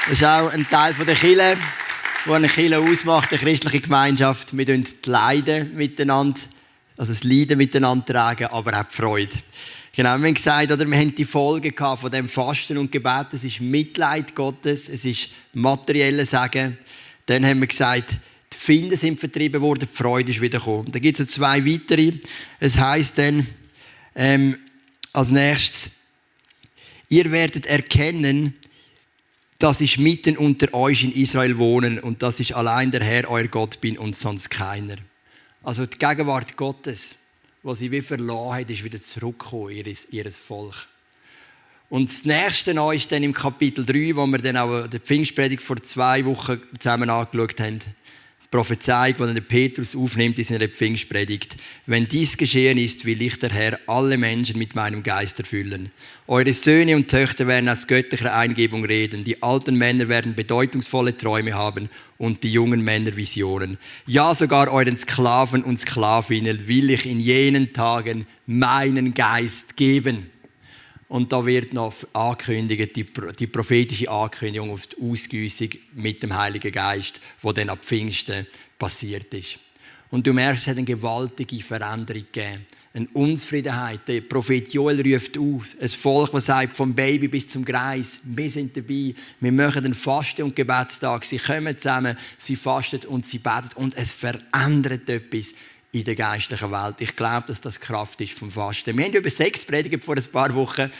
Das 0.05 0.13
ist 0.13 0.25
auch 0.25 0.53
ein 0.53 0.69
Teil 0.69 0.93
der 0.93 1.15
Kirche, 1.15 1.57
wo 2.27 2.35
eine 2.35 2.49
Kirche 2.49 2.79
ausmacht, 2.79 3.31
eine 3.33 3.41
christliche 3.41 3.81
Gemeinschaft. 3.81 4.55
Wir 4.55 4.67
tragen 4.67 4.85
die 4.85 5.09
Leiden 5.09 5.75
miteinander, 5.75 6.39
also 6.99 7.15
das 7.15 7.25
Leiden 7.25 7.57
miteinander 7.57 8.05
tragen, 8.05 8.49
aber 8.49 8.79
auch 8.79 8.85
die 8.85 8.95
Freude. 8.95 9.37
Genau, 9.95 10.19
wir 10.19 10.27
haben 10.27 10.35
gesagt, 10.35 10.71
oder 10.71 10.87
wir 10.87 10.99
haben 10.99 11.15
die 11.15 11.25
Folge 11.25 11.73
von 11.73 12.11
dem 12.11 12.29
Fasten 12.29 12.77
und 12.77 12.93
Gebet. 12.93 13.29
Es 13.33 13.45
ist 13.45 13.63
Mitleid 13.63 14.35
Gottes, 14.35 14.91
es 14.91 15.07
ist 15.07 15.31
materielle 15.55 16.27
Sagen. 16.27 16.77
Dann 17.25 17.47
haben 17.47 17.61
wir 17.61 17.69
gesagt, 17.69 18.19
die 18.53 18.57
Finden 18.59 18.97
sind 18.99 19.19
vertrieben 19.19 19.63
worden, 19.63 19.89
die 19.91 19.97
Freude 19.97 20.31
ist 20.31 20.43
wieder 20.43 20.59
gekommen. 20.59 20.93
Da 20.93 20.99
gibt 20.99 21.19
es 21.19 21.27
zwei 21.29 21.65
weitere. 21.65 22.13
Es 22.61 22.77
heißt 22.77 23.17
dann 23.17 23.47
ähm, 24.15 24.59
als 25.15 25.31
nächstes, 25.31 25.96
ihr 27.09 27.31
werdet 27.31 27.67
erkennen, 27.67 28.55
dass 29.59 29.81
ich 29.81 29.99
mitten 29.99 30.37
unter 30.37 30.73
euch 30.75 31.05
in 31.05 31.13
Israel 31.13 31.57
wohne 31.59 32.03
und 32.03 32.23
dass 32.23 32.41
ich 32.41 32.57
allein 32.57 32.91
der 32.91 33.03
Herr, 33.03 33.31
euer 33.31 33.49
Gott 33.49 33.81
bin 33.81 33.97
und 33.97 34.15
sonst 34.15 34.51
keiner. 34.51 34.97
Also 35.63 35.87
die 35.87 35.99
Gegenwart 35.99 36.57
Gottes, 36.57 37.17
was 37.63 37.79
sie 37.79 37.91
wie 37.91 38.03
verloren 38.03 38.61
hat, 38.61 38.71
ist 38.71 38.85
wieder 38.85 39.01
zurückgekommen, 39.01 39.71
ihres, 40.11 40.39
Volk. 40.39 40.89
Und 41.89 42.09
das 42.09 42.25
nächste 42.25 42.73
ist 42.95 43.13
dann 43.13 43.23
im 43.23 43.33
Kapitel 43.33 43.87
3, 43.87 44.17
wo 44.17 44.27
wir 44.27 44.39
dann 44.39 44.57
auch 44.57 44.87
die 44.89 44.99
Pfingstpredigt 44.99 45.63
vor 45.63 45.77
zwei 45.83 46.25
Wochen 46.25 46.61
zusammen 46.79 47.09
angeschaut 47.09 47.61
haben. 47.61 47.81
Prophezeiung, 48.51 49.35
die 49.35 49.41
Petrus 49.41 49.97
aufnimmt 49.97 50.39
in 50.39 50.45
seiner 50.45 50.69
Pfingstpredigt. 50.69 51.57
Wenn 51.87 52.09
dies 52.09 52.37
geschehen 52.37 52.79
ist, 52.79 53.05
will 53.05 53.21
ich 53.23 53.39
der 53.39 53.51
Herr 53.51 53.79
alle 53.87 54.17
Menschen 54.17 54.59
mit 54.59 54.75
meinem 54.75 55.03
Geist 55.03 55.39
erfüllen. 55.41 55.91
Eure 56.29 56.53
Söhne 56.53 56.97
und 56.97 57.09
Töchter 57.09 57.47
werden 57.47 57.69
aus 57.69 57.87
göttlicher 57.87 58.35
Eingebung 58.35 58.85
reden. 58.85 59.25
Die 59.25 59.43
alten 59.43 59.77
Männer 59.77 60.09
werden 60.09 60.35
bedeutungsvolle 60.35 61.17
Träume 61.17 61.55
haben 61.55 61.89
und 62.19 62.45
die 62.45 62.53
jungen 62.53 62.83
Männer 62.83 63.17
Visionen. 63.17 63.79
Ja, 64.07 64.35
sogar 64.35 64.73
euren 64.73 64.97
Sklaven 64.97 65.63
und 65.63 65.79
Sklavinnen 65.79 66.67
will 66.67 66.91
ich 66.91 67.07
in 67.07 67.21
jenen 67.21 67.73
Tagen 67.73 68.27
meinen 68.47 69.15
Geist 69.15 69.77
geben. 69.77 70.31
Und 71.09 71.33
da 71.33 71.47
wird 71.47 71.73
noch 71.73 71.95
angekündigt, 72.13 72.97
die, 72.97 73.07
die 73.39 73.47
prophetische 73.47 74.11
Ankündigung 74.11 74.71
auf 74.71 74.89
die 74.89 74.97
Ausgüssung 75.01 75.71
mit 75.95 76.23
dem 76.23 76.37
Heiligen 76.37 76.73
Geist, 76.73 77.21
wo 77.43 77.53
dann 77.53 77.71
ab 77.71 77.85
Pfingsten 77.85 78.47
passiert 78.79 79.33
ist. 79.33 79.59
Und 80.11 80.27
du 80.27 80.33
merkst, 80.33 80.63
es 80.63 80.69
hat 80.69 80.77
eine 80.77 80.87
gewaltige 80.87 81.63
Veränderung 81.63 82.25
gegeben. 82.33 82.67
Eine 82.95 83.09
Unzufriedenheit. 83.13 84.09
Der 84.09 84.23
Prophet 84.23 84.73
Joel 84.73 85.03
ruft 85.03 85.37
auf. 85.37 85.77
Ein 85.81 85.89
Volk, 85.89 86.33
das 86.33 86.47
sagt, 86.47 86.77
vom 86.77 86.95
Baby 86.95 87.29
bis 87.29 87.47
zum 87.47 87.65
Greis, 87.65 88.21
wir 88.25 88.51
sind 88.51 88.75
dabei. 88.77 89.15
Wir 89.39 89.53
machen 89.53 89.85
einen 89.85 89.95
Fasten- 89.95 90.45
und 90.45 90.57
Gebetstag. 90.57 91.25
Sie 91.27 91.37
kommen 91.37 91.77
zusammen, 91.77 92.17
sie 92.39 92.57
fasten 92.57 93.05
und 93.07 93.27
sie 93.27 93.39
beten. 93.39 93.71
Und 93.75 93.95
es 93.97 94.13
verändert 94.13 95.11
etwas 95.11 95.55
in 95.99 96.05
der 96.05 96.15
geistlichen 96.15 96.71
Welt. 96.71 96.97
Ich 97.01 97.17
glaube, 97.17 97.47
dass 97.47 97.61
das 97.61 97.81
Kraft 97.81 98.21
ist 98.21 98.39
vom 98.39 98.51
Fasten. 98.51 98.97
Wir 98.97 99.05
haben 99.07 99.15
über 99.15 99.31
Sex 99.31 99.65
predigt 99.65 100.05
vor 100.05 100.17
ein 100.17 100.25
paar 100.25 100.55
Wochen, 100.55 100.83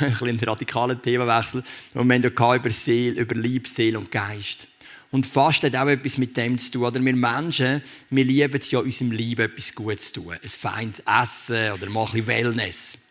ein 0.00 0.10
bisschen 0.10 0.40
radikaler 0.40 1.00
Themenwechsel, 1.00 1.62
und 1.94 2.08
wir 2.08 2.14
haben 2.16 2.56
über 2.58 2.70
Seele, 2.70 3.20
über 3.20 3.34
Liebe, 3.34 3.68
Seele 3.68 3.98
und 3.98 4.10
Geist. 4.10 4.66
Und 5.12 5.26
Fasten 5.26 5.66
hat 5.66 5.76
auch 5.76 5.88
etwas 5.88 6.18
mit 6.18 6.36
dem 6.36 6.56
zu 6.58 6.70
tun. 6.70 6.84
Oder 6.84 7.04
wir 7.04 7.14
Menschen, 7.14 7.82
wir 8.10 8.24
lieben 8.24 8.60
es 8.60 8.70
ja, 8.70 8.78
unserem 8.78 9.10
Leben 9.10 9.42
etwas 9.42 9.74
Gutes 9.74 10.12
zu 10.12 10.22
tun. 10.22 10.34
Ein 10.34 10.48
feines 10.48 11.00
Essen 11.00 11.72
oder 11.72 11.88
mal 11.90 12.06
ein 12.06 12.12
bisschen 12.12 12.26
Wellness 12.28 13.09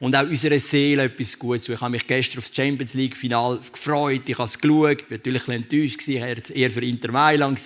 und 0.00 0.16
auch 0.16 0.26
unserer 0.26 0.58
Seele 0.58 1.04
etwas 1.04 1.38
Gutes 1.38 1.64
zu. 1.64 1.74
Ich 1.74 1.80
habe 1.80 1.92
mich 1.92 2.06
gestern 2.06 2.38
auf 2.38 2.48
das 2.48 2.56
Champions 2.56 2.94
League 2.94 3.14
Final 3.16 3.60
gefreut. 3.70 4.22
Ich 4.26 4.38
habe 4.38 4.46
es 4.46 4.58
geschaut. 4.58 5.02
Ich 5.02 5.10
war 5.10 5.18
natürlich 5.18 5.46
ein 5.46 5.54
enttäuscht. 5.62 6.08
Ich 6.08 6.20
war 6.20 6.56
eher 6.56 6.70
für 6.70 6.80
Inter 6.80 7.12
Mailand. 7.12 7.60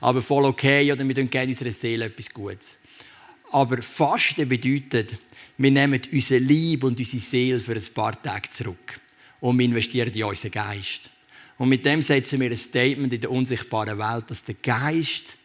Aber 0.00 0.22
voll 0.22 0.44
okay. 0.44 0.90
Oder 0.92 1.06
wir 1.06 1.14
tun 1.16 1.28
gerne 1.28 1.50
unserer 1.50 1.72
Seele 1.72 2.04
etwas 2.06 2.32
Gutes. 2.32 2.78
Aber 3.50 3.82
Fasten 3.82 4.48
bedeutet, 4.48 5.18
wir 5.58 5.70
nehmen 5.70 6.00
unsere 6.12 6.40
Liebe 6.40 6.86
und 6.86 6.98
unsere 6.98 7.22
Seele 7.22 7.58
für 7.58 7.74
ein 7.74 7.86
paar 7.92 8.22
Tage 8.22 8.48
zurück. 8.50 9.00
Und 9.40 9.58
wir 9.58 9.66
investieren 9.66 10.12
in 10.12 10.24
unseren 10.24 10.52
Geist. 10.52 11.10
Und 11.58 11.68
mit 11.68 11.84
dem 11.84 12.02
setzen 12.02 12.40
wir 12.40 12.50
ein 12.50 12.56
Statement 12.56 13.12
in 13.12 13.20
der 13.20 13.30
unsichtbaren 13.30 13.98
Welt, 13.98 14.24
dass 14.28 14.44
der 14.44 14.56
Geist 14.62 15.38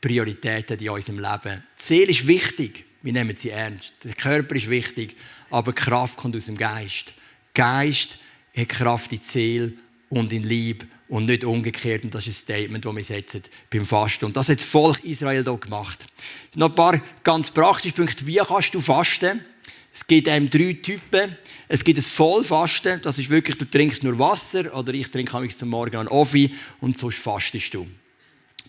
Priorität 0.00 0.70
hat 0.70 0.82
in 0.82 0.90
unserem 0.90 1.18
Leben. 1.18 1.62
Die 1.78 1.82
Seele 1.82 2.10
ist 2.10 2.26
wichtig. 2.26 2.84
Wir 3.02 3.12
nehmen 3.12 3.36
sie 3.36 3.50
ernst. 3.50 3.94
Der 4.04 4.14
Körper 4.14 4.54
ist 4.54 4.68
wichtig 4.68 5.16
aber 5.52 5.72
Kraft 5.72 6.16
kommt 6.16 6.34
aus 6.34 6.46
dem 6.46 6.56
Geist. 6.56 7.14
Geist 7.54 8.18
hat 8.56 8.68
Kraft 8.70 9.12
in 9.12 9.20
Seele 9.20 9.72
und 10.08 10.32
in 10.32 10.42
Liebe 10.42 10.86
und 11.08 11.26
nicht 11.26 11.44
umgekehrt. 11.44 12.04
Und 12.04 12.14
das 12.14 12.26
ist 12.26 12.48
ein 12.48 12.56
Statement, 12.56 12.84
das 12.84 12.96
wir 12.96 13.04
setzen 13.04 13.42
beim 13.70 13.84
Fasten. 13.84 14.24
Und 14.24 14.36
das 14.36 14.48
hat 14.48 14.58
das 14.58 14.64
Volk 14.64 15.04
Israel 15.04 15.44
hier 15.44 15.56
gemacht. 15.58 16.06
Noch 16.54 16.70
ein 16.70 16.74
paar 16.74 17.00
ganz 17.22 17.50
praktische 17.50 17.94
Punkte. 17.94 18.26
Wie 18.26 18.36
kannst 18.36 18.74
du 18.74 18.80
fasten? 18.80 19.44
Es 19.92 20.06
gibt 20.06 20.26
ähm, 20.28 20.48
drei 20.48 20.72
Typen. 20.72 21.36
Es 21.68 21.84
gibt 21.84 21.98
ein 21.98 22.02
Vollfasten, 22.02 23.00
das 23.02 23.18
ist 23.18 23.30
wirklich, 23.30 23.56
du 23.56 23.64
trinkst 23.64 24.02
nur 24.02 24.18
Wasser 24.18 24.74
oder 24.74 24.92
ich 24.92 25.10
trinke 25.10 25.48
zum 25.48 25.70
Morgen 25.70 25.96
einen 25.96 26.08
Offi 26.08 26.54
und 26.80 26.98
sonst 26.98 27.18
fastest 27.18 27.72
du. 27.72 27.86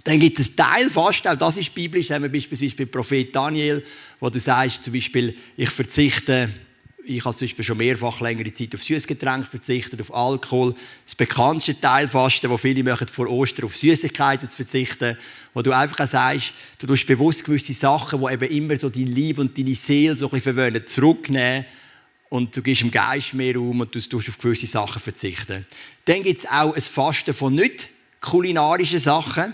Dann 0.05 0.19
gibt 0.19 0.39
es 0.39 0.55
Teilfasten, 0.55 1.31
auch 1.31 1.37
das 1.37 1.57
ist 1.57 1.73
biblisch, 1.73 2.11
haben 2.11 2.23
wir 2.23 2.31
beispielsweise 2.31 2.75
bei 2.75 2.85
Prophet 2.85 3.33
Daniel, 3.35 3.83
wo 4.19 4.29
du 4.29 4.39
sagst, 4.39 4.85
zum 4.85 4.93
Beispiel, 4.93 5.35
ich 5.57 5.69
verzichte 5.69 6.49
Ich 7.05 7.25
habe 7.25 7.35
zum 7.35 7.47
Beispiel 7.47 7.65
schon 7.65 7.77
mehrfach 7.77 8.21
längere 8.21 8.53
Zeit 8.53 8.73
auf 8.73 8.81
Süßgetränke 8.81 9.47
verzichtet, 9.47 9.99
auf 9.99 10.13
Alkohol. 10.13 10.73
Das 11.03 11.15
bekannteste 11.15 11.81
Teilfasten, 11.81 12.49
wo 12.49 12.55
viele 12.55 12.81
machen 12.81 13.07
vor 13.09 13.27
Ostern 13.27 13.65
auf 13.65 13.75
Süßigkeiten 13.75 14.49
zu 14.49 14.55
verzichten, 14.55 15.17
wo 15.53 15.61
du 15.61 15.73
einfach 15.73 15.99
auch 15.99 16.07
sagst, 16.07 16.53
du 16.79 16.87
tust 16.87 17.05
bewusst 17.05 17.43
gewisse 17.43 17.73
Sachen, 17.73 18.21
die 18.21 18.33
eben 18.33 18.49
immer 18.51 18.77
so 18.77 18.89
dein 18.89 19.07
Liebe 19.07 19.41
und 19.41 19.57
deine 19.57 19.75
Seele 19.75 20.15
so 20.15 20.27
ein 20.27 20.31
bisschen 20.31 20.55
verwöhnen, 20.55 20.87
zurücknehmen 20.87 21.65
und 22.29 22.55
du 22.55 22.61
gibst 22.61 22.83
dem 22.83 22.91
Geist 22.91 23.33
mehr 23.33 23.55
Raum 23.55 23.81
und 23.81 23.93
du 23.93 23.99
tust 23.99 24.29
auf 24.29 24.37
gewisse 24.37 24.67
Sachen 24.67 25.01
verzichten. 25.01 25.65
Dann 26.05 26.23
gibt 26.23 26.39
es 26.39 26.45
auch 26.45 26.73
ein 26.73 26.81
Fasten 26.81 27.33
von 27.33 27.53
nicht 27.53 27.89
kulinarischen 28.21 28.99
Sachen. 28.99 29.53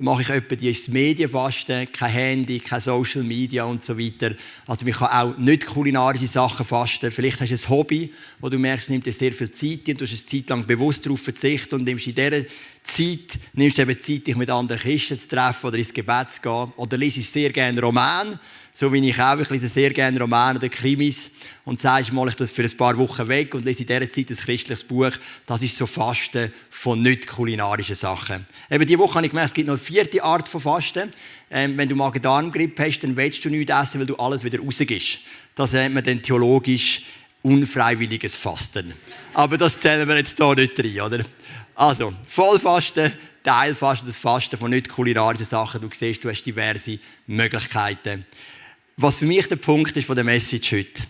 Mache 0.00 0.22
ich 0.22 0.30
etwa 0.30 0.54
das 0.54 0.88
Medienfasten, 0.88 1.90
kein 1.92 2.10
Handy, 2.10 2.60
kein 2.60 2.80
Social 2.80 3.24
Media 3.24 3.64
und 3.64 3.82
so 3.82 3.98
weiter. 3.98 4.32
Also 4.66 4.84
man 4.84 4.94
kann 4.94 5.08
auch 5.08 5.38
nicht 5.38 5.66
kulinarische 5.66 6.28
Sachen 6.28 6.64
fasten. 6.64 7.10
Vielleicht 7.10 7.40
hast 7.40 7.50
du 7.50 7.54
ein 7.54 7.68
Hobby, 7.68 8.12
wo 8.40 8.48
du 8.48 8.58
merkst, 8.58 8.84
es 8.84 8.90
nimmt 8.90 9.06
dir 9.06 9.12
sehr 9.12 9.32
viel 9.32 9.50
Zeit 9.50 9.88
und 9.88 10.00
du 10.00 10.04
hast 10.04 10.12
eine 10.12 10.26
Zeit 10.26 10.50
lang 10.50 10.66
bewusst 10.66 11.04
darauf 11.04 11.20
verzichtet 11.20 11.72
und 11.72 11.84
nimmst 11.84 12.06
in 12.06 12.14
dieser 12.14 12.44
Zeit, 12.84 13.38
nimmst 13.54 13.78
eben 13.80 13.98
Zeit, 13.98 14.26
dich 14.26 14.36
mit 14.36 14.50
anderen 14.50 14.80
Christen 14.80 15.18
zu 15.18 15.28
treffen 15.28 15.66
oder 15.66 15.78
ins 15.78 15.92
Gebet 15.92 16.30
zu 16.30 16.42
gehen. 16.42 16.72
Oder 16.76 16.96
liest 16.96 17.32
sehr 17.32 17.50
gerne 17.50 17.80
Roman 17.80 18.38
so 18.80 18.92
wie 18.92 19.08
ich 19.08 19.20
auch. 19.20 19.40
Ich 19.40 19.50
lese 19.50 19.66
sehr 19.66 19.92
gerne 19.92 20.20
Romane 20.20 20.60
oder 20.60 20.68
Krimis. 20.68 21.32
Und 21.64 21.80
sagst 21.80 22.12
mal, 22.12 22.28
ich 22.28 22.36
das 22.36 22.52
für 22.52 22.62
ein 22.62 22.76
paar 22.76 22.96
Wochen 22.96 23.26
weg 23.26 23.52
und 23.56 23.64
lese 23.64 23.80
in 23.80 23.88
dieser 23.88 24.12
Zeit 24.12 24.30
ein 24.30 24.36
christliches 24.36 24.84
Buch. 24.84 25.10
Das 25.46 25.64
ist 25.64 25.76
so 25.76 25.84
Fasten 25.84 26.52
von 26.70 27.02
nicht 27.02 27.26
kulinarischen 27.26 27.96
Sachen. 27.96 28.46
Eben 28.70 28.86
diese 28.86 29.00
Woche 29.00 29.16
habe 29.16 29.26
ich 29.26 29.32
gemerkt, 29.32 29.48
es 29.48 29.54
gibt 29.54 29.66
noch 29.66 29.74
eine 29.74 29.82
vierte 29.82 30.22
Art 30.22 30.48
von 30.48 30.60
Fasten. 30.60 31.10
Ähm, 31.50 31.76
wenn 31.76 31.88
du 31.88 31.96
Magen-Darm-Grippe 31.96 32.84
hast, 32.84 33.00
dann 33.00 33.16
willst 33.16 33.44
du 33.44 33.50
nichts 33.50 33.72
essen, 33.72 33.98
weil 33.98 34.06
du 34.06 34.14
alles 34.14 34.44
wieder 34.44 34.60
rausgibst. 34.60 35.18
Das 35.56 35.72
nennt 35.72 35.96
man 35.96 36.04
dann 36.04 36.22
theologisch 36.22 37.02
unfreiwilliges 37.42 38.36
Fasten. 38.36 38.94
Aber 39.34 39.58
das 39.58 39.80
zählen 39.80 40.06
wir 40.06 40.18
jetzt 40.18 40.36
hier 40.36 40.54
nicht 40.54 40.78
rein, 40.78 41.00
oder? 41.00 41.24
Also, 41.74 42.12
Vollfasten, 42.28 43.12
Teilfasten, 43.42 44.06
das 44.06 44.18
Fasten 44.18 44.56
von 44.56 44.70
nicht 44.70 44.88
kulinarischen 44.88 45.46
Sachen. 45.46 45.80
Du 45.80 45.88
siehst, 45.92 46.22
du 46.22 46.30
hast 46.30 46.44
diverse 46.44 47.00
Möglichkeiten. 47.26 48.24
Was 49.00 49.18
für 49.18 49.26
mich 49.26 49.46
der 49.46 49.54
Punkt 49.54 49.96
ist 49.96 50.06
von 50.06 50.16
der 50.16 50.24
Message 50.24 50.72
heute. 50.72 51.04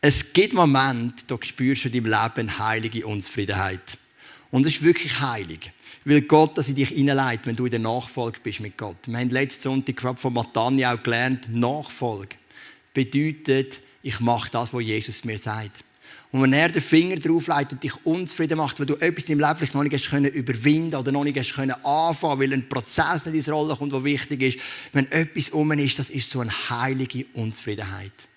Es 0.00 0.32
gibt 0.32 0.52
Momente, 0.52 1.22
da 1.28 1.38
spürst 1.40 1.84
du 1.84 1.88
in 1.88 2.02
deinem 2.02 2.20
Leben 2.20 2.58
heilige 2.58 3.06
Unzufriedenheit. 3.06 3.98
Und 4.50 4.66
es 4.66 4.72
ist 4.72 4.82
wirklich 4.82 5.20
heilig. 5.20 5.70
Weil 6.04 6.22
Gott 6.22 6.58
das 6.58 6.68
in 6.68 6.74
dich 6.74 6.88
hineinleitet, 6.88 7.46
wenn 7.46 7.54
du 7.54 7.66
in 7.66 7.70
der 7.70 7.78
Nachfolge 7.78 8.40
bist 8.42 8.58
mit 8.58 8.76
Gott. 8.76 8.96
Wir 9.06 9.16
haben 9.16 9.30
letzten 9.30 9.62
Sonntag 9.62 9.94
gerade 9.94 10.20
von 10.20 10.32
Matania 10.32 10.92
auch 10.92 11.00
gelernt, 11.00 11.48
Nachfolge 11.52 12.34
bedeutet, 12.92 13.80
ich 14.02 14.18
mache 14.18 14.50
das, 14.50 14.74
was 14.74 14.82
Jesus 14.82 15.24
mir 15.24 15.38
sagt. 15.38 15.84
Und 16.32 16.42
wenn 16.42 16.52
er 16.52 16.68
den 16.68 16.80
Finger 16.80 17.16
drauf 17.16 17.48
legt 17.48 17.72
und 17.72 17.82
dich 17.82 17.94
unzufrieden 18.04 18.58
macht, 18.58 18.78
weil 18.78 18.86
du 18.86 18.94
etwas 18.94 19.24
deinem 19.24 19.40
Leben 19.40 19.56
vielleicht 19.56 19.74
noch 19.74 19.82
nicht 19.82 19.94
hast 19.94 20.12
überwinden 20.12 20.94
oder 20.94 21.10
noch 21.10 21.24
nicht 21.24 21.36
hast 21.36 21.54
können 21.54 21.74
anfangen, 21.84 22.40
weil 22.40 22.52
ein 22.52 22.68
Prozess 22.68 23.26
nicht 23.26 23.46
in 23.46 23.52
Rolle 23.52 23.74
kommt, 23.74 23.92
der 23.92 24.04
wichtig 24.04 24.42
ist. 24.42 24.58
Wenn 24.92 25.10
etwas 25.10 25.50
um 25.50 25.72
ist, 25.72 25.98
das 25.98 26.10
ist 26.10 26.30
so 26.30 26.40
eine 26.40 26.52
heilige 26.70 27.26
Unzufriedenheit. 27.34 28.29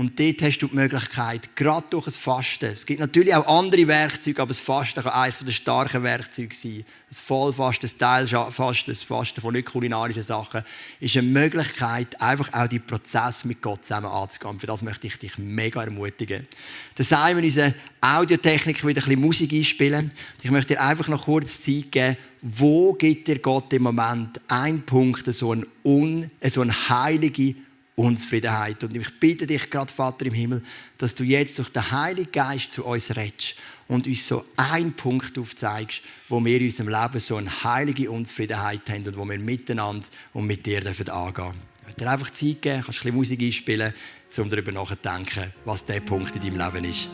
Und 0.00 0.18
dort 0.18 0.40
hast 0.40 0.56
du 0.60 0.66
die 0.66 0.76
Möglichkeit, 0.76 1.54
gerade 1.54 1.86
durch 1.90 2.06
das 2.06 2.16
Fasten, 2.16 2.70
es 2.72 2.86
gibt 2.86 3.00
natürlich 3.00 3.34
auch 3.34 3.46
andere 3.46 3.86
Werkzeuge, 3.86 4.40
aber 4.40 4.48
das 4.48 4.58
Fasten 4.58 5.02
kann 5.02 5.12
eines 5.12 5.40
der 5.40 5.52
starken 5.52 6.02
Werkzeuge 6.02 6.54
sein. 6.54 6.86
Das 7.10 7.20
Vollfasten, 7.20 7.82
das 7.82 7.98
Teilfasten, 7.98 8.94
das 8.94 9.02
Fasten 9.02 9.42
von 9.42 9.52
nicht 9.52 9.66
kulinarischen 9.66 10.22
Sachen, 10.22 10.62
ist 11.00 11.18
eine 11.18 11.28
Möglichkeit, 11.28 12.18
einfach 12.18 12.50
auch 12.54 12.66
die 12.66 12.78
Prozess 12.78 13.44
mit 13.44 13.60
Gott 13.60 13.84
zusammen 13.84 14.06
anzugehen. 14.06 14.58
Für 14.58 14.68
das 14.68 14.80
möchte 14.80 15.06
ich 15.06 15.18
dich 15.18 15.36
mega 15.36 15.84
ermutigen. 15.84 16.48
Dann 16.94 17.04
sagen 17.04 17.36
wir 17.36 17.44
unsere 17.44 17.74
Audiotechnik 18.00 18.86
wieder 18.86 19.02
ein 19.02 19.04
bisschen 19.04 19.20
Musik 19.20 19.52
einspielen. 19.52 20.14
Ich 20.40 20.50
möchte 20.50 20.76
dir 20.76 20.80
einfach 20.80 21.08
noch 21.08 21.26
kurz 21.26 21.60
Zeit 21.60 21.92
geben, 21.92 22.16
wo 22.40 22.94
gibt 22.94 23.28
dir 23.28 23.38
Gott 23.38 23.70
im 23.74 23.82
Moment 23.82 24.40
ein 24.48 24.80
Punkt, 24.80 25.26
so 25.26 25.52
eine, 25.52 25.66
un, 25.84 26.30
so 26.42 26.62
eine 26.62 26.88
heilige 26.88 27.54
Unzufriedenheit. 28.00 28.82
Und 28.82 28.96
ich 28.96 29.20
bitte 29.20 29.46
dich 29.46 29.70
gerade, 29.70 29.92
Vater 29.92 30.26
im 30.26 30.32
Himmel, 30.32 30.62
dass 30.98 31.14
du 31.14 31.24
jetzt 31.24 31.58
durch 31.58 31.70
den 31.70 31.90
Heiligen 31.90 32.32
Geist 32.32 32.72
zu 32.72 32.84
uns 32.84 33.14
redest 33.14 33.56
und 33.88 34.06
uns 34.06 34.26
so 34.26 34.44
einen 34.56 34.92
Punkt 34.92 35.38
aufzeigst, 35.38 36.02
wo 36.28 36.44
wir 36.44 36.60
in 36.60 36.66
unserem 36.66 36.88
Leben 36.88 37.18
so 37.18 37.36
eine 37.36 37.64
heilige 37.64 38.10
Unzufriedenheit 38.10 38.88
haben 38.88 39.06
und 39.06 39.16
wo 39.16 39.24
wir 39.24 39.38
miteinander 39.38 40.06
und 40.32 40.46
mit 40.46 40.64
dir 40.64 40.78
angehen 40.78 41.04
dürfen. 41.04 41.70
Ich 41.80 41.86
möchte 41.86 42.04
dir 42.04 42.10
einfach 42.10 42.30
Zeit 42.30 42.62
geben, 42.62 42.82
kannst 42.82 42.88
ein 42.88 42.92
bisschen 42.92 43.14
Musik 43.16 43.40
einspielen, 43.42 43.92
um 44.38 44.50
darüber 44.50 44.72
nachzudenken, 44.72 45.52
was 45.64 45.84
der 45.84 46.00
Punkt 46.00 46.34
in 46.36 46.42
deinem 46.42 46.72
Leben 46.72 46.90
ist. 46.90 47.08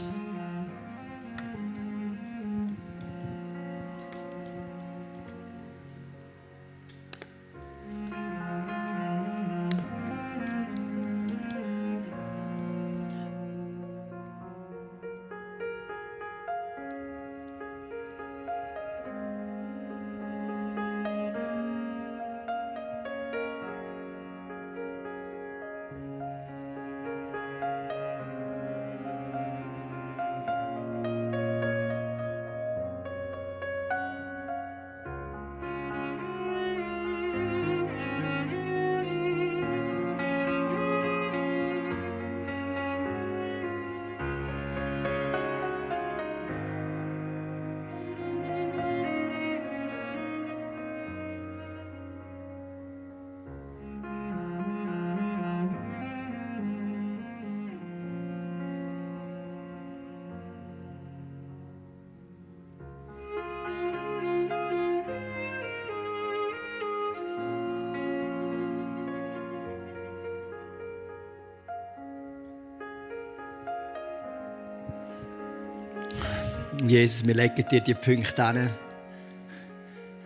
Jesus, 76.84 77.26
wir 77.26 77.34
legen 77.34 77.64
dir 77.70 77.80
die 77.80 77.94
Punkte 77.94 78.52
hin. 78.52 78.68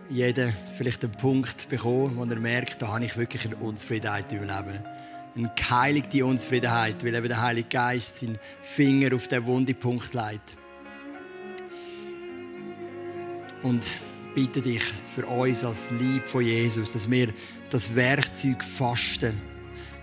Jeder 0.09 0.51
vielleicht 0.75 1.03
einen 1.03 1.13
Punkt 1.13 1.69
bekommen, 1.69 2.17
wo 2.17 2.25
er 2.25 2.39
merkt, 2.39 2.81
da 2.81 2.89
habe 2.89 3.05
ich 3.05 3.15
wirklich 3.15 3.45
eine 3.45 3.55
Unzufriedenheit 3.55 4.31
im 4.33 4.41
Leben. 4.41 4.83
Eine 5.35 5.51
geheiligte 5.55 6.25
Unzufriedenheit, 6.25 7.03
weil 7.05 7.15
eben 7.15 7.27
der 7.27 7.41
Heilige 7.41 7.69
Geist 7.69 8.19
seinen 8.19 8.37
Finger 8.61 9.15
auf 9.15 9.27
den 9.29 9.45
Wundepunkt 9.45 10.13
legt. 10.13 10.57
Und 13.63 13.85
bitte 14.35 14.61
dich 14.61 14.83
für 14.83 15.25
uns 15.25 15.63
als 15.63 15.89
Lieb 15.91 16.27
von 16.27 16.45
Jesus, 16.45 16.91
dass 16.91 17.09
wir 17.09 17.33
das 17.69 17.95
Werkzeug 17.95 18.61
Fasten 18.61 19.39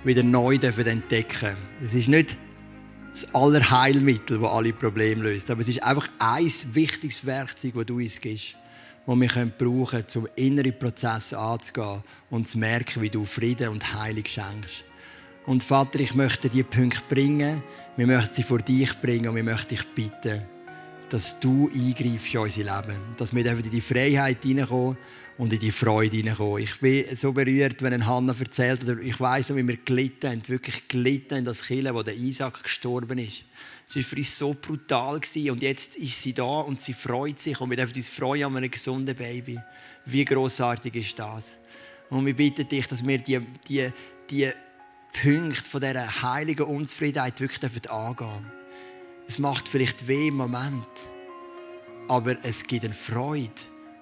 wieder 0.03 0.23
neu 0.23 0.55
entdecken 0.55 1.03
dürfen. 1.03 1.57
Es 1.85 1.93
ist 1.93 2.09
nicht 2.09 2.37
das 3.23 3.35
Allerheilmittel, 3.35 4.39
das 4.39 4.51
alle 4.51 4.73
Probleme 4.73 5.25
löst. 5.25 5.51
Aber 5.51 5.61
es 5.61 5.69
ist 5.69 5.83
einfach 5.83 6.09
ein 6.19 6.51
wichtiges 6.73 7.25
Werkzeug, 7.27 7.75
das 7.75 7.87
du 7.87 7.97
uns 7.97 8.21
gibst, 8.21 8.57
das 9.07 9.17
wir 9.17 9.47
brauchen 9.47 9.87
können, 9.87 10.07
um 10.15 10.29
innere 10.37 10.73
Prozesse 10.73 11.39
anzugehen 11.39 12.03
und 12.31 12.49
zu 12.49 12.59
merken, 12.59 13.03
wie 13.03 13.11
du 13.11 13.25
Frieden 13.25 13.69
und 13.69 13.95
Heilung 13.95 14.25
schenkst. 14.25 14.85
Und 15.47 15.63
Vater, 15.63 16.01
ich 16.01 16.15
möchte 16.15 16.49
diese 16.49 16.65
Punkte 16.65 17.03
bringen, 17.09 17.63
wir 17.97 18.07
möchten 18.07 18.35
sie 18.35 18.43
vor 18.43 18.59
dich 18.59 18.93
bringen 19.01 19.29
und 19.29 19.37
wir 19.37 19.45
möchten 19.45 19.71
dich 19.71 19.87
bitten, 19.95 20.43
dass 21.09 21.41
du 21.41 21.71
eingreifst 21.75 22.35
in 22.35 22.41
unser 22.41 22.63
Leben. 22.63 22.99
Dass 23.17 23.35
wir 23.35 23.47
in 23.47 23.71
die 23.71 23.81
Freiheit 23.81 24.43
hineinkommen 24.43 24.97
und 25.39 25.53
in 25.53 25.59
die 25.59 25.73
Freude 25.73 26.17
hineinkommen. 26.17 26.63
Ich 26.63 26.79
bin 26.81 27.05
so 27.17 27.33
berührt, 27.33 27.83
wenn 27.83 27.93
ein 27.93 28.07
Hannah 28.07 28.35
erzählt, 28.39 28.83
oder 28.85 29.01
ich 29.01 29.19
weiss, 29.21 29.55
wie 29.55 29.67
wir 29.67 29.77
gelitten 29.79 30.31
haben, 30.31 30.49
wirklich 30.49 30.89
gelitten 30.89 31.39
in 31.39 31.45
das 31.45 31.63
Kille, 31.63 31.95
wo 31.95 32.03
der 32.03 32.17
Isaac 32.17 32.63
gestorben 32.63 33.19
ist. 33.19 33.45
Es 33.89 33.97
war 33.97 34.03
für 34.03 34.17
uns 34.17 34.39
so 34.39 34.55
brutal. 34.55 35.21
Und 35.51 35.63
jetzt 35.63 35.97
ist 35.97 36.23
sie 36.23 36.35
da 36.35 36.61
und 36.61 36.81
sie 36.81 36.93
freut 36.93 37.41
sich. 37.41 37.61
Und 37.61 37.71
wir 37.71 37.77
dürfen 37.77 37.97
uns 37.97 38.09
freuen 38.09 38.45
an 38.45 38.57
einem 38.57 38.71
gesunden 38.71 39.17
Baby. 39.17 39.59
Wie 40.05 40.25
großartig 40.25 40.95
ist 40.95 41.19
das? 41.19 41.59
Und 42.11 42.27
wir 42.27 42.35
bitten 42.35 42.69
dich, 42.69 42.87
dass 42.87 43.07
wir 43.07 43.19
die, 43.19 43.41
die, 43.69 43.89
die 44.31 44.51
Punkte 45.13 45.65
von 45.65 45.81
dieser 45.81 46.23
heiligen 46.23 46.65
Unzufriedenheit 46.65 47.41
wirklich 47.41 47.91
angehen 47.91 48.17
dürfen 48.17 48.59
Es 49.29 49.39
macht 49.39 49.69
vielleicht 49.69 50.09
weh 50.09 50.29
im 50.29 50.37
Moment. 50.37 50.89
Aber 52.09 52.37
es 52.43 52.65
gibt 52.65 52.87
eine 52.87 52.95
Freude, 52.95 53.53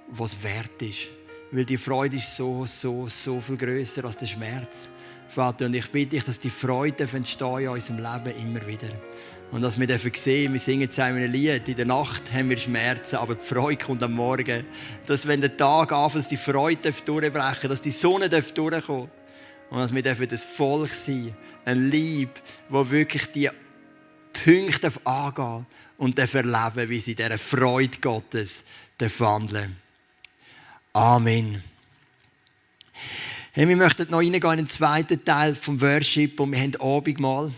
was 0.09 0.41
wert 0.45 0.81
ist. 0.81 1.09
Weil 1.51 1.64
die 1.64 1.77
Freude 1.77 2.16
ist 2.16 2.37
so, 2.37 2.64
so, 2.64 3.09
so 3.09 3.41
viel 3.41 3.57
größer 3.57 4.05
als 4.05 4.16
der 4.18 4.27
Schmerz. 4.27 4.91
Vater, 5.29 5.66
und 5.66 5.74
ich 5.74 5.91
bitte 5.91 6.11
dich, 6.11 6.22
dass 6.22 6.39
die 6.39 6.51
Freude 6.51 7.09
entstehen 7.12 7.59
in 7.59 7.68
unserem 7.68 7.99
Leben 7.99 8.41
immer 8.41 8.64
wieder. 8.68 8.89
Und 9.51 9.62
dass 9.62 9.81
wir 9.81 9.89
dürfen 9.89 10.12
sehen, 10.14 10.53
wir 10.53 10.61
singen 10.61 10.89
zusammen 10.89 11.22
ein 11.22 11.33
Lied, 11.33 11.68
in 11.68 11.74
der 11.74 11.87
Nacht 11.87 12.33
haben 12.33 12.51
wir 12.51 12.57
Schmerzen, 12.57 13.16
aber 13.16 13.35
die 13.35 13.45
Freude 13.45 13.85
kommt 13.85 14.05
am 14.05 14.12
Morgen. 14.12 14.64
Dass 15.07 15.27
wenn 15.27 15.41
der 15.41 15.57
Tag 15.57 15.91
anfängt, 15.91 16.31
die 16.31 16.37
Freude 16.37 16.93
durchbrechen 17.05 17.68
dass 17.68 17.81
die 17.81 17.91
Sonne 17.91 18.29
durchkommen 18.29 18.70
darf. 18.70 18.89
Und 18.89 19.79
dass 19.79 19.93
wir 19.93 20.03
dürfen 20.03 20.29
das 20.29 20.45
Volk 20.45 20.91
sein, 20.91 21.35
ein 21.64 21.91
Lieb, 21.91 22.31
wo 22.68 22.89
wirklich 22.89 23.27
die 23.33 23.51
Punkte 24.45 24.93
angehen 25.05 25.66
und 25.99 26.18
erleben, 26.18 26.89
wie 26.91 27.01
sie 27.01 27.14
dieser 27.14 27.39
Freude 27.39 27.99
Gottes 28.01 28.64
wandeln. 29.18 29.76
Amen. 30.93 31.62
Hey, 33.53 33.66
wir 33.68 33.76
möchten 33.76 34.11
noch 34.11 34.18
reingehen 34.18 34.53
in 34.53 34.59
den 34.59 34.68
zweiten 34.68 35.24
Teil 35.24 35.55
vom 35.55 35.80
Worship 35.80 36.39
und 36.41 36.53
wir 36.53 36.61
haben 36.61 36.76
Abendmahl. 36.76 37.53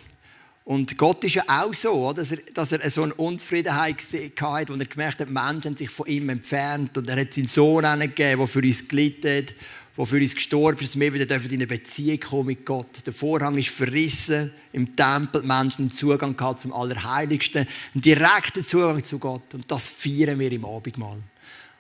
Und 0.65 0.99
Gott 0.99 1.25
ist 1.25 1.37
ja 1.37 1.45
auch 1.47 1.73
so, 1.73 2.13
dass 2.13 2.31
er, 2.31 2.39
dass 2.53 2.73
er 2.73 2.91
so 2.91 3.03
eine 3.03 3.15
Unzufriedenheit 3.15 4.03
hatte, 4.03 4.69
wo 4.69 4.79
er 4.79 4.85
gemerkt 4.85 5.21
hat, 5.21 5.31
Menschen 5.31 5.65
haben 5.65 5.77
sich 5.77 5.89
von 5.89 6.07
ihm 6.07 6.29
entfernt. 6.29 6.99
Und 6.99 7.09
er 7.09 7.21
hat 7.21 7.33
seinen 7.33 7.49
Sohn 7.49 7.85
gegeben, 8.01 8.39
der 8.39 8.47
für 8.47 8.61
uns 8.61 8.87
gelitten 8.87 9.39
hat, 9.39 9.55
der 9.99 10.07
für 10.07 10.17
uns 10.17 10.35
gestorben 10.35 10.81
ist, 10.81 10.99
wir 10.99 11.13
wieder 11.13 11.37
in 11.37 11.53
eine 11.53 11.67
Beziehung 11.67 12.21
kommen 12.21 12.47
mit 12.47 12.65
Gott. 12.65 13.05
Der 13.05 13.13
Vorhang 13.13 13.59
ist 13.59 13.71
verrissen 13.71 14.53
im 14.73 14.95
Tempel, 14.95 15.43
die 15.43 15.47
Menschen 15.49 15.87
haben 15.87 15.91
Zugang 15.91 16.37
gehabt 16.37 16.61
zum 16.61 16.73
Allerheiligsten, 16.73 17.67
einen 17.95 18.03
direkten 18.03 18.63
Zugang 18.63 19.03
zu 19.03 19.19
Gott. 19.19 19.55
Und 19.55 19.69
das 19.69 19.89
feiern 19.89 20.39
wir 20.39 20.53
im 20.53 20.65
Abendmahl. 20.65 21.21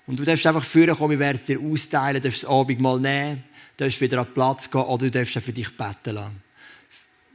Und 0.09 0.19
du 0.19 0.25
darfst 0.25 0.47
einfach 0.47 0.64
führen 0.64 0.97
kommen, 0.97 1.12
wir 1.12 1.19
werden 1.21 1.39
es 1.41 1.47
dir 1.47 1.61
austeilen, 1.61 2.21
du 2.21 2.29
darfst 2.29 2.43
das 2.43 2.51
Abendmahl 2.51 2.99
nehmen, 2.99 3.45
du 3.77 3.85
darfst 3.85 4.01
wieder 4.01 4.19
an 4.19 4.27
den 4.27 4.35
Platz 4.35 4.69
gehen 4.69 4.81
oder 4.81 5.07
du 5.07 5.11
darfst 5.12 5.39
für 5.39 5.53
dich 5.53 5.77
beten 5.77 6.14
lassen 6.14 6.49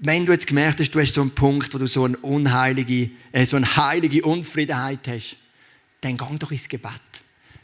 wenn 0.06 0.26
du 0.26 0.34
jetzt 0.34 0.48
gemerkt 0.48 0.82
hast, 0.82 0.92
du 0.92 1.00
hast 1.00 1.14
so 1.14 1.22
einen 1.22 1.32
Punkt, 1.32 1.74
wo 1.74 1.78
du 1.78 1.88
so 1.88 2.04
eine 2.04 2.18
unheilige, 2.18 3.10
äh, 3.32 3.46
so 3.46 3.56
eine 3.56 3.76
heilige 3.78 4.22
Unzufriedenheit 4.24 5.00
hast, 5.08 5.38
dann 6.02 6.18
geh 6.18 6.38
doch 6.38 6.52
ins 6.52 6.68
Gebet. 6.68 6.92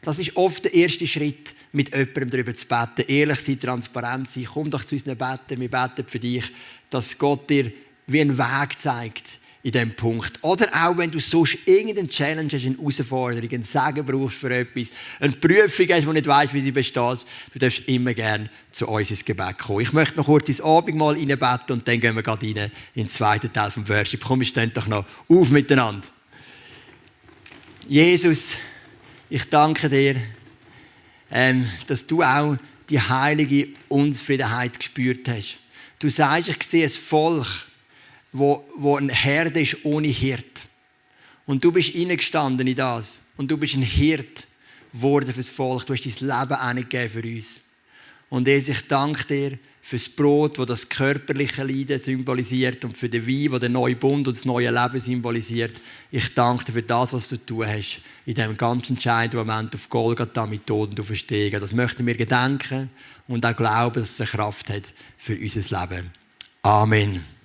Das 0.02 0.20
ist 0.20 0.36
oft 0.36 0.66
der 0.66 0.74
erste 0.74 1.06
Schritt, 1.08 1.54
mit 1.72 1.94
jemandem 1.96 2.30
darüber 2.30 2.56
zu 2.56 2.66
beten. 2.66 3.06
Ehrlich 3.08 3.40
sein, 3.42 3.60
transparent 3.60 4.32
sein. 4.32 4.48
Komm 4.52 4.70
doch 4.70 4.84
zu 4.84 4.96
unseren 4.96 5.18
Betten, 5.18 5.60
wir 5.60 5.70
beten 5.70 6.06
für 6.08 6.20
dich, 6.20 6.46
dass 6.90 7.18
Gott 7.18 7.50
dir 7.50 7.72
wie 8.08 8.22
einen 8.22 8.38
Weg 8.38 8.80
zeigt, 8.80 9.40
in 9.62 9.72
diesem 9.72 9.92
Punkt. 9.92 10.42
Oder 10.42 10.68
auch, 10.74 10.98
wenn 10.98 11.12
du 11.12 11.20
sonst 11.20 11.58
irgendeine 11.66 12.08
Challenge 12.08 12.50
hast, 12.52 12.66
eine 12.66 12.78
Herausforderung, 12.78 13.50
einen 13.52 13.64
Segen 13.64 14.06
brauchst 14.06 14.38
für 14.38 14.56
etwas, 14.56 14.90
eine 15.20 15.34
Prüfung 15.34 15.88
hast, 15.90 16.08
wo 16.08 16.14
nicht 16.14 16.28
weißt, 16.28 16.54
wie 16.54 16.62
sie 16.62 16.72
besteht, 16.72 17.26
du 17.54 17.60
darfst 17.60 17.88
immer 17.88 18.14
gerne 18.14 18.50
zu 18.72 18.88
uns 18.88 19.12
ins 19.12 19.26
Gebet 19.26 19.60
kommen. 19.60 19.82
Ich 19.82 19.92
möchte 19.92 20.18
noch 20.18 20.26
kurz 20.26 20.48
ins 20.48 20.62
Abendmahl 20.62 21.16
reinbeten 21.16 21.74
und 21.74 21.88
dann 21.88 22.00
gehen 22.00 22.16
wir 22.16 22.24
gerade 22.24 22.46
rein 22.46 22.72
in 22.96 23.04
den 23.04 23.10
zweiten 23.10 23.52
Teil 23.52 23.70
vom 23.70 23.88
Worship. 23.90 24.24
Komm, 24.24 24.40
wir 24.40 24.48
stehen 24.48 24.72
doch 24.74 24.88
noch 24.88 25.06
auf 25.28 25.50
miteinander. 25.50 26.08
Jesus, 27.88 28.56
ich 29.30 29.46
danke 29.50 29.90
dir, 29.90 30.16
ähm, 31.32 31.70
dass 31.88 32.08
du 32.08 32.24
auch 32.24 32.58
die 32.90 33.00
heilige 33.00 33.68
Unzufriedenheit 33.88 34.78
gespürt 34.80 35.28
hast. 35.28 35.58
Du 36.00 36.10
sagst, 36.10 36.50
ich 36.50 36.64
sehe 36.64 36.86
ein 36.86 36.90
Volk, 36.90 37.48
wo, 38.32 38.66
wo 38.78 38.98
ein 38.98 39.10
Herde 39.10 39.62
ist 39.62 39.78
ohne 39.84 40.08
Hirt. 40.08 40.66
Und 41.46 41.64
du 41.64 41.72
bist 41.72 41.90
hineingestanden 41.90 42.68
in 42.68 42.76
das. 42.76 43.22
Und 43.38 43.50
du 43.50 43.58
bist 43.58 43.76
ein 43.76 43.82
Hirt 43.82 44.48
geworden 44.94 45.34
fürs 45.34 45.50
Volk. 45.50 45.86
Du 45.86 45.94
hast 45.94 46.06
dein 46.06 46.28
Leben 46.28 46.54
eingegeben 46.54 47.10
für 47.10 47.28
uns. 47.28 47.62
Und 48.30 48.48
Jesus, 48.48 48.78
ich 48.78 48.88
danke 48.88 49.26
dir 49.26 49.60
für 49.90 49.96
das 49.96 50.10
Brot, 50.10 50.60
das 50.60 50.68
das 50.68 50.88
körperliche 50.88 51.64
Leiden 51.64 52.00
symbolisiert 52.00 52.86
und 52.86 52.96
für 52.96 53.10
den 53.10 53.26
Wein, 53.26 53.50
der 53.50 53.60
den 53.62 53.72
neuen 53.72 53.98
Bund 53.98 54.28
und 54.28 54.38
das 54.38 54.46
neue 54.46 54.70
Leben 54.70 55.00
symbolisiert. 55.00 55.82
Ich 56.12 56.36
danke 56.36 56.66
dir 56.66 56.74
für 56.74 56.84
das, 56.84 57.12
was 57.12 57.28
du 57.30 57.38
tun 57.38 57.66
hast 57.66 58.02
in 58.28 58.36
diesem 58.36 58.56
ganz 58.56 58.88
entscheidenden 58.92 59.48
Moment 59.48 59.74
auf 59.74 59.90
Golgatha 59.90 60.46
mit 60.46 60.68
Tod 60.68 60.92
und 60.92 61.00
Auferstehen. 61.00 61.60
Das 61.60 61.74
möchten 61.74 62.06
wir 62.06 62.16
gedenken 62.16 62.92
und 63.28 63.44
auch 63.44 63.56
glauben, 63.56 64.02
dass 64.02 64.12
es 64.12 64.22
eine 64.22 64.30
Kraft 64.30 64.70
hat 64.70 64.94
für 65.18 65.36
unser 65.36 65.82
Leben. 65.82 66.12
Amen. 66.62 67.39